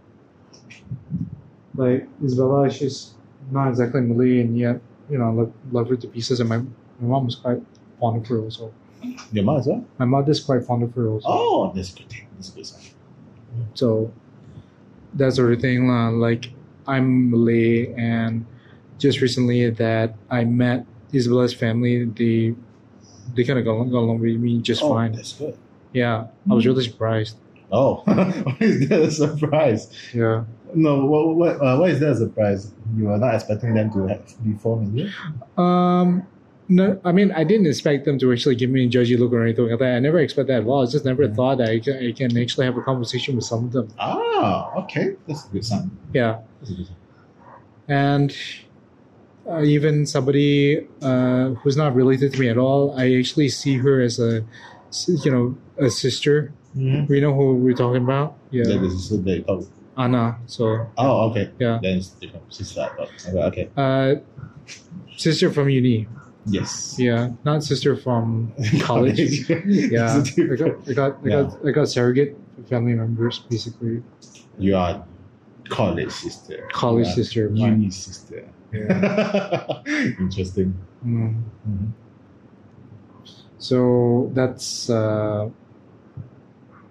[1.75, 3.15] like Isabella she's
[3.51, 6.59] not exactly Malay and yet you know I love, love her to pieces and my,
[6.59, 7.61] my mom was quite
[8.01, 8.73] fond of her also
[9.33, 9.85] Your mom as well?
[9.99, 12.09] my mother's quite fond of her also Oh, that's good.
[12.09, 12.27] thing.
[12.37, 12.83] That's a good sign.
[13.75, 14.13] so
[15.15, 16.09] that sort of thing lah.
[16.09, 16.51] like
[16.87, 18.45] I'm Malay and
[18.99, 22.55] just recently that I met Isabella's family they
[23.35, 25.57] they kind of got, along- got along with me just oh, fine That's good.
[25.93, 27.37] yeah I was really surprised
[27.75, 29.89] Oh, why is that a surprise?
[30.13, 30.45] yeah
[30.75, 32.71] No, what, what, uh, why is that a surprise?
[32.97, 35.13] You were not expecting them to have be formed in here?
[35.57, 36.27] Um,
[36.69, 39.43] no, I mean, I didn't expect them to actually give me a judgy look or
[39.43, 39.97] anything like that.
[39.97, 40.83] I never expect that at all.
[40.83, 41.33] I just never Yeah.
[41.35, 43.89] thought that I can, I can actually have a conversation with some of them.
[43.99, 45.17] Ah, okay.
[45.27, 45.91] That's a good sign.
[46.15, 46.41] Yeah.
[46.61, 46.97] That's a good sign.
[47.89, 48.37] And
[49.49, 54.01] uh, even somebody uh, who's not related to me at all, I actually see her
[54.01, 54.45] as a,
[54.89, 56.53] s- you know, a sister.
[56.77, 57.13] Mm-hmm.
[57.13, 58.37] You know who we're talking about?
[58.51, 58.65] Yeah.
[58.65, 59.65] That is so they talk.
[59.99, 60.39] Anna.
[60.47, 61.51] So, Oh, okay.
[61.59, 61.79] yeah.
[61.83, 62.53] Then it's different.
[62.53, 63.11] Sister, I thought.
[63.29, 63.69] Okay, okay.
[63.77, 64.21] Uh,
[65.17, 66.09] sister from uni.
[66.47, 66.97] Yes.
[66.99, 67.31] Yeah.
[67.45, 69.49] Not sister from college.
[69.51, 70.23] yeah.
[70.25, 70.89] I got.
[70.89, 72.37] I got, I got, I got surrogate
[72.69, 74.03] family members, basically.
[74.59, 75.05] You are
[75.69, 76.69] college sister.
[76.73, 77.83] College You sister of mine.
[77.83, 78.49] Uni sister.
[78.73, 79.83] Yeah.
[80.19, 80.75] Interesting.
[81.05, 81.43] Mm.
[81.69, 81.93] Mhm.
[83.59, 85.49] So that's uh,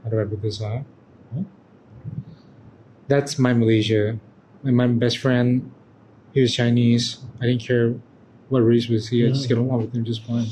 [0.04, 0.86] how do I put this on?
[1.34, 1.44] Hmm?
[3.08, 4.18] That's my Malaysia.
[4.64, 5.72] And my best friend,
[6.34, 7.20] he was Chinese.
[7.42, 7.96] I didn't care
[8.50, 9.26] what race was he.
[9.26, 10.48] I just get along with him just fine.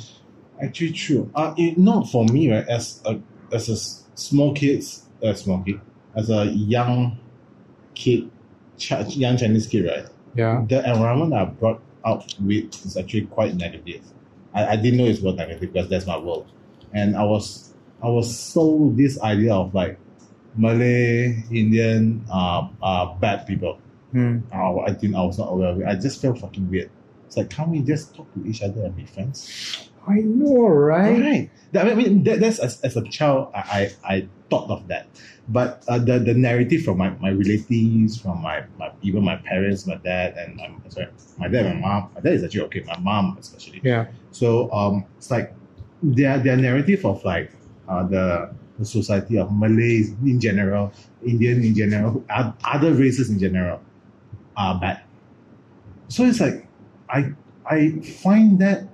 [0.61, 1.31] Actually, true.
[1.35, 2.68] Uh, it, not for me, right?
[2.68, 3.19] As a
[3.51, 3.77] as a
[4.19, 5.80] small kids, uh, small kid,
[6.15, 7.18] as a young
[7.95, 8.30] kid,
[8.77, 10.06] ch- young Chinese kid, right?
[10.35, 10.65] Yeah.
[10.68, 14.01] The environment I brought up with is actually quite negative.
[14.53, 16.51] I, I didn't know it was negative because that's my world,
[16.93, 19.99] and I was I was sold this idea of like
[20.56, 23.80] Malay, Indian, uh, uh, bad people.
[24.11, 24.39] Hmm.
[24.51, 25.15] Uh, I didn't.
[25.15, 25.88] I was not aware of it.
[25.88, 26.89] I just felt fucking weird.
[27.27, 29.89] It's like, can't we just talk to each other and be friends?
[30.10, 31.22] I know, right?
[31.22, 31.52] Right.
[31.72, 35.07] That, I mean, that, that's as, as a child, I, I, I thought of that.
[35.48, 39.86] But uh, the, the narrative from my, my relatives, from my, my even my parents,
[39.86, 41.07] my dad, and my, sorry,
[41.38, 42.11] my dad and my mom.
[42.15, 42.84] My dad is actually okay.
[42.88, 43.81] My mom especially.
[43.84, 44.07] Yeah.
[44.31, 45.53] So um, it's like
[46.02, 47.52] their their narrative of like
[47.88, 50.91] uh, the the society of Malays in general,
[51.26, 52.23] Indian in general,
[52.64, 53.81] other races in general,
[54.56, 55.02] are bad.
[56.10, 56.68] So it's like
[57.10, 57.34] I
[57.65, 58.88] I find that.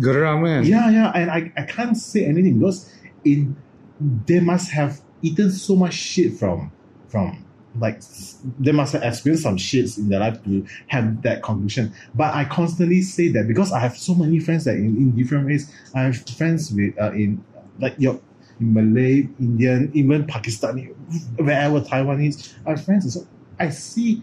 [0.00, 0.64] Geraman.
[0.64, 2.90] yeah, yeah, and I, I can't say anything because
[3.24, 3.56] in
[4.26, 6.72] they must have eaten so much shit from
[7.08, 7.44] from
[7.78, 8.02] like
[8.58, 11.92] they must have experienced some shits in their life to have that conclusion.
[12.14, 15.46] But I constantly say that because I have so many friends that in, in different
[15.46, 15.72] ways.
[15.94, 17.42] I have friends with uh, in
[17.78, 18.20] like your
[18.60, 20.94] in Malay, Indian, even Pakistani,
[21.36, 22.54] wherever Taiwanese.
[22.66, 23.14] I have friends.
[23.14, 23.26] So
[23.58, 24.22] I see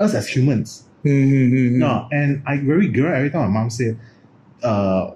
[0.00, 0.84] us as humans.
[1.04, 1.78] Mm-hmm.
[1.78, 3.98] No, and I very girl every time my mom said,
[4.62, 5.12] uh,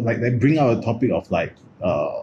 [0.00, 2.22] like they bring out a topic of like uh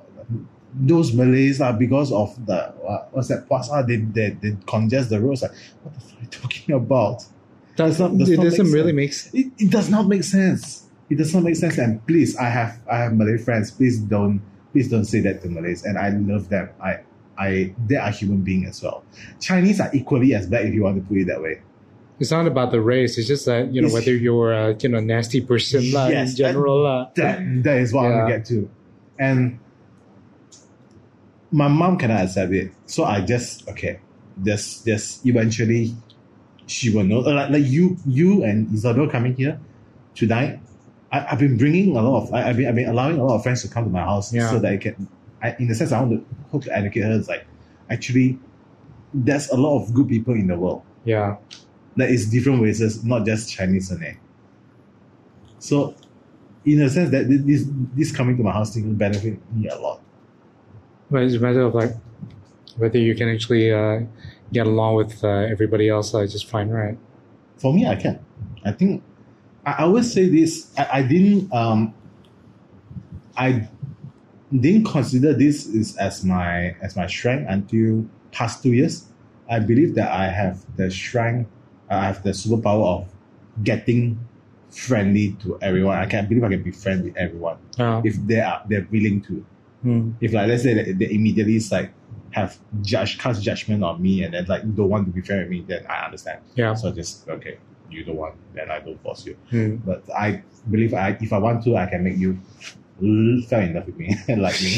[0.76, 5.22] those Malays are because of the uh, what's that puasa they, they they congest the
[5.22, 5.52] roads like
[5.84, 7.26] what the fuck are you talking about?
[7.76, 9.34] Does not, Does it not doesn't make really make sense.
[9.34, 10.88] It, it does not make sense.
[11.10, 11.78] It does not make sense.
[11.78, 13.72] And please, I have I have Malay friends.
[13.72, 14.42] Please don't
[14.72, 15.84] please don't say that to Malays.
[15.84, 16.70] And I love them.
[16.82, 17.00] I
[17.38, 19.04] I they are human beings as well.
[19.40, 21.62] Chinese are equally as bad if you want to put it that way.
[22.20, 23.18] It's not about the race.
[23.18, 26.84] It's just that you know whether you're a you know nasty person Yes, in general
[26.84, 27.10] lah.
[27.16, 28.70] That that is what I'm gonna get to.
[29.20, 29.60] And
[31.52, 32.72] my mom cannot accept it.
[32.86, 34.00] So I just okay.
[34.44, 35.94] Just just eventually
[36.66, 37.22] she will know.
[37.22, 39.60] uh, Like, like you you and Isabel coming here
[40.16, 40.60] tonight.
[41.12, 43.36] I, I've been bringing a lot of I, I've been I've been allowing a lot
[43.36, 44.50] of friends to come to my house Yeah.
[44.50, 45.08] so that I can
[45.42, 47.12] I, in the sense I want to hope to educate her.
[47.12, 47.46] It's like
[47.90, 48.40] actually
[49.14, 50.82] there's a lot of good people in the world.
[51.06, 51.38] Yeah.
[51.96, 54.20] That is different races, not just Chinese surname.
[55.60, 55.96] So,
[56.66, 59.78] in a sense, that this this coming to my house thing will benefit me a
[59.78, 60.02] lot.
[61.12, 61.92] But it's a matter of like
[62.78, 64.02] whether you can actually uh,
[64.52, 66.14] get along with uh, everybody else.
[66.14, 66.98] Uh, just fine, right?
[67.58, 68.20] For me, I can.
[68.66, 69.04] I think
[69.66, 70.72] I, I always say this.
[70.78, 71.94] I, I didn't um
[73.38, 73.68] I
[74.52, 79.08] didn't consider this is as my as my strength until past two years.
[79.50, 81.50] I believe that I have the strength.
[81.94, 83.08] I have the superpower of
[83.64, 84.20] getting
[84.70, 85.98] friendly to everyone.
[85.98, 88.88] I can I believe I can be friendly with everyone Uh, if they are they're
[88.92, 89.46] willing to.
[89.84, 90.12] hmm.
[90.22, 91.92] if like let's say they immediately like
[92.32, 95.50] have judge cast judgment on me and then like don't want to be friend with
[95.50, 96.40] me, then I understand.
[96.56, 96.74] Yeah.
[96.74, 97.58] So just okay,
[97.92, 99.36] you don't want, then I don't force you.
[99.52, 99.76] Hmm.
[99.86, 102.40] But I believe I if I want to, I can make you
[103.02, 104.72] l- fall in love with me and like me.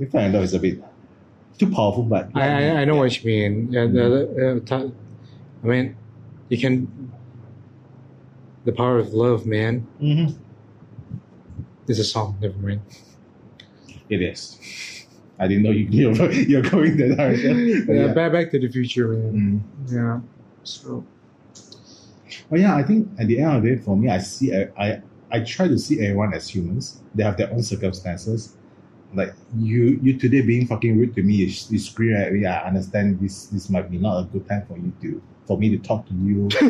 [0.00, 0.82] If fall in love is a bit
[1.58, 3.72] too powerful, but I, I I know what you mean.
[3.72, 4.92] Yeah, the, uh, t-
[5.62, 5.96] I mean,
[6.50, 7.10] you can.
[8.66, 9.86] The power of love, man.
[10.02, 10.36] Mhm.
[11.88, 12.36] Is a song.
[12.40, 12.82] Never mind.
[14.10, 14.58] It is.
[15.38, 17.86] I didn't know you you're, you're going that direction.
[17.86, 18.12] But Yeah, yeah.
[18.12, 19.32] back back to the future, man.
[19.32, 19.92] Mm.
[19.92, 20.20] Yeah.
[20.62, 21.04] So
[22.50, 24.68] But yeah, I think at the end of the day, for me, I see I
[24.76, 25.02] I,
[25.32, 27.00] I try to see everyone as humans.
[27.14, 28.56] They have their own circumstances.
[29.14, 32.46] Like you, you today being fucking rude to me, you, you scream at me.
[32.46, 33.46] I understand this.
[33.46, 36.14] This might be not a good time for you to for me to talk to
[36.14, 36.46] you.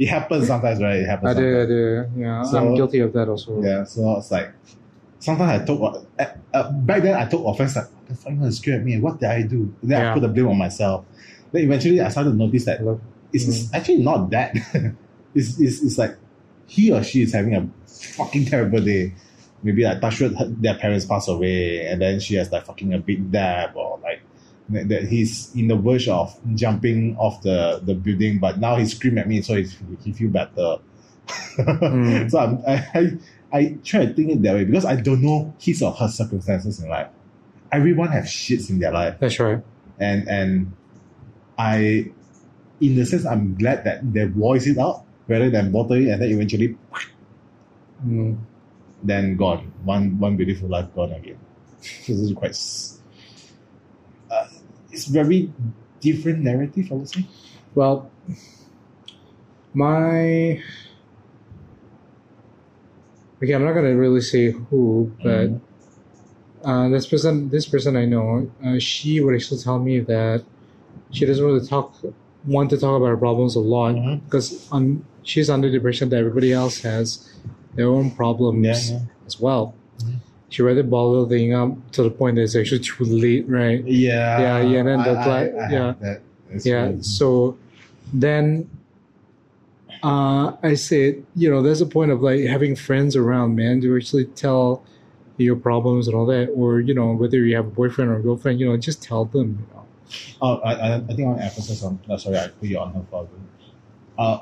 [0.00, 0.96] it happens sometimes, right?
[0.96, 1.36] It happens.
[1.36, 2.06] I do, I do.
[2.16, 3.62] Yeah, So- I'm guilty of that also.
[3.62, 4.50] Yeah, so it's like
[5.18, 5.78] sometimes I took
[6.18, 6.24] uh,
[6.54, 8.98] uh, back then I took offense like what the fuck to scream at me?
[8.98, 9.74] What did I do?
[9.82, 11.04] Then I put the blame on myself.
[11.52, 12.80] Then eventually I started to notice that
[13.32, 14.54] it's, it's actually not that.
[15.34, 16.16] it's, it's it's like
[16.66, 17.68] he or she is having a
[18.16, 19.12] fucking terrible day.
[19.62, 22.92] Maybe like touch wood, her- their parents pass away, and then she has like fucking
[22.94, 24.11] a big dab, or like
[24.72, 29.18] that he's in the verge of jumping off the, the building, but now he screamed
[29.18, 29.66] at me, so he,
[30.04, 30.78] he feel better.
[31.56, 32.28] Mm.
[32.30, 33.18] So I'm, I, I
[33.58, 36.82] I try to think it that way because I don't know his or her circumstances
[36.82, 37.08] in life.
[37.70, 39.62] Everyone has shits in their life That's right.
[39.98, 40.72] and and
[41.58, 42.10] I,
[42.80, 46.20] in the sense, I'm glad that they voice it out rather than bottle it and
[46.22, 46.76] then eventually
[48.04, 48.38] Mm.
[49.04, 49.72] then gone.
[49.84, 51.38] One one beautiful life gone again.
[52.06, 52.56] This is quite.
[54.92, 55.50] It's very
[56.00, 57.26] different narrative, I would say.
[57.74, 58.10] Well,
[59.74, 60.60] my
[63.42, 65.60] okay, I'm not gonna really say who, but Mhm.
[66.64, 70.44] uh, this person, this person I know, uh, she would actually tell me that
[71.10, 71.94] she doesn't really talk,
[72.46, 74.20] want to talk about her problems a lot Mhm.
[74.24, 77.28] because on she's under the impression that everybody else has
[77.74, 79.26] their own problems Yeah, yeah.
[79.26, 79.74] as well.
[80.00, 80.16] Mhm.
[80.52, 83.82] She rather bottle the thing up to the point that it's actually too late, right?
[83.86, 84.38] Yeah.
[84.40, 85.94] Yeah, yeah, and then I, the I- black- I yeah.
[86.00, 86.20] that
[86.64, 87.02] yeah well.
[87.02, 87.56] so
[88.12, 88.68] then
[90.02, 93.96] uh i said you know there's a point of like having friends around man to
[93.96, 94.84] actually tell
[95.38, 98.22] your problems and all that or you know whether you have a boyfriend or a
[98.22, 99.82] girlfriend you know just tell them you know
[100.42, 101.98] Oh, I, I, I think I want to emphasize on.
[102.06, 103.26] No, sorry, I put you on her for
[104.18, 104.40] Uh,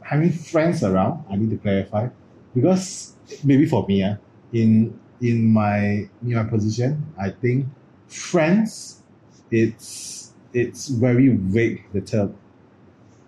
[0.00, 2.08] having friends around, I need to clarify
[2.54, 3.12] because
[3.44, 4.16] maybe for me, uh,
[4.54, 7.66] in in my in my position, I think
[8.08, 9.00] friends,
[9.50, 12.34] it's it's very vague the term,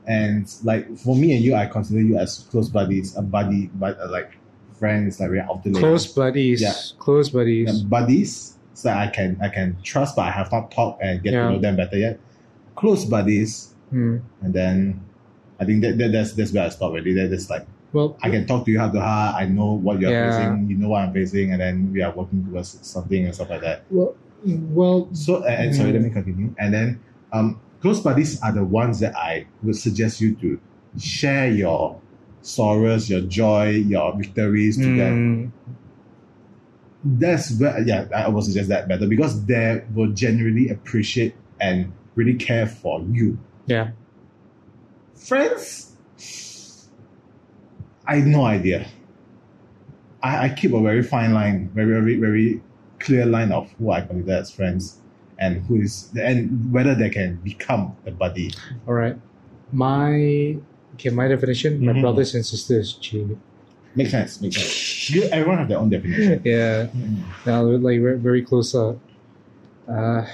[0.07, 3.99] and like for me and you, I consider you as close buddies, a buddy, but
[4.01, 4.33] uh, like
[4.79, 5.73] friends, like very out there.
[5.73, 6.75] close buddies Yeah.
[6.99, 11.03] close buddies Yeah, buddies so I can I can trust, but I have not talked
[11.03, 11.47] and get Yeah.
[11.47, 12.19] to know them better yet.
[12.75, 14.19] Close buddies, Hmm.
[14.43, 15.01] and then
[15.61, 17.15] I think that, that that's that's where I stop already.
[17.15, 17.65] That that's like
[17.95, 19.37] well I can talk to you heart to heart.
[19.41, 20.31] I know what you're Yeah.
[20.31, 20.69] facing.
[20.69, 23.63] You know what I'm facing, and then we are working towards something and stuff like
[23.63, 23.85] that.
[23.91, 24.15] well
[24.77, 25.95] well So and, and sorry, Mm.
[25.95, 26.55] let me continue.
[26.59, 27.01] And then
[27.33, 30.61] um, close buddies are the ones that I would suggest you to
[30.99, 32.01] share your
[32.43, 35.15] sorrows, your joy, your victories to them.
[35.17, 35.75] Mm,
[37.21, 42.35] That's where, yeah, I would suggest that better because they will genuinely appreciate and really
[42.35, 43.39] care for you.
[43.67, 43.91] yeah.
[45.15, 45.94] Friends,
[48.07, 48.87] I have no idea.
[50.23, 52.63] I, I keep a very fine line, very, very, very
[52.99, 55.01] clear line of who I consider as friends
[55.39, 58.53] and who is, and whether they can become a buddy.
[58.87, 59.17] All right.
[59.73, 60.57] My
[60.95, 62.01] okay, my definition, my Mhm.
[62.03, 63.41] brothers and sisters, Gene.
[63.97, 65.11] Makes sense, makes sense.
[65.11, 66.41] You, everyone have their own definition.
[66.45, 66.87] Yeah.
[67.47, 68.75] Now they're like very, very close.
[68.75, 68.95] Uh,
[69.89, 70.27] uh,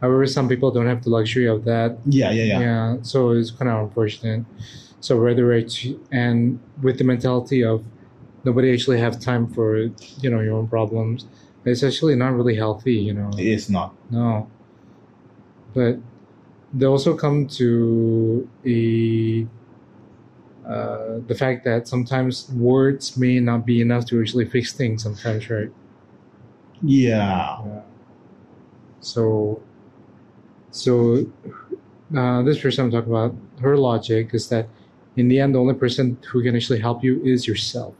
[0.00, 1.98] however, some people don't have the luxury of that.
[2.06, 2.60] Yeah, yeah, yeah.
[2.60, 2.96] Yeah.
[3.02, 4.44] So it's kind of unfortunate.
[5.02, 7.84] So whether it's and with the mentality of
[8.44, 11.26] nobody actually have time for you know your own problems,
[11.64, 12.94] it's actually not really healthy.
[12.94, 13.30] You know.
[13.36, 13.94] It is not.
[14.10, 14.48] No.
[15.74, 15.98] But
[16.72, 19.46] they also come to a
[20.66, 25.50] uh, the fact that sometimes words may not be enough to actually fix things sometimes,
[25.50, 25.70] right?
[26.80, 27.58] Yeah.
[27.66, 27.80] Yeah.
[29.00, 29.60] So,
[30.70, 31.26] so
[32.16, 34.68] uh, this person I'm talking about, her logic is that
[35.16, 37.94] in the end, the only person who can actually help you is yourself.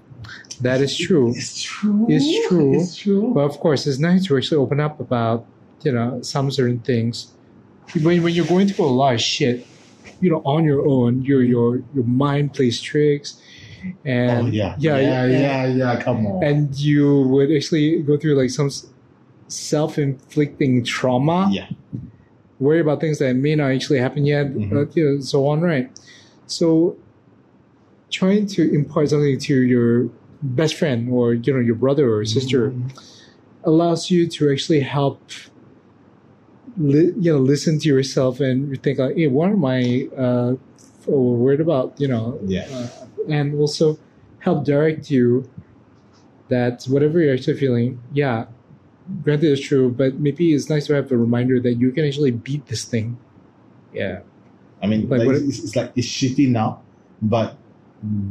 [0.60, 1.30] That is true.
[1.34, 2.06] It's true.
[2.08, 2.74] It's true.
[2.80, 3.32] It's true.
[3.34, 5.44] But of course, it's nice to actually open up about
[5.82, 7.32] you know some certain things.
[8.00, 9.66] When when you're going through a lot of shit,
[10.20, 13.40] you know, on your own, your your your mind plays tricks,
[14.04, 14.76] and oh, yeah.
[14.78, 16.44] yeah, yeah, yeah, yeah, yeah, Come on.
[16.44, 18.70] and you would actually go through like some
[19.48, 21.68] self-inflicting trauma, yeah.
[22.58, 24.70] worry about things that may not actually happen yet, Mhm.
[24.70, 25.90] but you know, so on, right?
[26.46, 26.96] So,
[28.12, 30.08] trying to impart something to your
[30.42, 32.88] best friend or you know your brother or sister Mm-hmm.
[33.64, 35.20] allows you to actually help
[36.78, 40.54] li- you know listen to yourself and you think like hey what am i uh
[41.06, 42.66] worried about you know Yeah.
[42.72, 42.88] uh,
[43.28, 43.98] and also
[44.40, 45.48] help direct you
[46.48, 48.46] that whatever you're actually feeling yeah
[49.22, 52.30] granted it's true but maybe it's nice to have a reminder that you can actually
[52.30, 53.16] beat this thing
[53.92, 54.20] yeah
[54.82, 56.82] I mean, Like like, it's, it's like it's shitty now,
[57.22, 57.54] but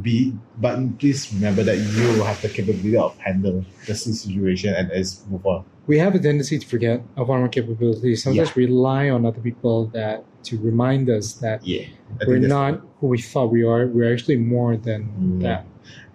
[0.02, 5.24] be but please remember that you have the capability of handle the situation and as
[5.30, 5.64] move on.
[5.86, 9.40] we have a tendency to forget of our own capabilities sometimes we rely on other
[9.40, 11.86] people that to remind us that Yeah,
[12.26, 13.86] we're not who we thought we are.
[13.86, 15.62] We're actually more than Yeah.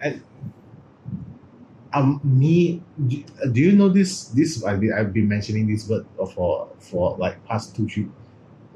[0.00, 0.14] that.
[1.94, 4.28] Um, me, do, do you know this?
[4.36, 6.04] This I've been, I've been mentioning this word
[6.34, 8.08] for for like past two three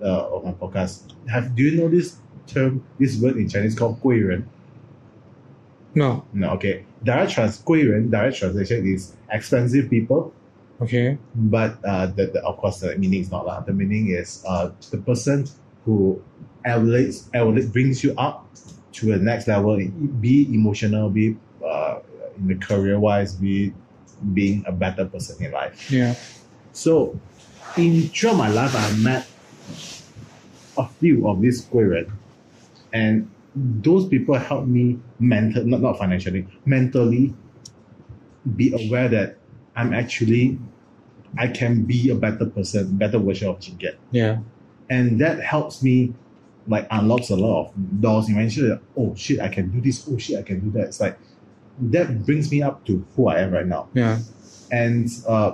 [0.00, 1.12] uh, of my podcast.
[1.28, 2.82] Have do you know this term?
[2.98, 4.48] This word in Chinese called 贵人?
[5.94, 6.24] No.
[6.32, 6.84] No, okay.
[7.02, 10.32] Direct trans Guiyuan, direct translation is expensive people.
[10.80, 11.18] Okay.
[11.34, 13.66] But uh, the, the, of course, the meaning is not that.
[13.66, 15.46] The meaning is uh, the person
[15.84, 16.22] who
[16.64, 18.48] elevates, elevates, brings you up
[18.92, 19.76] to the next level,
[20.20, 21.98] be emotional, be uh,
[22.36, 23.72] in the career wise, be
[24.32, 25.90] being a better person in life.
[25.90, 26.14] Yeah.
[26.72, 27.18] So,
[27.76, 29.26] in throughout my life, I met
[30.76, 32.10] a few of these Guiyuan,
[32.92, 37.34] and those people helped me mental, not not financially, mentally,
[38.56, 39.38] be aware that
[39.76, 40.58] I'm actually,
[41.38, 44.38] I can be a better person, better version of Jinget, Yeah.
[44.90, 46.14] and that helps me,
[46.66, 48.28] like unlocks a lot of doors.
[48.28, 50.06] Eventually, oh shit, I can do this.
[50.10, 50.88] Oh shit, I can do that.
[50.88, 51.18] It's like
[51.80, 54.18] that brings me up to who I am right now Yeah.
[54.70, 55.52] and uh,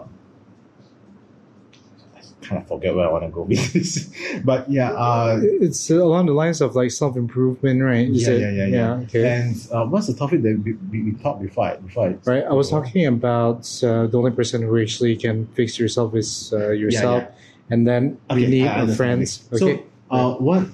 [2.49, 4.11] kind of forget where I want to go with this,
[4.45, 8.09] but yeah, uh, It's along the lines of like self improvement, right?
[8.09, 8.41] Is yeah, it?
[8.41, 9.25] yeah, yeah, yeah, Okay.
[9.29, 11.65] And uh, what's the topic that we, we, we talked before?
[11.67, 12.45] I, before I, right.
[12.45, 16.71] I was talking about uh, the only person who actually can fix yourself is uh,
[16.71, 17.25] yourself,
[17.71, 18.97] and then we Okay, need our understand.
[18.97, 19.49] friends.
[19.53, 19.83] So, Okay.
[20.11, 20.65] uh, what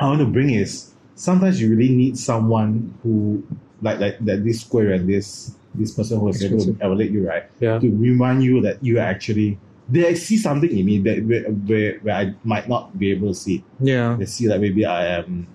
[0.00, 3.44] I want to bring is sometimes you really need someone who,
[3.80, 7.26] like, like that this square and this this person who is able to elevate you,
[7.26, 7.44] right?
[7.60, 7.78] yeah.
[7.78, 9.56] to remind you that you are actually
[9.88, 13.34] they see something in me that where, where, where I might not be able to
[13.34, 13.64] see.
[13.80, 14.16] Yeah.
[14.18, 15.46] They see that maybe I am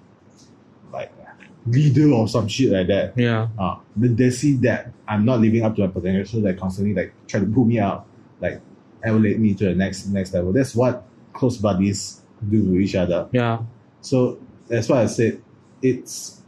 [0.92, 1.12] like
[1.66, 3.14] leader or some shit like that.
[3.18, 3.48] Yeah.
[3.58, 6.94] Uh, they, they see that I'm not living up to my potential, so they constantly
[6.94, 8.08] like try to pull me up,
[8.42, 8.62] like
[9.04, 10.52] elevate me to the next next level.
[10.54, 13.28] That's what close buddies do to each other.
[13.32, 13.60] Yeah.
[14.02, 15.42] So that's why I said
[15.82, 16.42] it's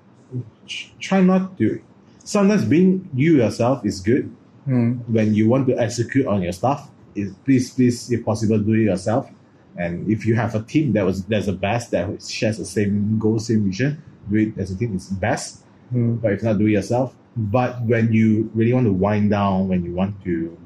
[0.99, 1.81] try not to.
[2.23, 4.35] Sometimes being you yourself is good,
[4.67, 4.99] Mm.
[5.09, 8.83] when you want to execute on your stuff, is please, please, if possible, do it
[8.83, 9.29] yourself.
[9.77, 13.17] And if you have a team that was that's the best that shares the same
[13.19, 15.63] goal, same vision, do it as a team is best.
[15.93, 16.21] Mm.
[16.21, 17.15] But if not, do it yourself.
[17.37, 20.57] But when you really want to wind down, when you want to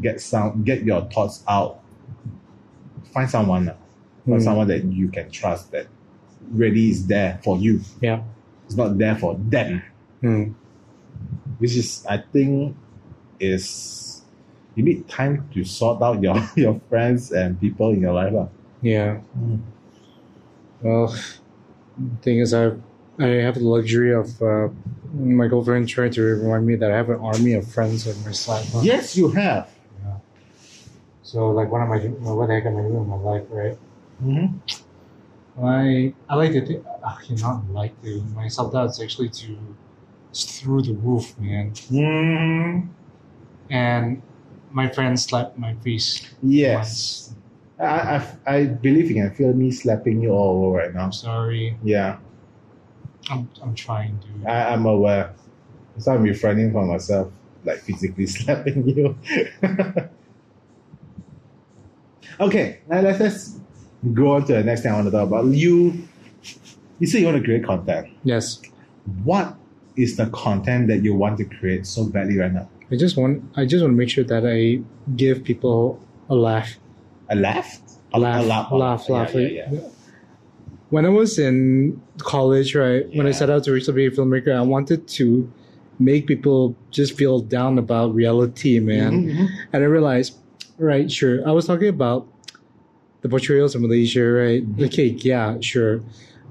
[0.00, 1.80] get some get your thoughts out,
[3.12, 3.66] find someone,
[4.26, 4.42] find Mm.
[4.42, 5.86] someone that you can trust that
[6.52, 7.80] really is there for you.
[8.00, 8.22] Yeah.
[8.66, 9.82] It's not there for them,
[10.20, 10.42] Hmm.
[11.58, 12.76] which is I think
[13.40, 14.05] is
[14.76, 18.32] you need time to sort out your your friends and people in your life.
[18.32, 18.48] lah.
[18.82, 19.18] Yeah.
[19.34, 19.60] Mm.
[20.82, 21.08] Well,
[22.22, 22.76] thing is, I
[23.18, 24.68] I have the luxury of uh,
[25.16, 28.32] my girlfriend trying to remind me that I have an army of friends in my
[28.32, 28.68] side.
[28.70, 28.84] huh?
[28.84, 29.72] Yes, you have.
[31.26, 32.22] So like, what am I doing?
[32.22, 33.76] What the heck am I doing in my life, right?
[34.22, 35.64] Mm-hmm.
[35.64, 36.84] I I like to think.
[37.02, 38.22] Uh, not like to.
[38.34, 39.58] My self doubt is actually to
[40.30, 41.72] it's through the roof, man.
[41.90, 42.88] Mm,
[43.70, 44.22] And
[44.76, 46.28] my friend slapped my face.
[46.42, 47.32] yes.
[47.80, 51.04] I, I I believe you can feel me slapping you all over right now.
[51.04, 51.76] I'm sorry.
[51.82, 52.18] Yeah,
[53.28, 54.50] I'm I'm trying to.
[54.50, 55.34] I, I'm aware.
[55.98, 57.32] So I'm refraining from myself,
[57.64, 59.16] like physically slapping you.
[62.40, 63.60] okay, now let's let's
[64.14, 65.44] go on to the next thing I want to talk about.
[65.46, 66.08] You,
[66.98, 68.08] you say you want to create content.
[68.24, 68.62] Yes.
[69.22, 69.54] What
[69.96, 72.68] is the content that you want to create so badly right now?
[72.90, 74.82] I just want I just want to make sure that I
[75.16, 76.78] give people a laugh.
[77.28, 77.80] A laugh?
[78.14, 79.34] A, laugh, a laugh, laugh, laugh.
[79.34, 79.80] yeah, yeah.
[80.90, 84.10] When I was in college, right, when I set out to reach to be a
[84.10, 85.52] filmmaker, I wanted to
[85.98, 89.12] make people just feel down about reality, man.
[89.24, 89.48] Mhm, mhm.
[89.72, 90.36] And I realized,
[90.78, 92.28] right, sure, I was talking about
[93.22, 94.62] the portrayals of Malaysia, right?
[94.62, 94.78] Mhm.
[94.78, 96.00] The cake, yeah, sure.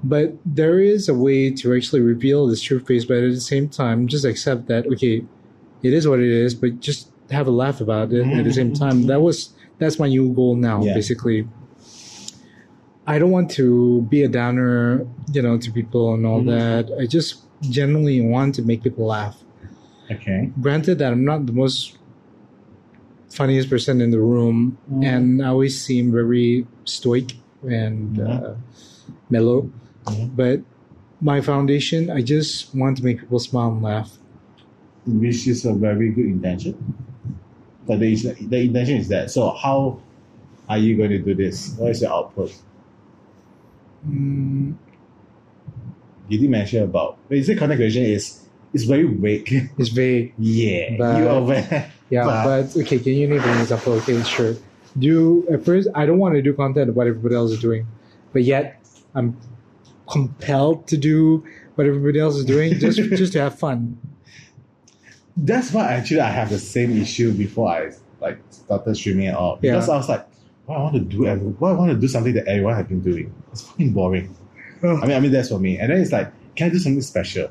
[0.04, 3.68] But there is a way to actually reveal this true face, but at the same
[3.68, 5.24] time, just accept that, okay,
[5.82, 8.72] it is what it is, but just have a laugh about it at the same
[8.72, 9.06] time.
[9.06, 10.94] That was that's my new goal now, Yeah.
[10.94, 11.46] basically.
[13.06, 16.46] I don't want to be a downer, you know, to people and all Mhm.
[16.46, 16.98] that.
[17.00, 19.42] I just genuinely want to make people laugh.
[20.10, 20.50] Okay.
[20.60, 21.96] Granted that I'm not the most
[23.28, 25.04] funniest person in the room, Mhm.
[25.04, 27.34] and I always seem very stoic
[27.68, 28.26] and Mhm.
[28.28, 28.54] uh,
[29.30, 29.70] mellow,
[30.06, 30.30] Mhm.
[30.36, 30.60] but
[31.20, 34.18] my foundation, I just want to make people smile and laugh.
[35.06, 36.74] Which is a very good intention.
[37.86, 39.30] But the, the intention is that.
[39.30, 40.00] So how
[40.68, 41.74] are you going to do this?
[41.78, 42.52] What is your output?
[44.08, 44.74] Mm,
[46.28, 48.42] You did mention about you say content is
[48.74, 49.48] it's very vague.
[49.78, 50.34] it's vague.
[50.38, 50.96] yeah.
[50.98, 51.92] But- you are aware.
[52.08, 53.94] Yeah, But- but, okay, can you name an example?
[53.94, 54.54] Okay, sure.
[54.96, 57.86] Do at first I don't want to do content of what everybody else is doing,
[58.32, 58.80] but yet
[59.14, 59.36] I'm
[60.08, 63.98] compelled to do what everybody else is doing just just to have fun.
[65.36, 69.56] That's why actually I have the same issue before I like started streaming at all.
[69.56, 69.94] Because Yeah.
[69.94, 70.26] I was like,
[70.64, 72.74] why I want to do eh, every, why I want to do something that everyone
[72.74, 73.32] has been doing.
[73.52, 74.34] It's fucking boring.
[74.82, 74.96] Oh.
[74.96, 75.78] I mean, I mean that's for me.
[75.78, 77.50] And then it's like, can I do something special?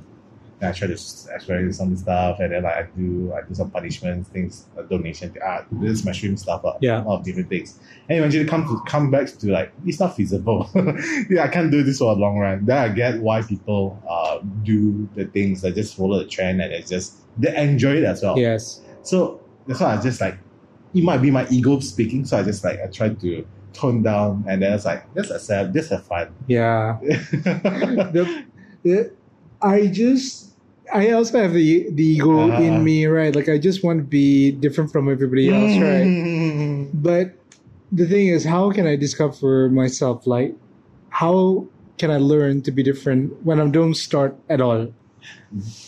[0.69, 4.29] I try to experiment some stuff, and then like I do, I do some punishments,
[4.29, 5.65] things, uh, donation, art.
[5.71, 7.03] This is my stream stuff, uh, Yeah.
[7.03, 7.79] of different things.
[8.09, 10.69] And eventually come to come back to like it's not feasible.
[11.29, 12.65] yeah, I can't do this for a long run.
[12.65, 16.71] Then I get why people uh do the things that just follow the trend and
[16.71, 18.37] it's just they enjoy it as well.
[18.37, 18.81] Yes.
[19.01, 20.37] So that's why I just like
[20.93, 22.25] it might be my ego speaking.
[22.25, 25.75] So I just like I try to tone down and then it's like let's accept,
[25.75, 26.33] let's have fun.
[26.47, 26.97] Yeah.
[27.01, 28.45] the,
[28.83, 29.11] the,
[29.61, 30.44] I just
[30.93, 32.61] I also have the the ego Uh-huh.
[32.61, 33.35] in me, right?
[33.35, 36.05] Like I just want to be different from everybody else, right?
[36.05, 36.89] Mm.
[36.93, 37.33] But
[37.91, 40.27] the thing is, how can I discover myself?
[40.27, 40.53] Like,
[41.09, 41.65] how
[41.97, 44.93] can I learn to be different when I don't start at all?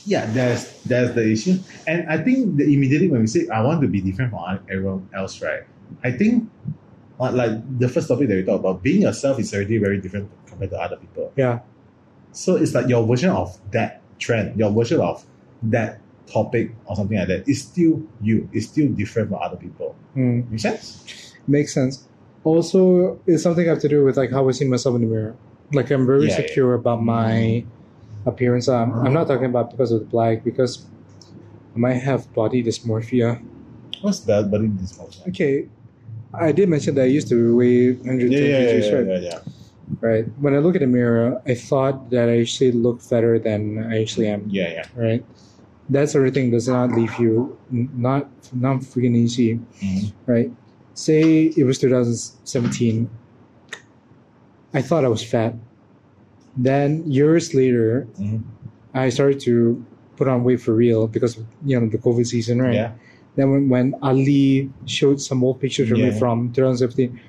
[0.06, 1.60] Yeah, that's that's the issue.
[1.86, 4.42] And I think immediately when we say I want to be different from
[4.72, 5.64] everyone else, right?
[6.04, 6.50] I think
[7.20, 10.30] uh, like the first topic that we talked about, being yourself is already very different
[10.48, 11.34] compared to other people.
[11.36, 11.60] Yeah.
[12.32, 15.24] So it's like your version of that trend, your version of
[15.64, 16.00] that
[16.32, 18.50] topic or something like that is still you.
[18.52, 19.96] It's still different from other people.
[20.16, 21.34] Mm, Make sense?
[21.48, 22.08] makes sense.
[22.44, 25.08] Also, it's something I have to do with like how I see myself in the
[25.08, 25.36] mirror.
[25.72, 26.48] Like I'm very Yeah, yeah.
[26.48, 27.66] secure about my
[28.26, 28.68] appearance.
[28.68, 30.86] Um, I'm not talking about because of the black, because
[31.76, 33.42] I might have body dysmorphia.
[34.02, 34.46] What's that?
[34.54, 34.98] In this.
[35.30, 35.68] Okay,
[36.34, 39.08] I did mention that I used to weigh 110 Yeah, yeah, kgs, yeah, right?
[39.08, 39.40] yeah, yeah.
[40.02, 40.26] Right.
[40.40, 44.02] When I look at the mirror, I thought that I actually look better than I
[44.02, 44.44] actually am.
[44.50, 44.86] Yeah, yeah.
[44.96, 45.24] Right.
[45.90, 49.60] That sort of thing does not leave you not not freaking easy.
[49.82, 50.12] Mhm.
[50.28, 50.52] Right.
[50.94, 53.10] Say it was 2017.
[54.74, 55.56] I thought I was fat.
[56.58, 58.42] Then years later, Mhm.
[58.94, 59.84] I started to
[60.18, 62.74] put on weight for real because of, you know the COVID season, right?
[62.74, 62.92] Yeah.
[63.36, 66.18] Then when, when Ali showed some old pictures of me Yeah.
[66.20, 67.20] from 2017,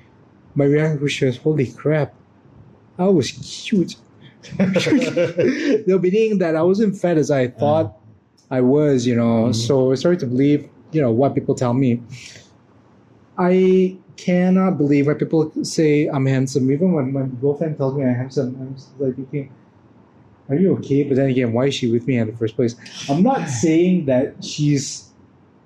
[0.55, 2.13] my reaction was, "Holy crap,
[2.99, 3.95] I was cute."
[4.57, 7.93] the meaning that I wasn't fat as I thought
[8.51, 9.49] I was, you know.
[9.49, 9.55] Mhm.
[9.55, 12.01] So I started to believe, you know, what people tell me.
[13.37, 16.71] I cannot believe when people say I'm handsome.
[16.71, 19.49] Even when my girlfriend tells me I'm handsome, I'm like thinking,
[20.49, 21.03] are you okay?
[21.03, 22.75] But then again, why is she with me in the first place?
[23.09, 25.09] I'm not saying that she's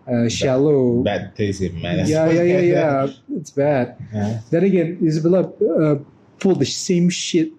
[0.07, 1.01] uh, shallow.
[1.03, 2.05] Bad taste in man.
[2.05, 3.07] Yeah, yeah, yeah, yeah.
[3.39, 3.97] It's bad.
[4.14, 4.41] yeah.
[4.51, 5.95] Then again, Isabella uh,
[6.43, 7.49] pulled the same shit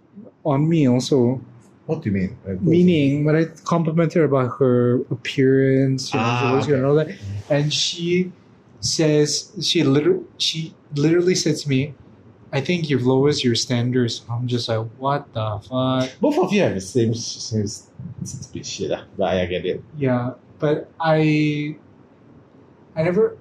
[0.44, 1.40] on me also.
[1.86, 2.36] What do you mean?
[2.60, 7.08] Meaning, when I complimented her about her appearance, you know, Ah, voice and all that,
[7.50, 8.32] and she
[8.80, 11.92] says she literally she literally said to me,
[12.52, 16.60] "I think you've lowered your standards." I'm just like, "What the fuck?" both of you
[16.64, 17.68] have the same same
[18.24, 19.84] stupid shit, ah, but I get it.
[19.96, 21.76] Yeah, but I,
[22.96, 23.36] I never.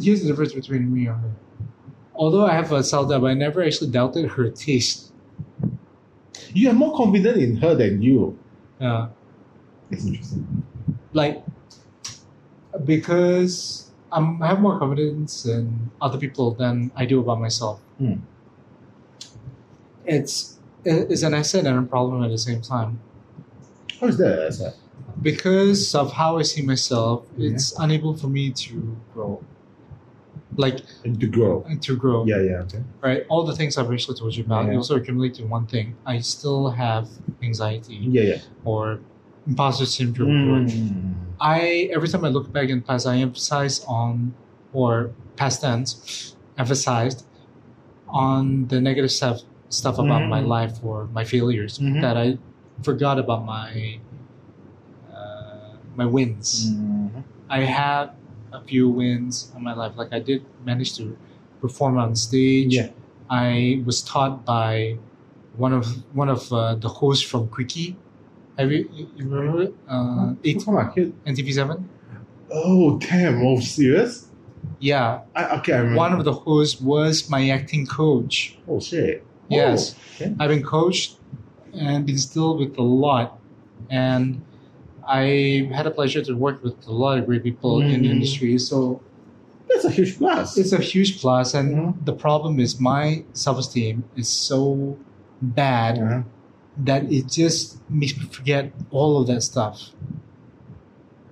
[0.00, 1.34] Here's the difference between me and her.
[2.14, 5.12] Although I have a self doubt, but I never actually doubted her taste.
[6.52, 8.38] You are more confident in her than you.
[8.80, 9.08] Yeah.
[9.90, 10.64] It's interesting.
[11.12, 11.42] like
[12.84, 17.80] because I'm, I have more confidence in other people than I do about myself.
[17.98, 18.14] Hmm.
[20.04, 23.00] It's it's an asset and a problem at the same time
[24.00, 24.38] How is that?
[24.38, 24.74] As a,
[25.22, 27.24] because of how I see myself.
[27.38, 29.42] It's unable for me to grow,
[30.56, 31.64] like to grow.
[31.80, 32.24] to grow.
[32.26, 32.62] Yeah, yeah.
[32.66, 32.82] Okay.
[33.02, 33.24] Right.
[33.28, 34.76] All the things I've actually told you about Yeah.
[34.76, 35.96] also accumulate to one thing.
[36.06, 37.08] I still have
[37.42, 38.38] anxiety Yeah, yeah.
[38.64, 39.00] or
[39.46, 40.68] imposter syndrome.
[40.68, 41.14] Mm.
[41.40, 44.34] I every time I look back in the past, I emphasize on
[44.72, 47.24] or past tense, emphasized
[48.08, 50.28] on the negative stuff stuff about Mhm.
[50.28, 52.00] my life or my failures Mhm.
[52.00, 52.38] that I
[52.82, 53.98] forgot about my
[55.12, 56.70] uh, my wins.
[56.70, 57.22] Mhm.
[57.50, 58.10] I had
[58.54, 59.92] a few wins in my life.
[59.96, 61.16] Like I did manage to
[61.60, 62.74] perform on stage.
[62.74, 62.90] Yeah.
[63.30, 64.98] I was taught by
[65.56, 67.96] one of one of uh, the hosts from Quickie.
[68.58, 69.74] Have you, you remember it?
[69.88, 71.12] Uh, eight, Come on, kid.
[71.26, 71.88] NTV seven.
[72.52, 73.42] Oh, damn.
[73.44, 74.28] Oh, serious?
[74.78, 75.98] Yeah, I, okay, I remember.
[75.98, 78.56] one of the hosts was my acting coach.
[78.68, 79.26] Oh, shit.
[79.48, 80.34] Yes, Oh, okay.
[80.38, 81.16] I've been coached
[81.74, 83.38] and been still with a lot,
[83.90, 84.40] and
[85.08, 88.12] I had a pleasure to work with a lot of great people in the Mhm.
[88.12, 88.58] industry.
[88.58, 89.00] So
[89.68, 90.56] That's a huge plus.
[90.58, 92.04] it's a huge plus, and Mhm.
[92.04, 94.96] the problem is my self-esteem is so
[95.42, 96.22] bad Uh-huh.
[96.84, 99.90] that it just makes me forget all of that stuff.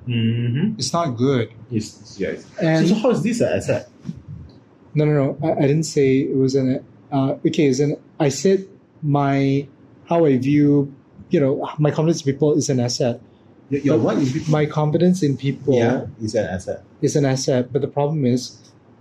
[0.09, 0.75] Mm-hmm.
[0.79, 1.51] It's not good.
[1.71, 2.45] Yes, yes.
[2.61, 3.89] And so, so how is this an asset?
[4.95, 5.39] No, no, no.
[5.43, 6.85] I, I didn't say it was an.
[7.11, 7.97] Uh, okay, it's an.
[8.19, 8.67] I said
[9.03, 9.67] my
[10.07, 10.93] how I view,
[11.31, 13.21] you know, my confidence in people is an asset.
[13.73, 14.19] Your, your what
[14.49, 16.85] My confidence in people Yeah, is an asset.
[17.01, 18.59] is an asset, but the problem is,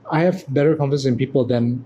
[0.10, 1.84] I have better confidence in people than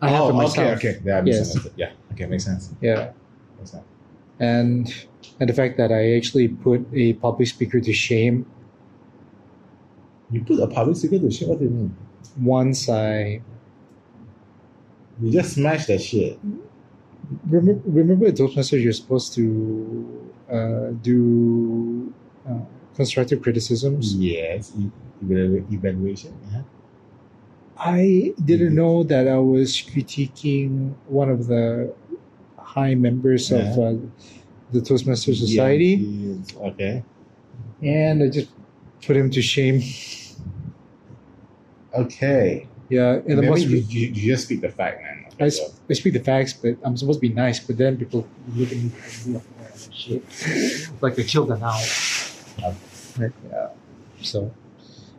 [0.00, 0.78] I have in oh, myself.
[0.78, 1.00] okay, okay.
[1.04, 1.68] Yeah, Yes.
[1.76, 2.70] Yeah, okay, makes sense.
[2.80, 3.12] Yeah,
[3.58, 3.84] Makes sense.
[4.40, 4.88] and
[5.40, 8.46] and the fact that I actually put a public speaker to shame
[10.32, 11.48] You put a public speaker to shame.
[11.50, 11.96] What do you mean?
[12.40, 13.42] once I
[15.20, 16.40] You just smashed that shit.
[17.46, 17.82] remember.
[17.84, 19.44] Remember at Toastmasters, you're supposed to
[20.50, 22.12] uh, do
[22.48, 22.58] uh,
[22.96, 24.14] constructive criticisms.
[24.16, 24.90] Yes, e-
[25.70, 26.36] evaluation.
[26.52, 26.62] Yeah.
[27.78, 31.92] I didn't know that I was critiquing one of the
[32.58, 33.94] high members of uh,
[34.72, 37.04] the Toastmaster Society, Yeah, Okay.
[37.82, 38.48] and I just
[39.04, 39.82] put him to shame.
[41.94, 42.68] Okay.
[42.88, 45.18] Yeah, and the Maybe most you, you, you just speak the fact, man.
[45.40, 47.58] I speak the facts, but I'm supposed to be nice.
[47.58, 48.90] But then people look at me
[49.26, 50.22] like, "Oh, shit,
[51.00, 51.80] like I killed an owl.
[52.58, 53.68] Yeah.
[54.20, 54.52] So,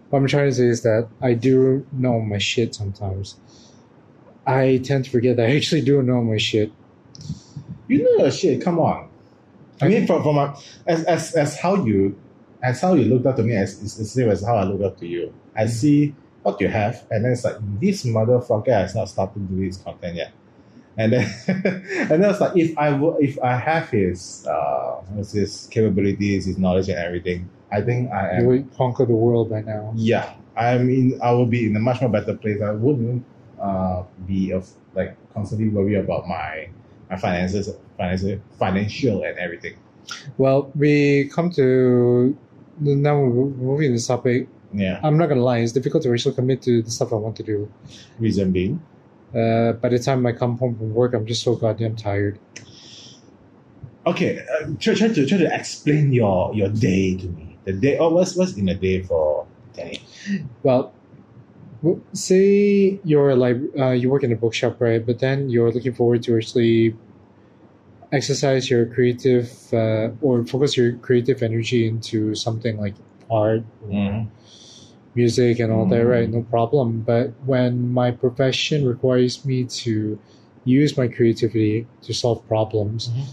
[0.10, 3.36] what I'm trying to say is that I do know my shit sometimes.
[4.46, 6.72] I tend to forget that I actually do know my shit.
[7.88, 8.62] You know your shit.
[8.62, 9.10] Come on.
[9.82, 10.58] I mean, from from a,
[10.88, 12.18] as as as how you
[12.62, 14.82] as how you looked up to me as is the same as how I look
[14.82, 15.34] up to you.
[15.56, 15.70] I mm.
[15.70, 19.78] see what you have, and then it's like this motherfucker has not started doing his
[19.78, 20.34] content yet.
[20.98, 26.45] And then and then it's like if I if I have his uh his capabilities,
[26.45, 29.94] his knowledge and everything, I think I You am would conquer the world by now.
[29.95, 30.34] yeah.
[30.56, 32.61] I mean I will be in a much more better place.
[32.61, 33.26] I wouldn't
[33.60, 36.70] uh be of like constantly worry about my
[37.10, 39.76] my finances financial financial and everything.
[40.38, 42.38] Well, we come to
[42.80, 44.48] now we're moving this topic.
[44.74, 44.99] Yeah.
[45.03, 47.44] I'm not gonna lie; it's difficult to actually commit to the stuff I want to
[47.44, 47.72] do.
[48.20, 48.82] Reason being.
[49.34, 52.40] Uh, by the time I come home from work, I'm just so goddamn tired.
[54.06, 57.58] Okay, uh, try, try to try to explain your your day to me.
[57.66, 57.98] The day.
[57.98, 60.02] Oh, what's what's in a day for Danny?
[60.62, 60.94] Well,
[62.14, 65.04] say you're like uh, you work in a bookshop, right?
[65.04, 66.96] But then you're looking forward to actually
[68.12, 72.94] exercise your creative uh, or focus your creative energy into something like
[73.32, 74.28] art, or
[75.15, 76.30] music, and all that, right?
[76.30, 77.02] No problem.
[77.06, 80.18] But when my profession requires me to
[80.65, 83.26] use my creativity to solve problems, Mhm.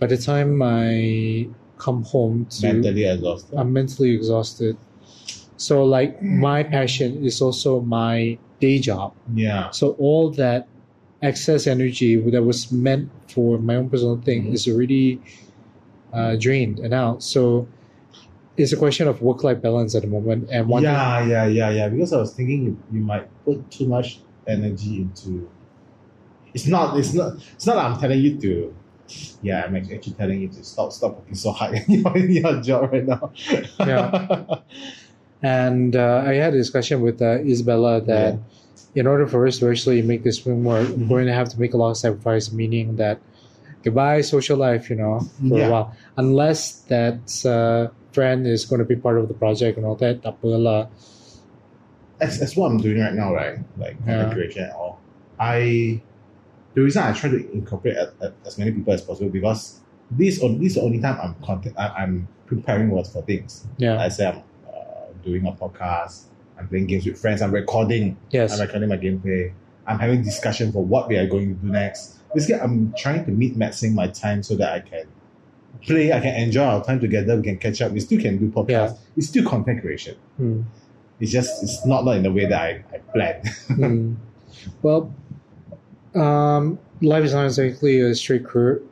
[0.00, 1.48] by the time I
[1.78, 3.56] come home to Mentally exhausted.
[3.58, 4.76] I'm mentally exhausted.
[5.56, 9.12] So like my passion is also my day job.
[9.34, 9.70] yeah.
[9.70, 10.66] So all that
[11.22, 14.54] excess energy that was meant for my own personal thing Mhm.
[14.54, 15.20] is already
[16.12, 17.22] uh, drained and out.
[17.22, 17.66] So
[18.56, 20.48] it's a question of work life balance at the moment.
[20.50, 21.88] And one yeah, yeah, yeah, yeah.
[21.88, 25.48] Because I was thinking you, you might put too much energy into.
[26.54, 26.98] It's not.
[26.98, 27.34] It's not.
[27.54, 27.74] It's not.
[27.76, 28.74] that I'm telling you to.
[29.42, 30.90] Yeah, I'm actually telling you to stop.
[30.92, 33.30] Stop working so hard in your, in your job right now.
[33.80, 34.44] Yeah.
[35.42, 38.38] And uh, I had a discussion with uh, Isabella that
[38.94, 41.60] in order for us to actually make this thing work, we're going to have to
[41.60, 43.20] make a lot of sacrifice, meaning that
[43.84, 45.66] goodbye social life, you know, for Yeah.
[45.66, 45.96] a while.
[46.16, 47.44] Unless that's.
[47.44, 50.48] uh, friend is going to be part of the project and all that, tak apa
[50.56, 50.82] lah.
[52.18, 53.60] That's, that's what I'm doing right now, right?
[53.76, 54.24] Like Yeah.
[54.24, 54.96] content creation and all.
[55.36, 56.00] I
[56.72, 58.08] the reason I try to incorporate as,
[58.44, 61.76] as many people as possible because this on this is the only time I'm content.
[61.76, 63.68] I, I'm preparing words for things.
[63.76, 64.00] Yeah.
[64.00, 66.32] I say I'm uh, doing a podcast.
[66.56, 67.44] I'm playing games with friends.
[67.44, 68.16] I'm recording.
[68.32, 68.52] yes.
[68.52, 69.52] I'm recording my gameplay.
[69.84, 72.16] I'm having discussion for what we are going to do next.
[72.32, 75.04] Basically, I'm trying to meet maxing my time so that I can
[75.86, 78.48] play, I can enjoy our time together, we can catch up, we still can do
[78.50, 78.68] podcasts.
[78.68, 78.94] Yeah.
[79.16, 80.16] It's still content creation.
[80.36, 80.62] Hmm.
[81.20, 83.48] It's just it's not not in the way that I, I planned.
[83.68, 84.14] Hmm.
[84.82, 85.14] Well,
[86.14, 88.82] um, life is not exactly a straight career.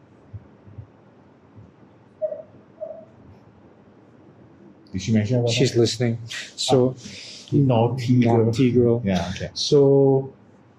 [4.92, 6.18] Did she mention about She's listening.
[6.54, 7.52] So, that?
[7.52, 8.44] naughty girl.
[8.44, 9.02] naughty girl.
[9.04, 9.50] Yeah, okay.
[9.54, 10.32] So,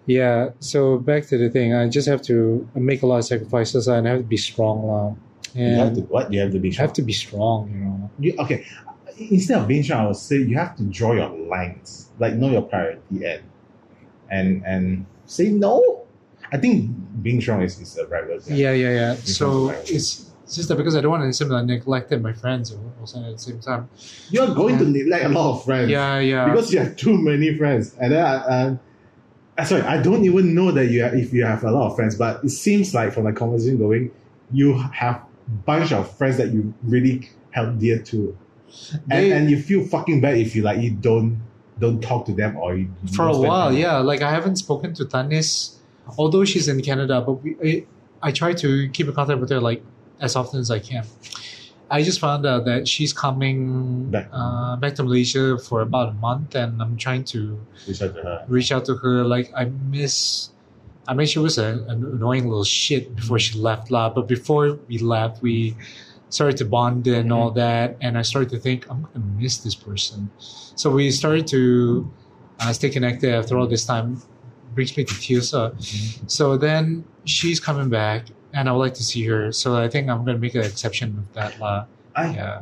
[0.06, 0.52] yeah.
[0.60, 4.08] So back to the thing, I just have to make a lot of sacrifices and
[4.08, 5.18] I have to be strong now.
[5.56, 6.32] You have to what?
[6.32, 6.86] You have to be I sure.
[6.86, 8.12] have to be strong, you know.
[8.20, 8.66] You, okay.
[9.18, 12.50] Instead of being strong, I would say you have to draw your lines, like know
[12.50, 13.44] your priority and
[14.30, 16.04] and and say no.
[16.52, 16.92] I think
[17.22, 18.44] being strong is, is a right word.
[18.48, 19.12] Yeah, yeah, yeah.
[19.14, 22.34] Becomes So it's it's just that because I don't want to seem like neglected my
[22.34, 23.90] friends also at the same time.
[24.30, 25.90] You're going to neglect a lot of friends.
[25.90, 26.46] Yeah, yeah.
[26.46, 27.96] because you have too many friends.
[28.00, 28.78] And then, uh,
[29.58, 31.96] uh, sorry, I don't even know that you have, if you have a lot of
[31.96, 34.12] friends, but it seems like from the conversation going,
[34.52, 38.38] you have bunch of friends that you really held dear to,
[38.94, 41.42] and, They- and you feel fucking bad if you like you don't
[41.80, 43.78] don't talk to them or you you for a while time.
[43.78, 45.76] yeah like i haven't spoken to tanis
[46.18, 47.86] although she's in canada but we, I,
[48.30, 49.84] I try to keep in contact with her like
[50.22, 51.04] as often as i can
[51.92, 54.30] i just found out that she's coming Back.
[54.32, 58.22] uh, back to malaysia for about a month and i'm trying to Reach out to
[58.24, 58.46] her.
[58.48, 60.50] reach out to her like i miss
[61.08, 64.98] i mean she was an annoying little shit before she left lah but before we
[64.98, 65.76] left we
[66.30, 69.76] started to bond and all that and i started to think i'm gonna miss this
[69.76, 70.30] person.
[70.76, 72.12] So we started to
[72.60, 74.22] uh, stay connected after all this time
[74.74, 75.72] brings me to tears uh.
[76.28, 80.10] so then she's coming back and i would like to see her so i think
[80.10, 81.86] i'm gonna make an exception of that lah.
[82.16, 82.62] I, yeah.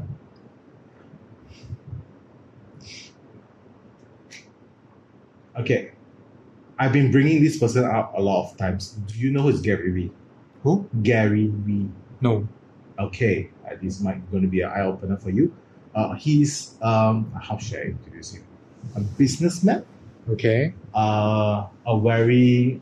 [5.59, 5.91] Okay,
[6.79, 8.91] I've been bringing this person up a lot of times.
[9.07, 10.11] Do you know who's Gary Vee?
[10.63, 11.89] who Gary Vee.
[12.21, 12.47] no
[12.99, 15.53] okay, uh, this might going to be an eye opener for you.
[15.93, 18.43] Uh, he's um, how should I introduce him?
[18.95, 19.85] A businessman,
[20.29, 22.81] okay uh, a very,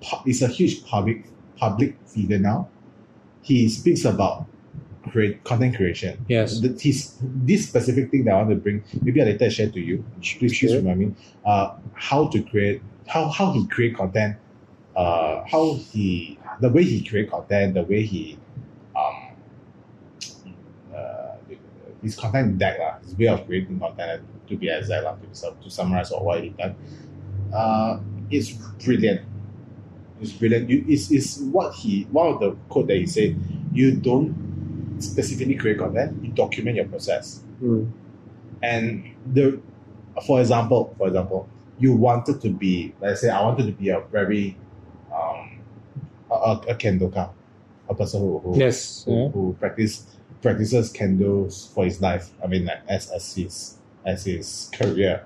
[0.00, 1.24] pu- he's a huge public
[1.56, 2.68] public figure now.
[3.42, 4.46] He speaks about
[5.08, 6.24] create content creation.
[6.28, 9.70] yes The, his, this specific thing that I want to bring, maybe I later share
[9.70, 10.04] to you.
[10.20, 11.14] Please, please remind me.
[11.44, 14.36] Uh, how to create, how how he create content,
[14.96, 18.38] uh, how he the way he create content, the way he
[18.94, 19.32] um
[20.94, 21.36] uh,
[22.02, 25.64] his content deck lah, his way of creating content to be exact lah, to, be
[25.64, 26.76] to summarize all what he done.
[27.52, 28.00] Uh,
[28.30, 28.52] it's
[28.84, 29.22] brilliant.
[30.20, 30.68] It's brilliant.
[30.68, 33.40] You, it's, it's what he one of the quote that he said.
[33.72, 34.49] You don't
[35.02, 36.22] specifically create content.
[36.22, 37.42] You document your process.
[37.62, 37.90] Mm.
[38.62, 39.60] And the,
[40.26, 41.48] for example, for example,
[41.78, 44.56] you wanted to be, let's say, I wanted to be a very,
[45.12, 45.60] um,
[46.30, 47.30] a, a, kendoka,
[47.88, 49.28] a person who who, yes who, yeah.
[49.30, 50.06] who practice
[50.42, 52.30] practices kendo for his life.
[52.42, 55.24] I mean, like as as his as his career.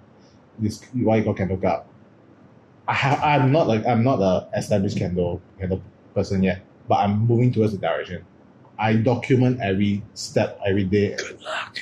[0.58, 1.84] This why you call kendoka.
[2.86, 5.80] I have, I'm not like I'm not a established kendo kendo
[6.14, 8.24] person yet, but I'm moving towards the direction.
[8.84, 11.16] I document every step every day.
[11.16, 11.78] good luck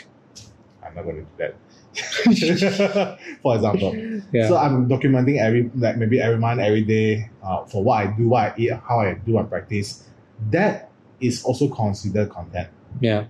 [0.84, 1.54] I'm not going to do that.
[3.42, 3.92] For example,
[4.32, 8.06] yeah so I'm documenting every like maybe every month, every day, uh, for what I
[8.06, 10.08] do, what I eat, how I do my practice.
[10.50, 12.68] That is also considered content.
[13.00, 13.26] yeah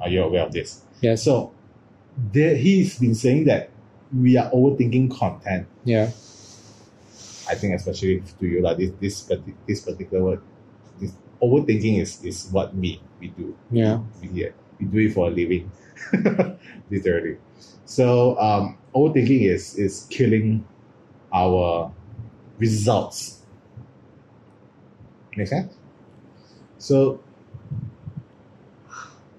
[0.00, 0.82] Are you aware of this?
[1.00, 1.14] Yeah.
[1.14, 1.52] So
[2.32, 3.70] there, he's been saying that
[4.16, 5.66] we are overthinking content.
[5.84, 6.10] yeah
[7.46, 9.30] I think especially to you like this this
[9.68, 10.40] this particular word,
[11.00, 11.12] this
[11.42, 13.56] overthinking is is what we we do.
[13.70, 14.00] Yeah.
[14.20, 15.70] We, yeah, we do it for a living,
[16.90, 17.38] literally.
[17.84, 20.66] So um, overthinking is is killing
[21.32, 21.92] our
[22.58, 23.42] results.
[25.36, 25.74] Make sense?
[26.78, 27.20] So,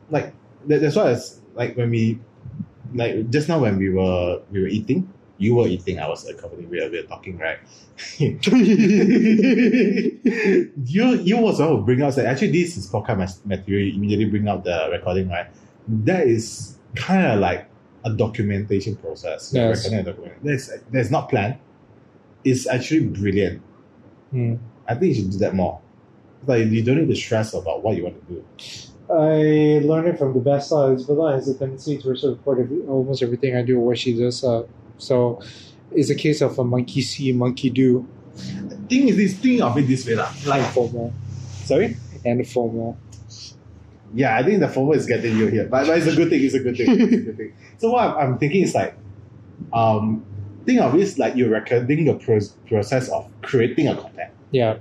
[0.10, 0.34] like
[0.68, 2.20] that, that's why it's like when we,
[2.94, 6.70] like just now when we were we were eating, you were eating, I was accompanying,
[6.70, 7.60] we were, we were talking, right?
[8.18, 8.40] you
[10.86, 13.88] you was one who bring out that actually this is podcast material.
[13.88, 15.48] You immediately bring out the recording, right?
[15.88, 17.70] That is kind of like
[18.04, 19.52] a documentation process.
[19.54, 19.90] Yes.
[19.90, 20.44] document.
[20.44, 21.58] That's that's not planned.
[22.44, 23.62] It's actually brilliant.
[24.32, 24.56] Hmm.
[24.88, 25.82] I think you should do that more.
[26.46, 28.46] Like you don't need to stress about what you want to do.
[29.10, 31.06] I learned it from the best sides.
[31.06, 34.18] Villa has a tendency to actually record every, almost everything I do or what she
[34.18, 34.44] does.
[34.44, 34.64] Uh,
[34.98, 35.42] so
[35.92, 38.08] it's a case of a monkey see, monkey do,
[38.90, 40.30] Thing is this think of it this way, lah.
[40.46, 41.12] like FOMO
[41.64, 41.96] Sorry?
[42.26, 42.96] and FOMO.
[44.14, 46.44] Yeah, I think the FOMO is getting you here, but, but it's a good thing.
[46.44, 46.90] It's a good thing.
[46.90, 47.54] It's a good thing.
[47.78, 48.96] So what I'm, I'm thinking is like,
[49.74, 50.24] um,
[50.66, 54.78] think of it like you're recording the pro- process of creating a content Yeah.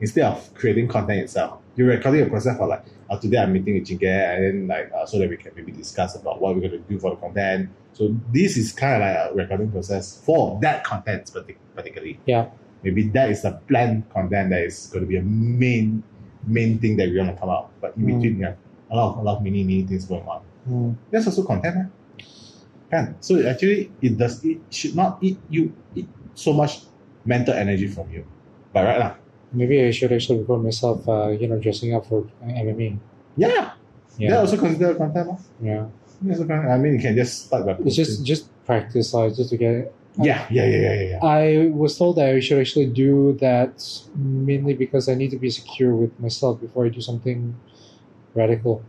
[0.00, 1.60] instead of creating content itself.
[1.76, 4.90] You're recording a process for like, uh, today I'm meeting with Jinke, and then like
[4.92, 7.16] uh, so that we can maybe discuss about what we're going to do for the
[7.16, 7.70] content.
[7.92, 12.20] So this is kind of like a recording process for that content partic- particularly.
[12.26, 12.50] Yeah.
[12.82, 16.02] Maybe that is the planned content that is going to be a main
[16.46, 17.70] main thing that we want to come out.
[17.80, 18.20] But in Mm.
[18.20, 18.54] between, yeah,
[18.90, 20.42] a lot of a lot of mini mini things going on.
[20.66, 20.90] Hmm.
[21.10, 21.86] That's also content, eh?
[22.90, 23.16] Kan?
[23.20, 26.86] So actually, it does it should not eat you eat so much
[27.24, 28.22] mental energy from you.
[28.72, 29.12] But right lah.
[29.56, 32.98] Maybe I should actually record myself, uh, you know, dressing up for MMA.
[33.36, 34.36] Yeah, that Yeah.
[34.44, 35.26] also considered content.
[35.32, 35.40] lah.
[35.60, 35.84] Yeah.
[36.22, 36.52] That's also.
[36.52, 39.92] I mean, you can just start by It's just just practice, uh, just to get
[40.16, 41.20] yeah, yeah, yeah, yeah, yeah, yeah.
[41.20, 43.84] I was told that I should actually do that
[44.16, 47.54] mainly because I need to be secure with myself before I do something
[48.34, 48.80] radical.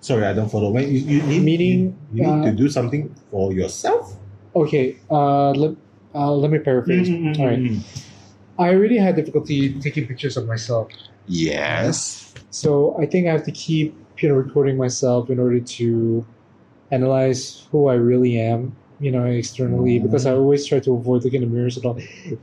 [0.00, 0.70] Sorry, I don't follow.
[0.70, 4.16] When you, you need Meaning, you, you need uh, to do something for yourself.
[4.54, 5.76] Okay, uh, let,
[6.14, 7.08] uh, let me paraphrase.
[7.08, 7.40] Mm-hmm.
[7.40, 8.03] All right.
[8.58, 10.88] I really had difficulty taking pictures of myself.
[11.26, 12.32] Yes.
[12.50, 16.24] So I think I have to keep you know recording myself in order to
[16.92, 19.98] analyze who I really am, you know, externally.
[19.98, 21.98] Because I always try to avoid looking in the mirrors at all.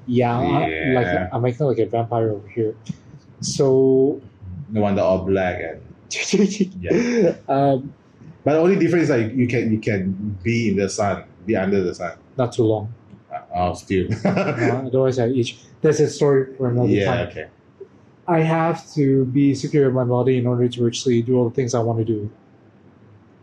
[0.05, 0.99] Yeah, I- Yeah.
[0.99, 2.75] like I'm acting like a vampire over here.
[3.41, 4.21] So
[4.69, 5.81] No wonder all black and
[6.81, 7.35] yeah.
[7.47, 7.93] um,
[8.43, 11.55] But the only difference is like you can you can be in the sun, be
[11.55, 12.17] under the sun.
[12.37, 12.93] not too long.
[13.53, 14.07] Oh, still.
[14.25, 15.57] Uh, otherwise, I each.
[15.81, 17.05] That's a story for another yeah.
[17.05, 17.27] time.
[17.29, 17.47] Okay.
[18.27, 21.55] I have to be secure in my body in order to actually do all the
[21.55, 22.29] things I want to do.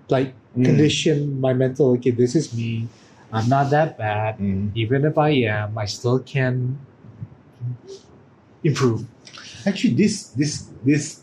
[0.08, 0.64] Like Mm.
[0.64, 1.92] condition my mental.
[1.92, 2.88] Okay, this is me.
[3.30, 4.38] I'm not that bad.
[4.38, 4.72] Mm.
[4.74, 6.78] Even if I am, I still can
[8.64, 9.04] improve.
[9.66, 11.20] Actually, this this this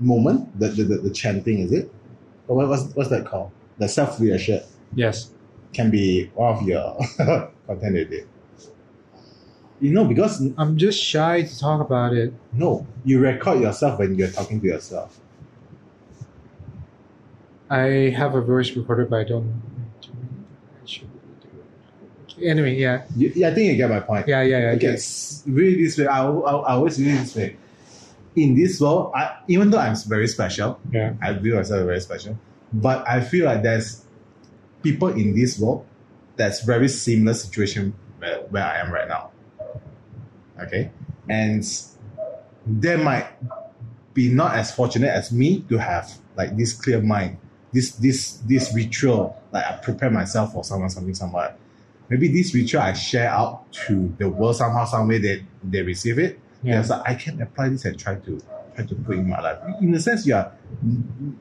[0.00, 1.92] moment, the the, the, the chanting, is it?
[2.48, 3.50] Or what, what's what's that called?
[3.78, 4.64] The self reassured
[4.94, 5.30] Yes.
[5.74, 6.96] can be one of your
[7.68, 8.08] content
[9.80, 12.32] you know, because I'm just shy to talk about it.
[12.52, 15.20] no, you record yourself when you're talking to yourself.
[17.70, 19.62] I have a voice recorder, but I don't.
[20.82, 21.08] I should
[21.40, 21.48] do
[22.38, 22.44] it.
[22.50, 24.26] Anyway, yeah, You, yeah, I think you get my point.
[24.26, 24.66] yeah, yeah, yeah.
[24.66, 25.42] I Okay, guess.
[25.46, 26.06] read this way.
[26.06, 27.56] I, I, I always read this way.
[28.36, 31.14] In this world, I, even though I'm very special, Yeah.
[31.22, 32.38] I view myself very special,
[32.72, 34.04] but I feel like there's
[34.82, 35.84] people in this world
[36.38, 39.30] that's very similar situation where, where I am right now.
[40.62, 40.90] Okay,
[41.28, 41.64] and
[42.66, 43.26] they might
[44.14, 47.38] be not as fortunate as me to have like this clear mind,
[47.72, 49.36] this this this ritual.
[49.52, 51.54] Like I prepare myself for someone, something, somewhere.
[52.08, 56.18] Maybe this ritual I share out to the world somehow, some way they they receive
[56.18, 56.40] it.
[56.62, 56.82] Yeah.
[56.82, 58.40] So I can apply this and try to
[58.74, 59.58] try to put in my life.
[59.80, 60.52] In a sense, you are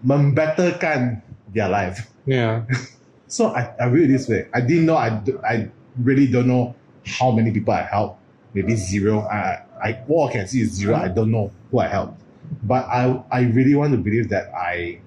[0.06, 1.22] membetterkan
[1.54, 2.12] their life.
[2.26, 2.66] Yeah.
[3.28, 4.48] So I, I read it this way.
[4.54, 4.96] I didn't know.
[4.96, 5.70] I, I
[6.02, 6.76] really don't know
[7.06, 8.20] how many people I helped.
[8.54, 9.22] Maybe zero.
[9.22, 10.96] I, I all I can see is zero.
[10.96, 12.22] I don't know who I helped.
[12.64, 15.00] But I I really want to believe that I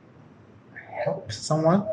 [1.05, 1.87] helped someone.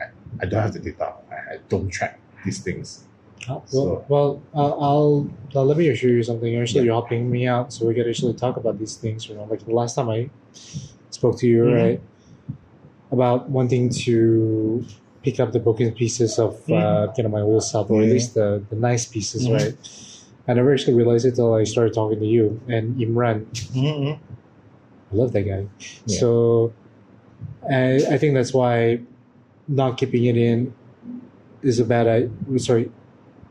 [0.00, 0.04] I,
[0.40, 1.14] I don't have the data.
[1.30, 3.04] I, I don't track these things.
[3.48, 6.54] Well, So- well, uh, I'll uh, let me assure you something.
[6.56, 6.84] Actually, Yeah.
[6.86, 9.28] you're helping me out, so we can actually talk about these things.
[9.28, 10.28] You know, like the last time I
[11.10, 11.74] spoke to you, Mhm.
[11.82, 12.00] right,
[13.10, 14.84] about wanting to
[15.22, 18.34] pick up the broken pieces of uh, you know my old self, or at least
[18.34, 19.54] the the nice pieces, Mhm.
[19.54, 19.74] right.
[20.48, 23.44] I never actually realized it till I started talking to you and Imran.
[23.76, 24.16] Mm-hmm.
[25.12, 25.66] I love that guy.
[26.06, 26.18] Yeah.
[26.20, 26.72] So,
[27.68, 29.00] I I think that's why
[29.66, 30.72] not keeping it in
[31.62, 32.06] is a bad.
[32.08, 32.28] I
[32.58, 32.90] sorry,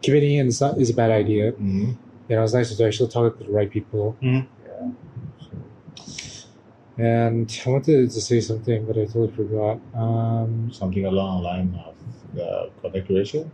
[0.01, 1.51] keeping it in is, not, is a bad idea.
[1.53, 1.91] Mm-hmm.
[2.29, 4.15] You know, it's nice to actually talk to the right people.
[4.21, 4.47] Mhm.
[6.97, 9.79] And I wanted to say something, but I totally forgot.
[9.93, 11.95] Um, Something along the line of
[12.33, 13.51] the content creation.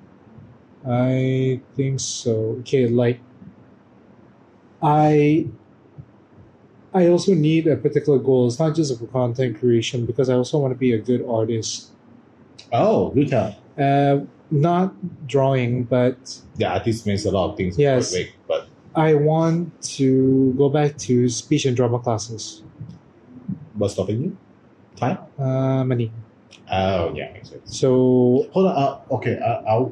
[0.88, 2.57] I think so.
[2.61, 3.20] Okay, like
[4.82, 5.48] I
[6.94, 8.48] I also need a particular goal.
[8.48, 11.90] It's not just for content creation because I also want to be a good artist.
[12.72, 13.56] Oh, do tell.
[13.78, 14.20] Uh,
[14.52, 14.94] not
[15.28, 18.15] drawing, but The artist makes a lot of things Yes.
[18.48, 22.61] but I want to go back to speech and drama classes.
[23.84, 24.38] What's stopping you?
[24.96, 25.18] Time?
[25.38, 26.12] Uh, money.
[26.72, 27.78] Oh, yeah, makes sense.
[27.78, 28.76] So Hold on.
[28.76, 29.38] Uh, okay.
[29.38, 29.92] Uh, I'll,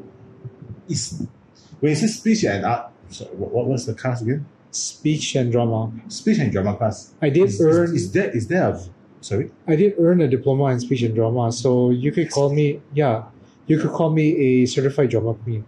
[0.87, 1.27] is
[1.79, 2.91] when you say speech and art,
[3.33, 4.45] what, what was the class again?
[4.71, 5.91] speech and drama.
[6.07, 7.13] Speech and drama class.
[7.21, 7.91] I did Is, earn.
[7.93, 8.79] Is, is there is there a
[9.19, 9.51] sorry?
[9.67, 12.79] I did earn a diploma in speech and drama, so you could call me.
[12.93, 13.25] Yeah,
[13.67, 15.65] you could call me a certified drama queen.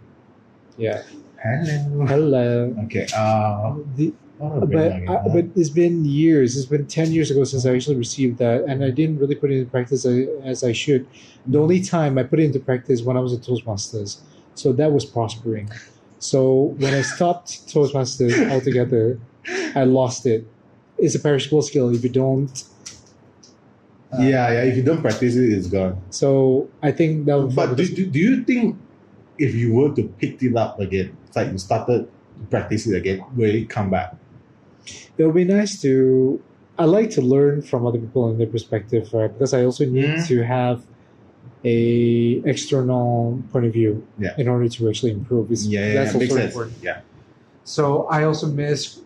[0.78, 1.02] Yeah.
[1.36, 2.06] Hello.
[2.06, 2.74] Hello.
[2.88, 3.06] Okay.
[3.14, 4.14] Uh, The,
[4.48, 6.56] what but I, but it's been years.
[6.56, 9.50] It's been ten years ago since I actually received that, and I didn't really put
[9.50, 11.06] it into practice as, as I should.
[11.46, 14.20] The only time I put it into practice when I was at Toastmasters,
[14.54, 15.70] so that was prospering.
[16.18, 19.18] So when I stopped Toastmasters altogether,
[19.74, 20.46] I lost it.
[20.98, 22.50] It's a perishable skill if you don't.
[24.12, 24.62] uh, yeah, yeah.
[24.62, 26.00] If you don't practice it, it's gone.
[26.10, 27.38] So I think that.
[27.38, 28.76] would But do, do, do you think
[29.38, 32.08] if you were to pick it up again, it's like you started
[32.40, 34.14] to practice it again, will it come back?
[35.18, 36.42] It would be nice to
[36.78, 40.04] i like to learn from other people and their perspective right because i also need
[40.04, 40.26] Mm.
[40.28, 40.82] to have
[41.64, 44.34] a external point of view Yeah.
[44.36, 46.18] in order to actually improve It's- Yeah, yeah, that's yeah.
[46.20, 46.52] Makes also sense.
[46.54, 47.00] important Yeah.
[47.64, 49.00] so i also miss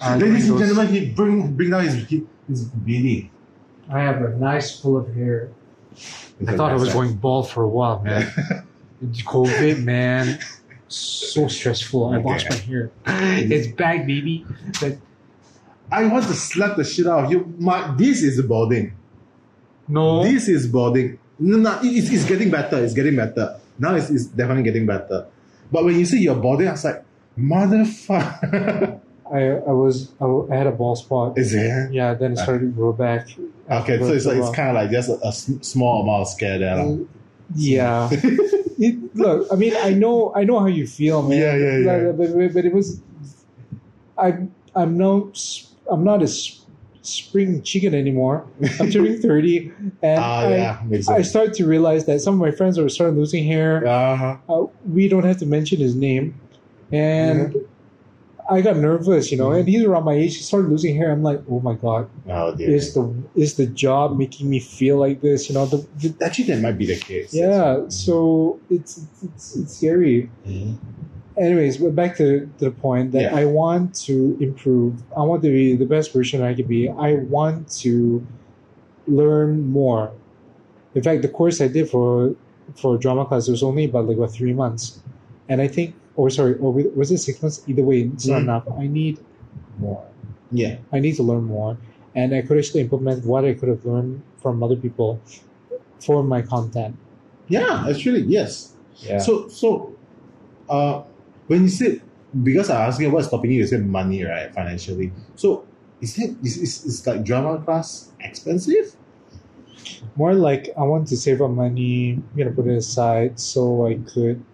[0.00, 1.96] uh, Ladies and gentlemen, he bring bring down his
[2.48, 3.28] his beanie.
[3.90, 5.50] i have a nice full of hair
[6.40, 8.24] It's i thought i was going bald for a while man
[9.34, 10.38] covid man
[10.88, 12.28] so stressful i Okay.
[12.30, 12.90] lost my hair
[13.52, 14.46] it's back baby
[14.80, 14.96] but
[15.90, 17.52] I want to slap the shit out of you.
[17.58, 18.92] My this is balding.
[19.88, 21.18] no This is balding.
[21.38, 22.82] No, no, it- it's, it's getting better.
[22.84, 23.58] It's getting better.
[23.78, 25.26] Now it's, it's definitely getting better.
[25.72, 27.02] But when you say you're balding, I was like,
[27.38, 29.00] motherfucker.
[29.32, 31.92] I, I was I, I had a ball spot is it?
[31.92, 33.28] Yeah, then it started to grow back.
[33.70, 35.30] Okay, so it's like, it's kind of like just a
[35.62, 36.74] small amount of scare there.
[36.76, 36.96] lah.
[37.54, 38.08] Yeah.
[38.12, 41.38] it, look, I mean, I know, I know how you feel, man.
[41.38, 42.10] Yeah, yeah, yeah.
[42.12, 43.00] But, but, but, it was,
[44.18, 46.28] I'm, I'm no, s- I'm not a
[47.02, 48.46] spring chicken anymore.
[48.78, 49.72] I'm turning thirty,
[50.02, 53.18] and Ah, I, yeah, I started to realize that some of my friends are starting
[53.18, 53.86] losing hair.
[53.86, 54.36] Uh-huh.
[54.48, 56.38] Uh, we don't have to mention his name,
[56.92, 57.54] and.
[58.50, 60.36] I got nervous, you know, and he's around my age.
[60.36, 61.12] He started losing hair.
[61.12, 62.68] I'm like, oh my god, Oh, dear.
[62.68, 65.48] is the is the job making me feel like this?
[65.48, 67.32] You know, the, the Actually, that might be the case.
[67.32, 67.86] yeah.
[67.90, 70.30] So it's it's, it's scary.
[70.44, 70.78] Mhm.
[71.40, 73.34] Anyways, but back to, to the point that Yeah.
[73.34, 75.02] I want to improve.
[75.16, 76.88] I want to be the best version I can be.
[76.90, 78.24] I want to
[79.08, 80.12] learn more.
[80.94, 82.34] In fact, the course I did for
[82.76, 85.00] for drama class was only about like what three months,
[85.48, 87.62] and I think, or sorry, or was it six months?
[87.66, 88.42] Either way, it's not Mhm.
[88.48, 88.64] enough.
[88.78, 89.18] I need
[89.80, 90.04] more.
[90.52, 90.76] Yeah.
[90.92, 91.78] I need to learn more,
[92.14, 95.18] and I could actually implement what I could have learned from other people
[96.04, 96.94] for my content.
[97.48, 98.74] Yeah, actually, yes.
[99.02, 99.18] Yeah.
[99.18, 99.92] So, so,
[100.68, 101.02] uh,
[101.50, 102.00] when you said
[102.44, 104.54] because I asked you what's stopping you, you said money, right?
[104.54, 105.10] Financially.
[105.34, 105.66] So,
[106.00, 108.94] is it is is, is like drama class expensive?
[110.14, 113.98] More like I want to save up money, I'm gonna put it aside so I
[113.98, 114.44] could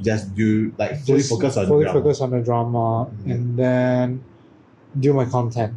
[0.00, 2.00] Just do like fully just focus on fully drama.
[2.00, 3.30] focus on the drama Mhm.
[3.30, 4.24] and then
[4.98, 5.74] do my content.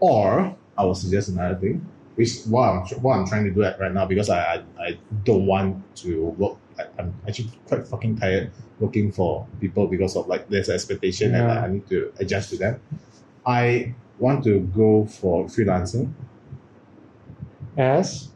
[0.00, 1.84] Or I will suggest another thing,
[2.16, 4.88] which what I'm what I'm trying to do at right now because I I, I
[5.28, 6.56] don't want to work.
[6.98, 8.50] I, I'm actually quite fucking tired
[8.80, 11.62] working for people because of like there's an expectation and Yeah.
[11.64, 12.80] I need to adjust to them.
[13.46, 16.12] I want to go for freelancing
[17.76, 18.28] As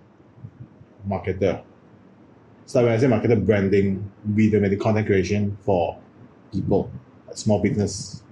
[1.09, 1.63] marketer.
[2.67, 5.99] So when I say marketer, branding, video, making content creation for
[6.53, 6.91] people,
[7.35, 8.23] small business.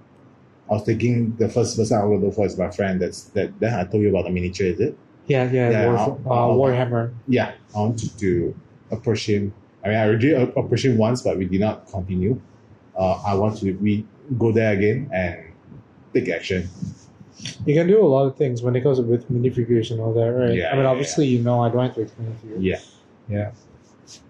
[0.69, 3.01] I was thinking the first person going to go for is my friend.
[3.01, 3.59] That's that.
[3.61, 4.99] Then I told you about the miniature, is it?
[5.27, 7.15] yeah, yeah, Yeah, War, I'll- uh, Warhammer.
[7.29, 8.55] Yeah, I wanted to
[8.91, 9.55] approach him.
[9.87, 12.41] I mean, I already approached once, but we did not continue.
[12.99, 14.05] Uh, I want to we
[14.37, 15.39] go there again and
[16.13, 16.69] take action.
[17.65, 20.31] You can do a lot of things when it comes with minifigures and all that,
[20.33, 20.55] right?
[20.55, 22.71] Yeah, I mean, yeah, obviously, you know, I don't have to explain it to you.
[22.71, 22.81] Yeah,
[23.29, 23.51] Yeah.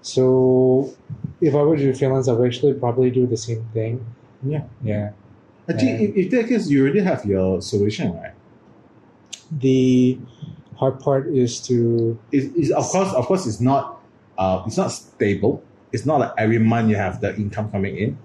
[0.03, 0.93] So,
[1.41, 4.05] if I were to do freelance, I would actually probably do the same thing.
[4.43, 4.65] yeah.
[4.83, 5.11] Yeah.
[5.71, 6.09] Actually, Yeah.
[6.09, 8.33] if, if that case, you already have your solution, right?
[9.51, 10.19] The
[10.77, 13.96] hard part is to It, it's, of course, of course, it's not.
[14.39, 15.63] Uh, it's not stable.
[15.93, 18.19] It's not like every month you have the income coming in,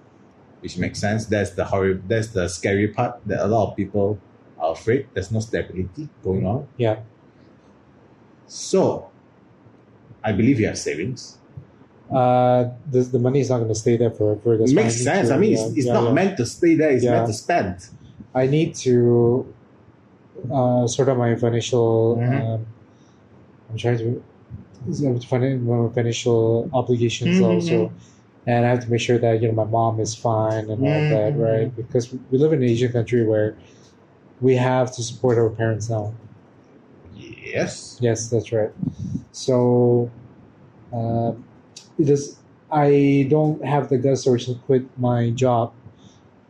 [0.61, 1.25] which makes sense.
[1.25, 2.01] That's the horrible.
[2.07, 4.19] That's the scary part that a lot of people
[4.59, 5.07] you're afraid.
[5.13, 6.67] There's no stability going on.
[6.77, 6.99] Yeah.
[8.47, 9.09] So,
[10.23, 11.37] I believe you have savings.
[12.11, 14.57] Uh, the, the money is not going to stay there forever.
[14.57, 15.29] That's Makes sense.
[15.29, 16.11] to- I mean, yeah, it's, it's yeah, not yeah.
[16.11, 16.89] meant to stay there.
[16.91, 17.87] It's meant to spend.
[18.35, 19.53] I need to
[20.51, 22.17] uh, sort out my financial.
[22.17, 22.55] Mhm.
[22.55, 22.65] Um,
[23.69, 24.23] I'm trying to
[24.89, 27.45] financial obligations Mhm.
[27.47, 27.91] also,
[28.47, 31.01] and I have to make sure that you know my mom is fine and all
[31.09, 31.39] that, Mhm.
[31.39, 31.75] right?
[31.75, 33.55] Because we live in an Asian country where
[34.41, 36.13] we have to support our parents now.
[37.53, 37.97] Yes.
[38.01, 38.71] Yes, that's right.
[39.31, 40.09] So,
[40.93, 41.33] uh,
[41.99, 42.37] it is.
[42.71, 45.73] I don't have the guts to actually quit my job.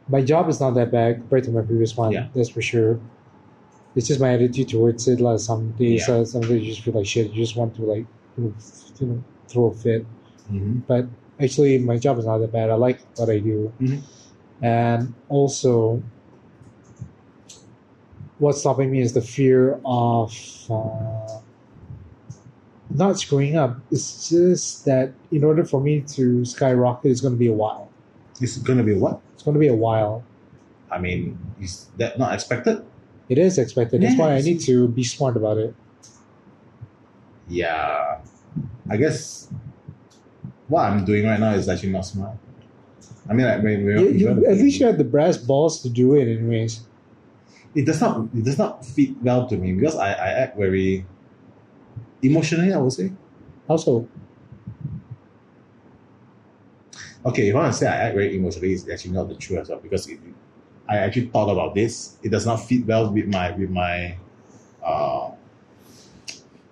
[0.08, 2.12] My job is not that bad compared to my previous one.
[2.12, 2.28] Yeah.
[2.36, 3.00] That's for sure.
[3.96, 5.20] It's just my attitude towards it.
[5.20, 6.16] Like some days, Yeah.
[6.16, 7.32] uh, some days you just feel like shit.
[7.32, 8.06] You just want to like,
[8.38, 10.06] you know, f- you know throw a fit.
[10.50, 11.06] hmm But
[11.40, 12.70] actually, my job is not that bad.
[12.70, 14.02] I like what I do, Mhm.
[14.62, 16.02] and also,
[18.40, 20.34] what's stopping me is the fear of
[20.70, 21.40] uh,
[22.90, 23.78] not screwing up.
[23.92, 27.90] It's just that in order for me to skyrocket, it's going to be a while.
[28.42, 29.22] It's going to be what?
[29.34, 30.24] It's going to be a while.
[30.92, 32.84] I mean, is that not expected?
[33.30, 34.02] It is expected.
[34.02, 35.74] That's why I need to be smart about it.
[37.52, 38.20] Yeah.
[38.90, 39.50] I guess
[40.68, 42.38] what I'm doing right now is actually not smart.
[43.30, 45.90] I mean, like, when, when You, you, at least you have the brass balls to
[45.90, 46.82] do it, anyways.
[47.76, 51.06] it does not it does not fit well to me because I, I act very
[52.22, 52.74] emotionally.
[52.74, 53.12] I would say.
[53.68, 54.08] Also,
[57.26, 59.60] Okay, if I want to say I act very emotionally, it's actually not the truth
[59.60, 60.20] as well because it,
[60.90, 62.18] I actually thought about this.
[62.24, 64.18] It does not fit well with my with my
[64.84, 65.32] uh,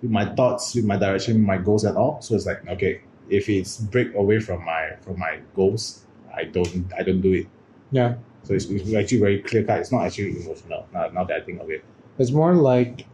[0.02, 2.20] with my thoughts, with my direction, my goals at all.
[2.22, 6.04] So it's like okay, if it's break away from my from my goals,
[6.34, 7.46] I don't I don't do it.
[7.92, 8.14] yeah,
[8.44, 9.80] So it's, it's actually very clear cut.
[9.80, 10.86] It's not actually emotional.
[10.92, 11.84] Now, now that I think of it,
[12.18, 13.06] it's more like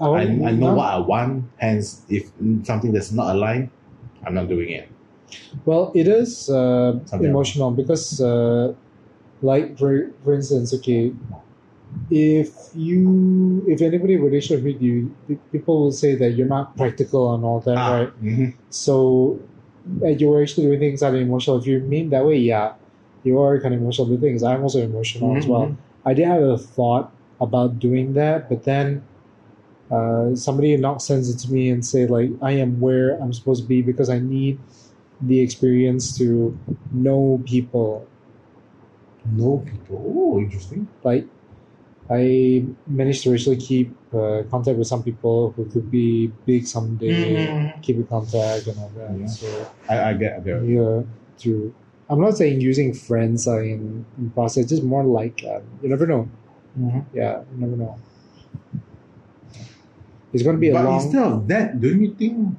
[0.00, 1.44] I, want- I know not- what I want.
[1.58, 2.30] Hence, if
[2.64, 3.70] something that's not aligned,
[4.26, 4.88] I'm not doing it.
[5.64, 8.74] Well, it is uh, emotional because, uh,
[9.42, 11.12] like for for instance, okay,
[12.10, 15.14] if you if anybody relationship with you,
[15.50, 18.22] people will say that you're not practical and all that, Ah, right?
[18.22, 18.54] mhm.
[18.70, 19.38] So,
[20.02, 21.58] you're actually doing things that are emotional.
[21.58, 22.72] If you mean that way, yeah,
[23.24, 24.42] you are kind of emotional with things.
[24.42, 25.66] I'm also emotional as well.
[25.68, 25.76] Mhm.
[26.04, 29.02] I did have a thought about doing that, but then
[29.90, 33.68] uh, somebody sends it to me and say like I am where I'm supposed to
[33.68, 34.58] be because I need
[35.20, 36.56] the experience to
[36.92, 38.06] know people.
[39.36, 40.00] Know people.
[40.16, 40.88] Oh, interesting.
[41.04, 41.26] Like
[42.10, 47.46] I managed to actually keep uh, contact with some people who could be big someday.
[47.46, 47.82] Mhm.
[47.82, 49.16] Keep in contact and all that.
[49.18, 49.26] Yeah.
[49.26, 49.46] So
[49.88, 50.64] I, I get, I get.
[50.64, 51.02] yeah,
[51.46, 51.74] to
[52.10, 54.66] I'm not saying using friends are in, in process.
[54.66, 56.28] Just more like uh, you never know.
[56.78, 57.04] Mhm.
[57.14, 57.96] Yeah, you never know.
[60.32, 61.00] It's going to be a but long.
[61.02, 62.56] instead of that, don't you think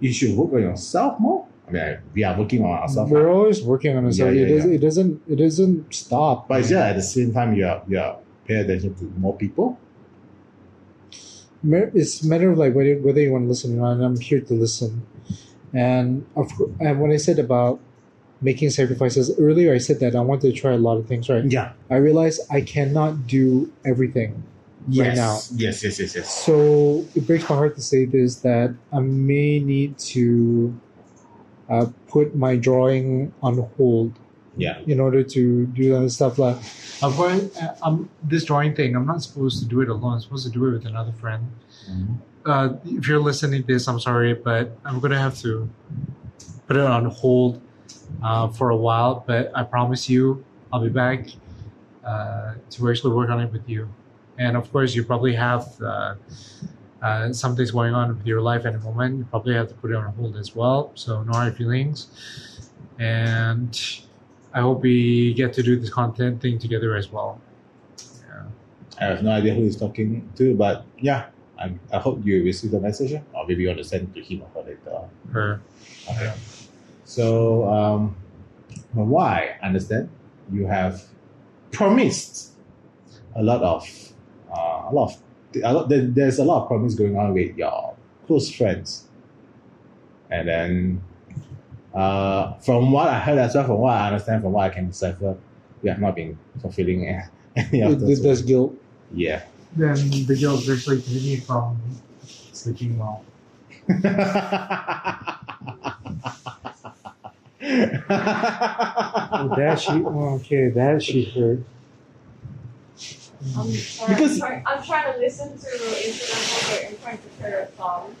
[0.00, 1.45] you should work on yourself more?
[1.68, 4.34] I mean, I- we are working on ourselves, We're always working on ourselves.
[4.36, 5.22] Yeah, yeah, it, doesn't, it doesn't.
[5.28, 6.48] It doesn't stop.
[6.48, 9.78] but just at the same time you are you are pay attention to more people.
[11.68, 13.92] It's a matter of like whether, whether you want to listen or not.
[13.92, 15.04] And I'm here to listen.
[15.72, 17.80] And of and when I said about
[18.40, 21.28] making sacrifices earlier, I said that I wanted to try a lot of things.
[21.28, 21.44] Right.
[21.44, 21.72] Yeah.
[21.90, 24.44] I realized I cannot do everything.
[24.88, 25.16] Yes.
[25.16, 25.34] now.
[25.58, 25.82] Yes.
[25.82, 25.98] Yes.
[25.98, 26.14] Yes.
[26.14, 26.44] Yes.
[26.44, 30.78] So it breaks my heart to say this that I may need to
[31.68, 34.12] uh, put my drawing on hold
[34.56, 34.78] Yeah.
[34.86, 36.38] in order to do other stuff.
[36.38, 36.56] Like,
[37.02, 38.96] I'm going, uh, I'm this drawing thing.
[38.96, 40.14] I'm not supposed to do it alone.
[40.14, 41.44] I'm supposed to do it with another friend.
[41.90, 42.16] Mhm.
[42.46, 45.68] Uh, if you're listening to this, I'm sorry, but I'm gonna have to
[46.66, 47.60] put it on hold
[48.22, 49.24] uh, for a while.
[49.26, 51.28] But I promise you, I'll be back
[52.04, 53.88] uh, to actually work on it with you.
[54.38, 55.66] And of course, you probably have
[57.06, 59.18] uh, uh, some things going on with your life at the moment.
[59.18, 60.92] You probably have to put it on hold as well.
[60.94, 62.08] So no hard feelings.
[62.98, 63.78] And
[64.52, 67.40] I hope we get to do this content thing together as well.
[68.26, 68.44] Yeah.
[69.00, 71.26] I have no idea who he's talking to, but yeah,
[71.58, 74.42] I, I hope you receive the message, or maybe you want to send to him
[74.42, 75.08] or her later.
[75.32, 75.60] Her.
[76.10, 76.32] Okay.
[77.04, 78.16] So, um,
[78.96, 80.08] I understand,
[80.50, 81.04] you have
[81.70, 82.52] promised
[83.34, 83.86] a lot of,
[84.50, 85.25] uh, a lot of, a lot, there,
[85.60, 87.94] there's a lot of problems going on with your
[88.26, 89.04] close friends,
[90.30, 91.00] and then,
[91.94, 94.88] uh, from what I heard as well, from what I understand, from what I can
[94.88, 95.36] decipher,
[95.82, 97.06] you have not been fulfilling
[97.56, 98.18] any of those.
[98.18, 98.74] it does guilt.
[99.12, 99.42] Yeah.
[99.76, 99.94] Then
[100.26, 101.78] the guilt is actually keeping me from
[102.52, 103.24] sleeping well.
[109.38, 109.90] Oh, that she.
[109.92, 111.60] Oh, okay, that she hurt.
[113.56, 114.14] I'm sorry.
[114.14, 117.76] Because- I'm, trying, I'm trying to listen to instrumental, but I'm trying to prepare a
[117.76, 118.14] song.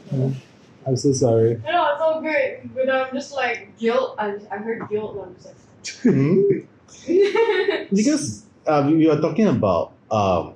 [0.86, 1.60] I'm so sorry.
[1.64, 4.14] No, know it's all good, but I'm just like guilt.
[4.18, 5.34] I, I heard guilt, and I'm
[5.82, 6.42] just Hmm?
[6.48, 7.90] like.
[7.92, 10.54] because um, you are talking about um,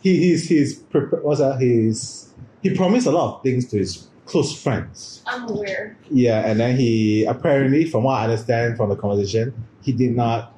[0.00, 0.82] he he's he's
[1.22, 1.60] what's that?
[1.60, 2.32] He's
[2.62, 5.22] he promised a lot of things to his close friends.
[5.26, 5.96] I'm aware.
[6.10, 9.52] Yeah, and then he apparently, from what I understand from the conversation,
[9.82, 10.54] he did not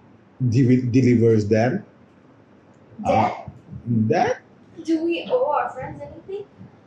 [0.48, 1.84] de- delivers them.
[3.04, 3.30] Uh,
[4.08, 4.40] that
[4.84, 6.44] Do we owe our friends anything?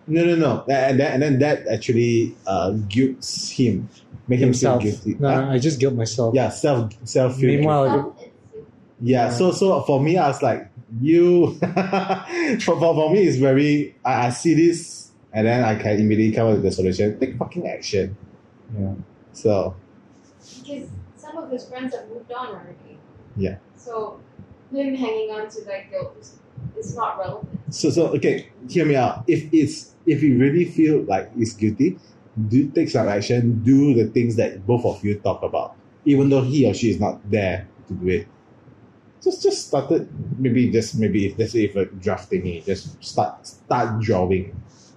[0.08, 3.88] no no no, and then and then that actually uh, guilts him,
[4.28, 4.84] make him feel Himself.
[4.84, 5.16] guilty.
[5.20, 5.50] No, Huh?
[5.52, 6.36] I just guilt myself.
[6.36, 7.38] yeah, self self.
[7.40, 8.14] Meanwhile, I Um,
[9.04, 10.68] Yeah, so so for me, I was like,
[11.02, 11.54] you.
[12.62, 13.96] for, for for me, it's very.
[14.06, 17.18] I, I see this, and then I can immediately come up with the solution.
[17.20, 18.16] Take fucking action.
[18.78, 18.94] Yeah.
[19.34, 19.76] So
[20.60, 23.00] because some of his friends have moved on already.
[23.38, 23.58] Yeah.
[23.78, 24.20] So
[24.72, 26.38] him hanging on to that guilt is,
[26.78, 27.50] is not relevant.
[27.70, 29.24] so so okay, hear me out.
[29.28, 32.00] If it's if you really feel like it's guilty,
[32.48, 33.62] do take some action.
[33.64, 35.76] Do the things that both of you talk about,
[36.06, 38.28] even though he or she is not there to do it.
[39.24, 43.46] Just just started maybe just maybe if let's say if a draft thingy, just start
[43.46, 44.56] start drawing.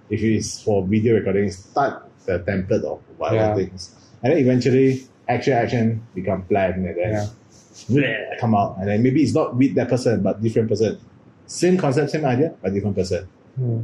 [0.09, 3.55] If it's for video recording, start the template of whatever Yeah.
[3.55, 3.95] things.
[4.23, 7.29] And then eventually action action become plan and then
[7.91, 8.77] bleh, come out.
[8.79, 10.99] And then maybe it's not with that person but different person.
[11.47, 13.29] Same concept, same idea, but different person.
[13.57, 13.81] Hmm.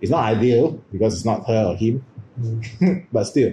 [0.00, 2.04] It's not ideal because it's not her or him,
[2.36, 2.60] Hmm.
[3.12, 3.52] but still.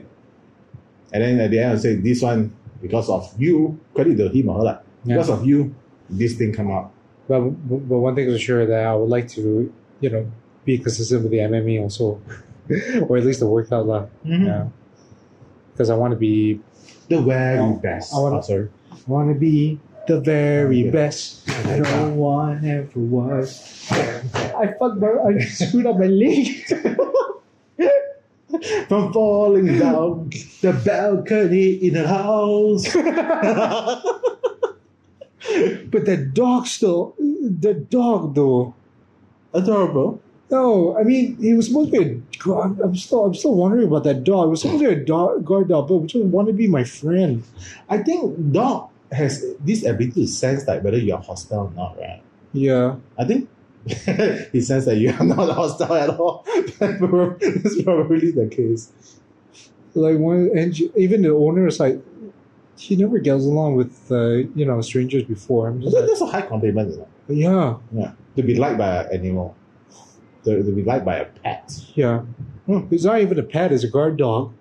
[1.12, 4.50] And then at the end, I say this one because of you, credit to him
[4.50, 4.64] or her.
[4.64, 5.16] Like, Yeah.
[5.16, 5.76] Because of you,
[6.10, 6.92] this thing come out.
[7.28, 9.72] But, but one thing is sure that I would like to,
[10.02, 10.32] you know,
[10.66, 12.22] be consistent with the MME also,
[13.08, 14.06] or at least the workout lah.
[14.24, 14.68] Yeah.
[15.74, 16.60] Because I want to be,
[17.10, 18.14] The very best.
[18.14, 18.70] I wanna- oh, sorry.
[19.08, 21.48] To be the very best.
[21.48, 23.88] No one ever was.
[23.92, 26.66] I fucked my, I screwed up my leg.
[28.88, 30.32] From falling down
[30.62, 32.92] the balcony in the house.
[35.92, 38.74] but the dog still, the dog though.
[39.54, 40.20] Adorable.
[40.50, 42.16] No, I mean he was supposed to be a.
[42.40, 44.48] God, I'm still, I'm still wondering about that dog.
[44.48, 46.68] It was supposed to be a dog, guard dog, but which one wanted to be
[46.68, 47.44] my friend?
[47.90, 52.22] I think dog has this ability to sense like whether you're hostile or not, right?
[52.54, 53.50] Yeah, I think
[54.52, 56.46] he sense that you are not hostile at all.
[56.80, 58.92] That's probably the case.
[59.96, 62.00] like when and even the owner is like,
[62.78, 65.72] he never gets along with uh, you know strangers before.
[65.72, 67.08] That- like, That's a high compliment, you know?
[67.28, 68.12] yeah, Yeah.
[68.36, 69.56] To be liked by an animal.
[70.46, 71.72] To, to be liked by a pet.
[71.96, 72.20] yeah.
[72.66, 72.88] Hmm.
[72.92, 74.54] It's not even a pet; it's a guard dog.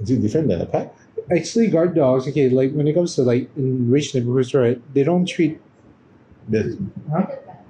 [0.00, 0.94] Is it different than a pet?
[1.30, 2.26] Actually, guard dogs.
[2.28, 4.80] Okay, like when it comes to like in rich neighborhoods, right?
[4.94, 5.60] They don't treat.
[6.48, 7.60] The, I did that.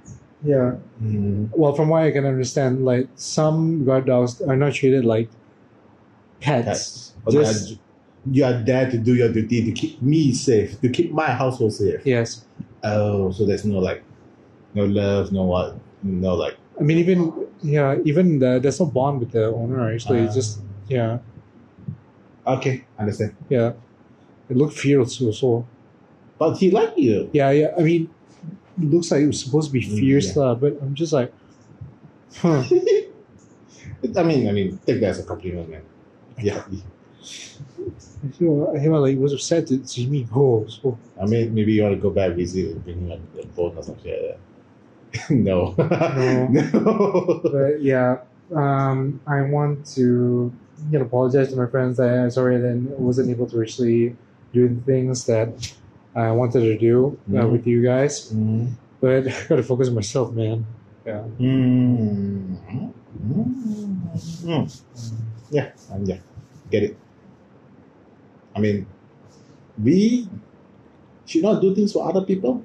[0.43, 0.75] Yeah.
[1.01, 5.29] mm, Well, from what I can understand, like some guard dogs are not treated like
[6.41, 6.65] pets.
[6.65, 7.13] pets.
[7.31, 7.79] Just- Just,
[8.31, 11.73] you are there to do your duty to keep me safe, to keep my household
[11.73, 12.01] safe.
[12.05, 12.43] Yes.
[12.83, 14.03] Oh, so there's no like,
[14.73, 16.57] no love, no what, no like.
[16.79, 19.93] I mean, even yeah, even the, there's no bond with the owner.
[19.93, 20.35] Actually, it's Ah.
[20.41, 20.59] just
[20.89, 21.19] yeah,
[22.47, 23.35] Okay, understand.
[23.49, 23.73] yeah.
[24.49, 25.65] It looked fierce also.
[26.37, 27.29] But he like you.
[27.33, 27.71] Yeah, yeah.
[27.77, 28.09] I mean,
[28.77, 30.53] it looks like it was supposed to be Mm, fierce, yeah.
[30.59, 31.33] but I'm just like,
[32.37, 32.63] huh.
[34.17, 35.81] I mean, I mean, take that as a compliment, man.
[36.37, 36.63] Yeah.
[36.67, 40.65] I feel, I feel like was upset to see me go.
[40.67, 43.47] So I mean, maybe you want to go back visit and bring him on the
[43.55, 45.29] phone or something like that.
[45.29, 45.73] no.
[45.77, 46.47] No.
[46.49, 47.41] no.
[47.43, 48.17] but yeah,
[48.53, 50.51] um, I want to
[50.91, 54.15] you know apologize to my friends that I'm sorry I wasn't able to actually
[54.53, 55.49] do the things that
[56.15, 57.51] I wanted to do uh, Mhm.
[57.51, 58.31] with you guys.
[58.31, 58.71] Mm.
[59.01, 60.65] But I gotta focus on myself, man.
[61.05, 61.23] Yeah.
[61.39, 62.57] Mm.
[62.71, 62.93] Mm.
[64.45, 64.81] Mm.
[65.51, 66.17] Yeah, um, yeah,
[66.71, 66.97] get it.
[68.55, 68.85] I mean,
[69.81, 70.27] we
[71.25, 72.63] should not do things for other people.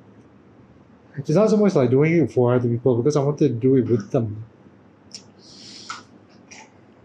[1.16, 3.76] It's not so much like doing it for other people because I wanted to do
[3.76, 4.44] it with them.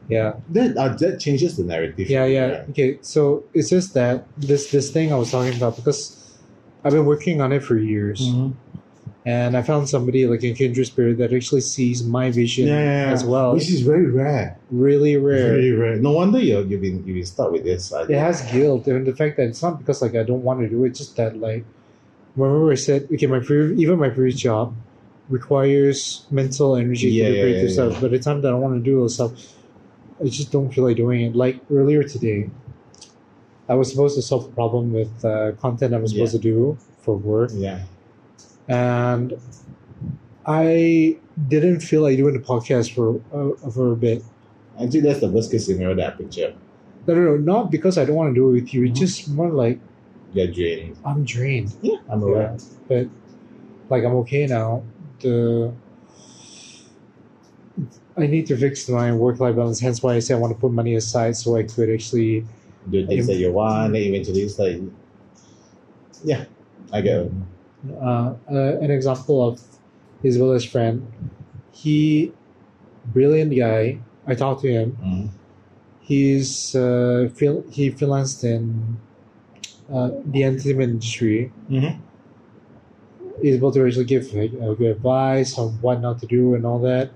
[0.07, 0.34] Yeah.
[0.49, 2.10] That uh, that changes the narrative.
[2.10, 2.64] Yeah, yeah.
[2.69, 6.22] Okay, so it's just that this this thing I was talking about because
[6.84, 8.53] I've been working on it for years, Mhm.
[9.26, 13.06] and I found somebody like a kindred spirit that actually sees my vision Yeah, yeah,
[13.07, 13.14] yeah.
[13.14, 13.53] as well.
[13.56, 14.57] Which is very rare.
[14.69, 15.57] really rare.
[15.57, 15.95] Very rare.
[15.98, 17.91] No wonder you you've been you've been stuck with this.
[17.91, 20.60] I It has guilt, and the fact that it's not because like I don't want
[20.61, 21.65] to do it, just that like
[22.38, 24.76] remember I said okay, my pre- even my previous job
[25.30, 27.99] requires mental energy to do creative stuff.
[28.02, 29.32] But the time that I want to do those stuff,
[30.22, 31.36] I just don't feel like doing it.
[31.36, 32.50] Like earlier today,
[33.68, 36.78] I was supposed to solve a problem with uh, content I was supposed to do
[37.02, 37.84] for work, yeah.
[38.68, 39.34] and
[40.46, 41.18] I
[41.48, 44.24] didn't feel like doing the podcast for uh, for a bit.
[44.82, 46.54] Actually, that's the worst case scenario that picture.
[47.08, 48.86] No, no, no, not because I don't want to do it with you.
[48.86, 49.80] It's just more like
[50.34, 50.98] You're drained.
[51.06, 51.76] I'm drained.
[51.82, 52.58] Yeah, I'm aware.
[52.88, 53.08] but
[53.90, 54.84] like I'm okay now.
[55.22, 55.74] The
[58.18, 59.80] I need to fix my work life balance.
[59.80, 62.46] Hence why I say I want to put money aside so I could actually.
[62.90, 64.80] Do things that you want, eventually it's like,
[66.24, 66.46] yeah,
[66.94, 67.32] I get it.
[68.00, 69.60] Uh, uh, an example of
[70.24, 71.12] Isabella's friend.
[71.72, 72.32] He,
[73.08, 74.00] brilliant guy.
[74.28, 74.98] I talked to him.
[75.04, 75.30] Mm.
[76.02, 77.30] He's uh,
[77.72, 78.98] he freelanced in
[79.92, 81.52] uh, the entertainment industry.
[81.70, 82.00] Mhm.
[83.42, 86.66] He's able to actually give like, uh, good advice on what not to do and
[86.66, 87.10] all that.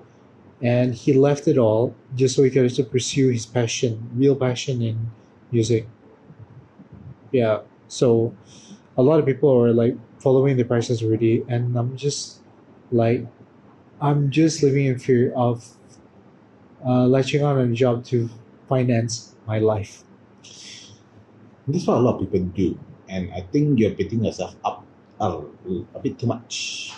[0.62, 4.82] And he left it all just so he could actually pursue his passion, real passion
[4.82, 5.12] in
[5.52, 5.88] music.
[7.32, 7.62] Yeah.
[7.88, 8.36] So
[8.98, 12.42] a lot of people are like following the passions already, and I'm just
[12.92, 13.26] like,
[14.02, 15.66] I'm just living in fear of
[16.86, 18.30] uh, latching on a job to
[18.68, 20.04] finance my life.
[21.68, 22.78] This is what a lot of people do,
[23.08, 24.86] and I think you're beating yourself up
[25.20, 25.42] a,
[25.96, 26.94] a bit too much.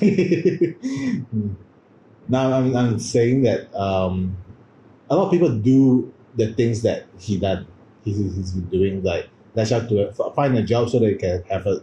[2.28, 4.36] now I'm, I'm saying that um,
[5.10, 7.66] a lot of people do the things that he done.
[8.04, 11.66] He's, he's been doing like dash out to find a job so they can have
[11.66, 11.82] a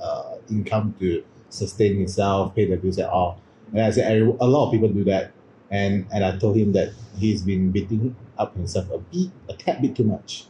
[0.00, 3.40] uh, income to sustain himself, pay the bills and all.
[3.72, 5.32] And I said a lot of people do that,
[5.70, 9.82] and and I told him that he's been beating up himself a bit, a tad
[9.82, 10.46] bit too much.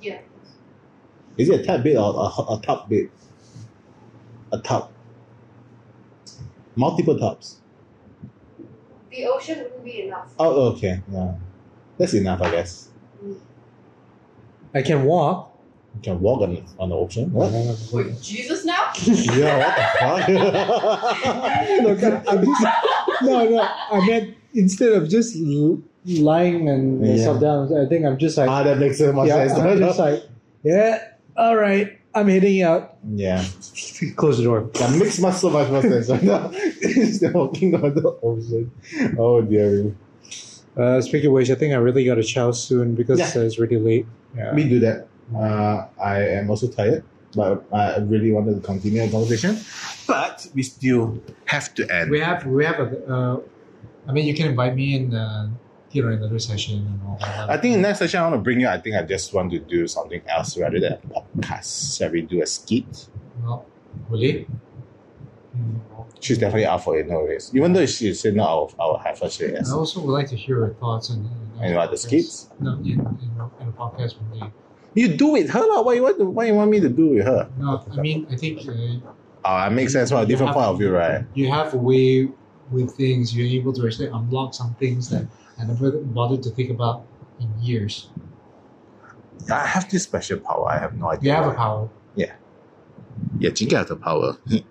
[0.00, 0.20] Yeah.
[1.36, 3.10] Is it a tad bit or a, a top bit?
[4.52, 4.92] A top.
[6.78, 7.56] Multiple tops.
[9.10, 10.32] The ocean wouldn't be enough.
[10.38, 11.34] Oh, okay, yeah,
[11.98, 12.88] that's enough, I guess.
[14.72, 15.58] I can walk.
[15.96, 17.32] You can walk on on the ocean.
[17.32, 17.50] What?
[17.92, 18.92] Wait, Jesus now?
[19.02, 20.28] yeah, what the fuck?
[21.82, 23.62] Look, I- I'm just no, no.
[23.90, 25.34] I meant instead of just
[26.06, 27.16] lying and Yeah.
[27.22, 29.58] stuff down, I think I'm just like, ah, that makes so much yeah, sense.
[29.58, 30.22] I'm just like,
[30.62, 32.97] yeah, all right, I'm heading out.
[33.14, 33.44] Yeah,
[34.16, 34.62] Close the door.
[34.74, 36.50] that makes much so much more sense right now.
[37.32, 38.70] Walking on the ocean.
[39.18, 39.94] Oh dear.
[40.76, 43.32] Uh, speaking of which, I think I really got to chow soon because Yeah.
[43.34, 44.06] uh, it's really late.
[44.36, 44.54] Yeah.
[44.54, 45.08] We do that.
[45.34, 47.02] Uh, I am also tired,
[47.34, 49.58] but I really wanted to continue the conversation.
[50.06, 52.10] But we still have to end.
[52.10, 52.88] We have we have a.
[53.12, 53.40] Uh,
[54.06, 55.50] I mean, you can invite me in, uh,
[55.92, 57.50] you know, another session and all that.
[57.50, 58.68] I think in next session I want to bring you.
[58.68, 61.98] I think I just want to do something else rather than a podcast.
[61.98, 63.08] Shall we do a skit?
[63.42, 63.66] Well,
[64.08, 64.46] really.
[65.56, 65.80] Mm.
[66.20, 67.50] She's definitely up for it, no worries.
[67.54, 69.70] Even though she said no, I'll, I'll have her say yes.
[69.70, 71.28] I also would like to hear her thoughts on.
[71.60, 72.48] And what, the skits?
[72.60, 73.00] No, in, in,
[73.60, 74.42] in a podcast with me.
[74.94, 75.82] You do with her, lah.
[75.82, 76.20] What you want?
[76.20, 77.48] What you want me to do with her?
[77.58, 79.10] No, I mean, I think uh,
[79.44, 81.24] Oh, it makes sense from a different point of view, right?
[81.34, 82.28] you have a way
[82.70, 83.34] with things.
[83.34, 85.26] You're able to actually unlock some things that
[85.58, 87.04] I never bothered to think about
[87.40, 88.08] in years.
[89.50, 90.68] I have this special power.
[90.68, 91.30] I have no idea.
[91.30, 91.88] You have a power.
[92.14, 92.32] Yeah,
[93.38, 94.36] Yeah, Jinga has the power.
[94.48, 94.64] Mm.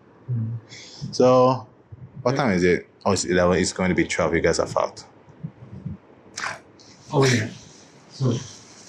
[1.11, 1.67] so,
[2.21, 2.87] what time is it?
[3.05, 3.57] Oh, it's 11.
[3.57, 4.35] It's going to be 12.
[4.35, 5.05] You guys are fucked.
[7.13, 7.47] Oh yeah.
[8.11, 8.33] So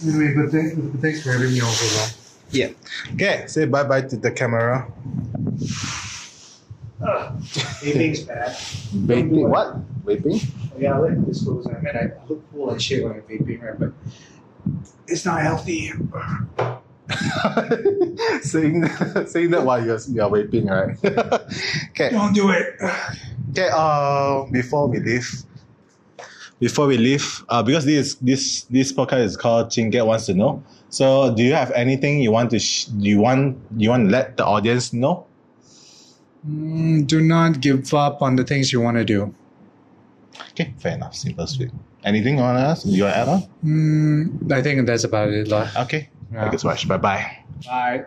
[0.05, 1.71] anyway, but, thank, but thanks for having me over.
[1.71, 2.11] Well.
[2.51, 2.71] Yeah.
[3.15, 4.91] Okay, say bye bye to the camera.
[6.99, 8.57] Vaping's bad.
[9.07, 9.49] Vaping?
[9.49, 9.77] What?
[10.05, 10.45] Vaping?
[10.79, 11.67] Yeah, I like disclose.
[11.67, 13.79] I mean, I look cool and shit when I'm vaping, right?
[13.79, 13.93] But
[15.07, 15.93] it's not healthy.
[18.43, 18.87] saying,
[19.27, 20.97] saying that while you're, you're vaping, right?
[21.91, 22.11] okay.
[22.11, 22.77] Don't do it.
[23.51, 25.29] Okay, uh, before we leave,
[26.61, 30.63] before we leave, uh, because this this this podcast is called Chinget wants to know.
[30.91, 34.37] So, do you have anything you want to sh- you want you want to let
[34.37, 35.27] the audience know?
[36.47, 39.35] Mm, do not give up on the things you want to do.
[40.53, 41.71] Okay, fair enough, simple, sweet.
[42.05, 42.87] Anything you want to ask?
[42.87, 43.43] You want to add on?
[43.65, 45.49] Mm, I think that's about it.
[45.49, 45.69] lah.
[45.77, 46.41] Okay, Yeah.
[46.43, 46.87] thank you so much.
[46.89, 47.25] Bye bye.
[47.67, 48.05] Bye.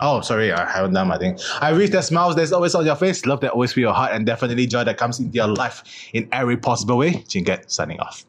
[0.00, 1.38] Oh, sorry, I haven't done my thing.
[1.60, 4.12] I wish that smiles that's always on your face, love that always fill your heart,
[4.12, 5.84] and definitely joy that comes into your life
[6.14, 7.12] in every possible way.
[7.28, 8.24] Chinget signing off.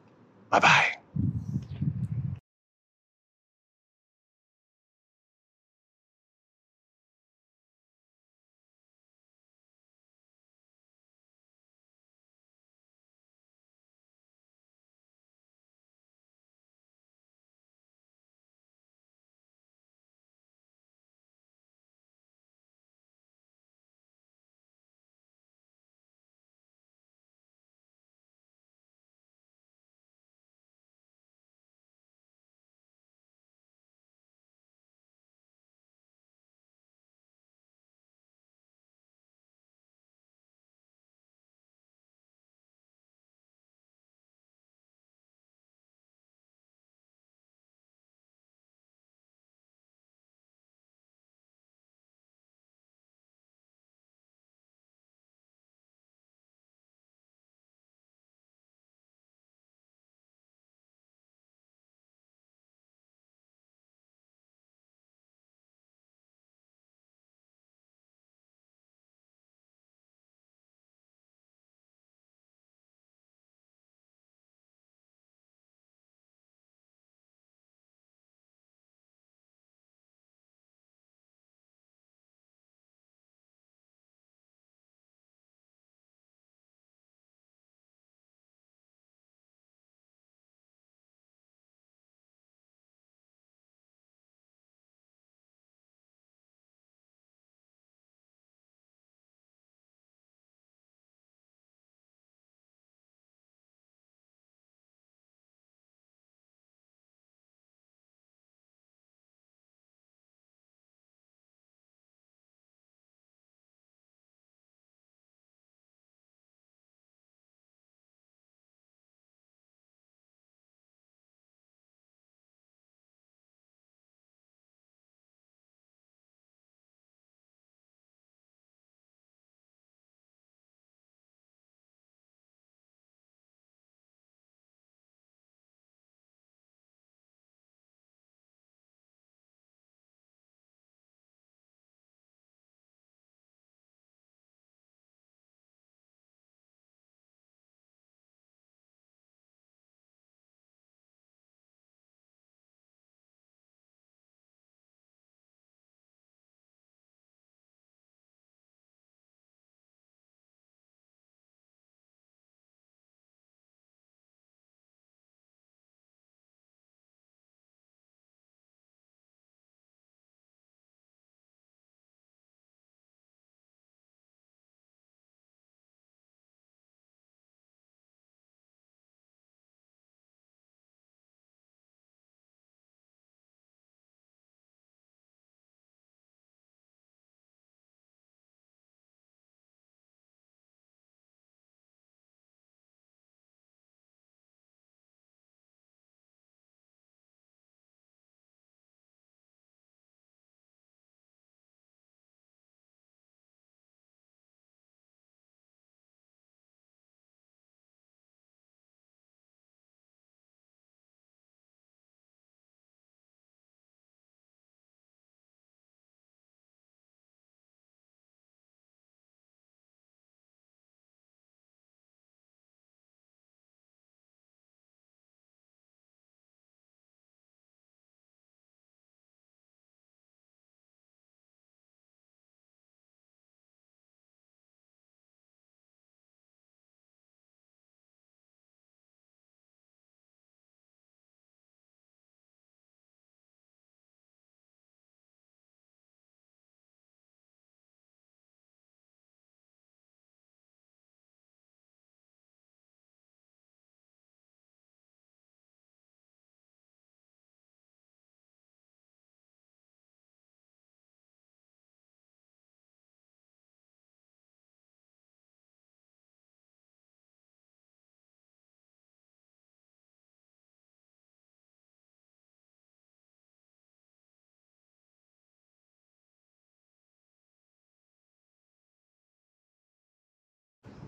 [0.50, 0.88] Bye bye.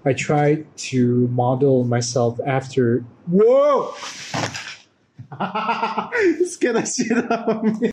[0.05, 3.05] I try to model myself after.
[3.27, 3.93] Whoa!
[6.45, 7.91] Scared the shit out of me.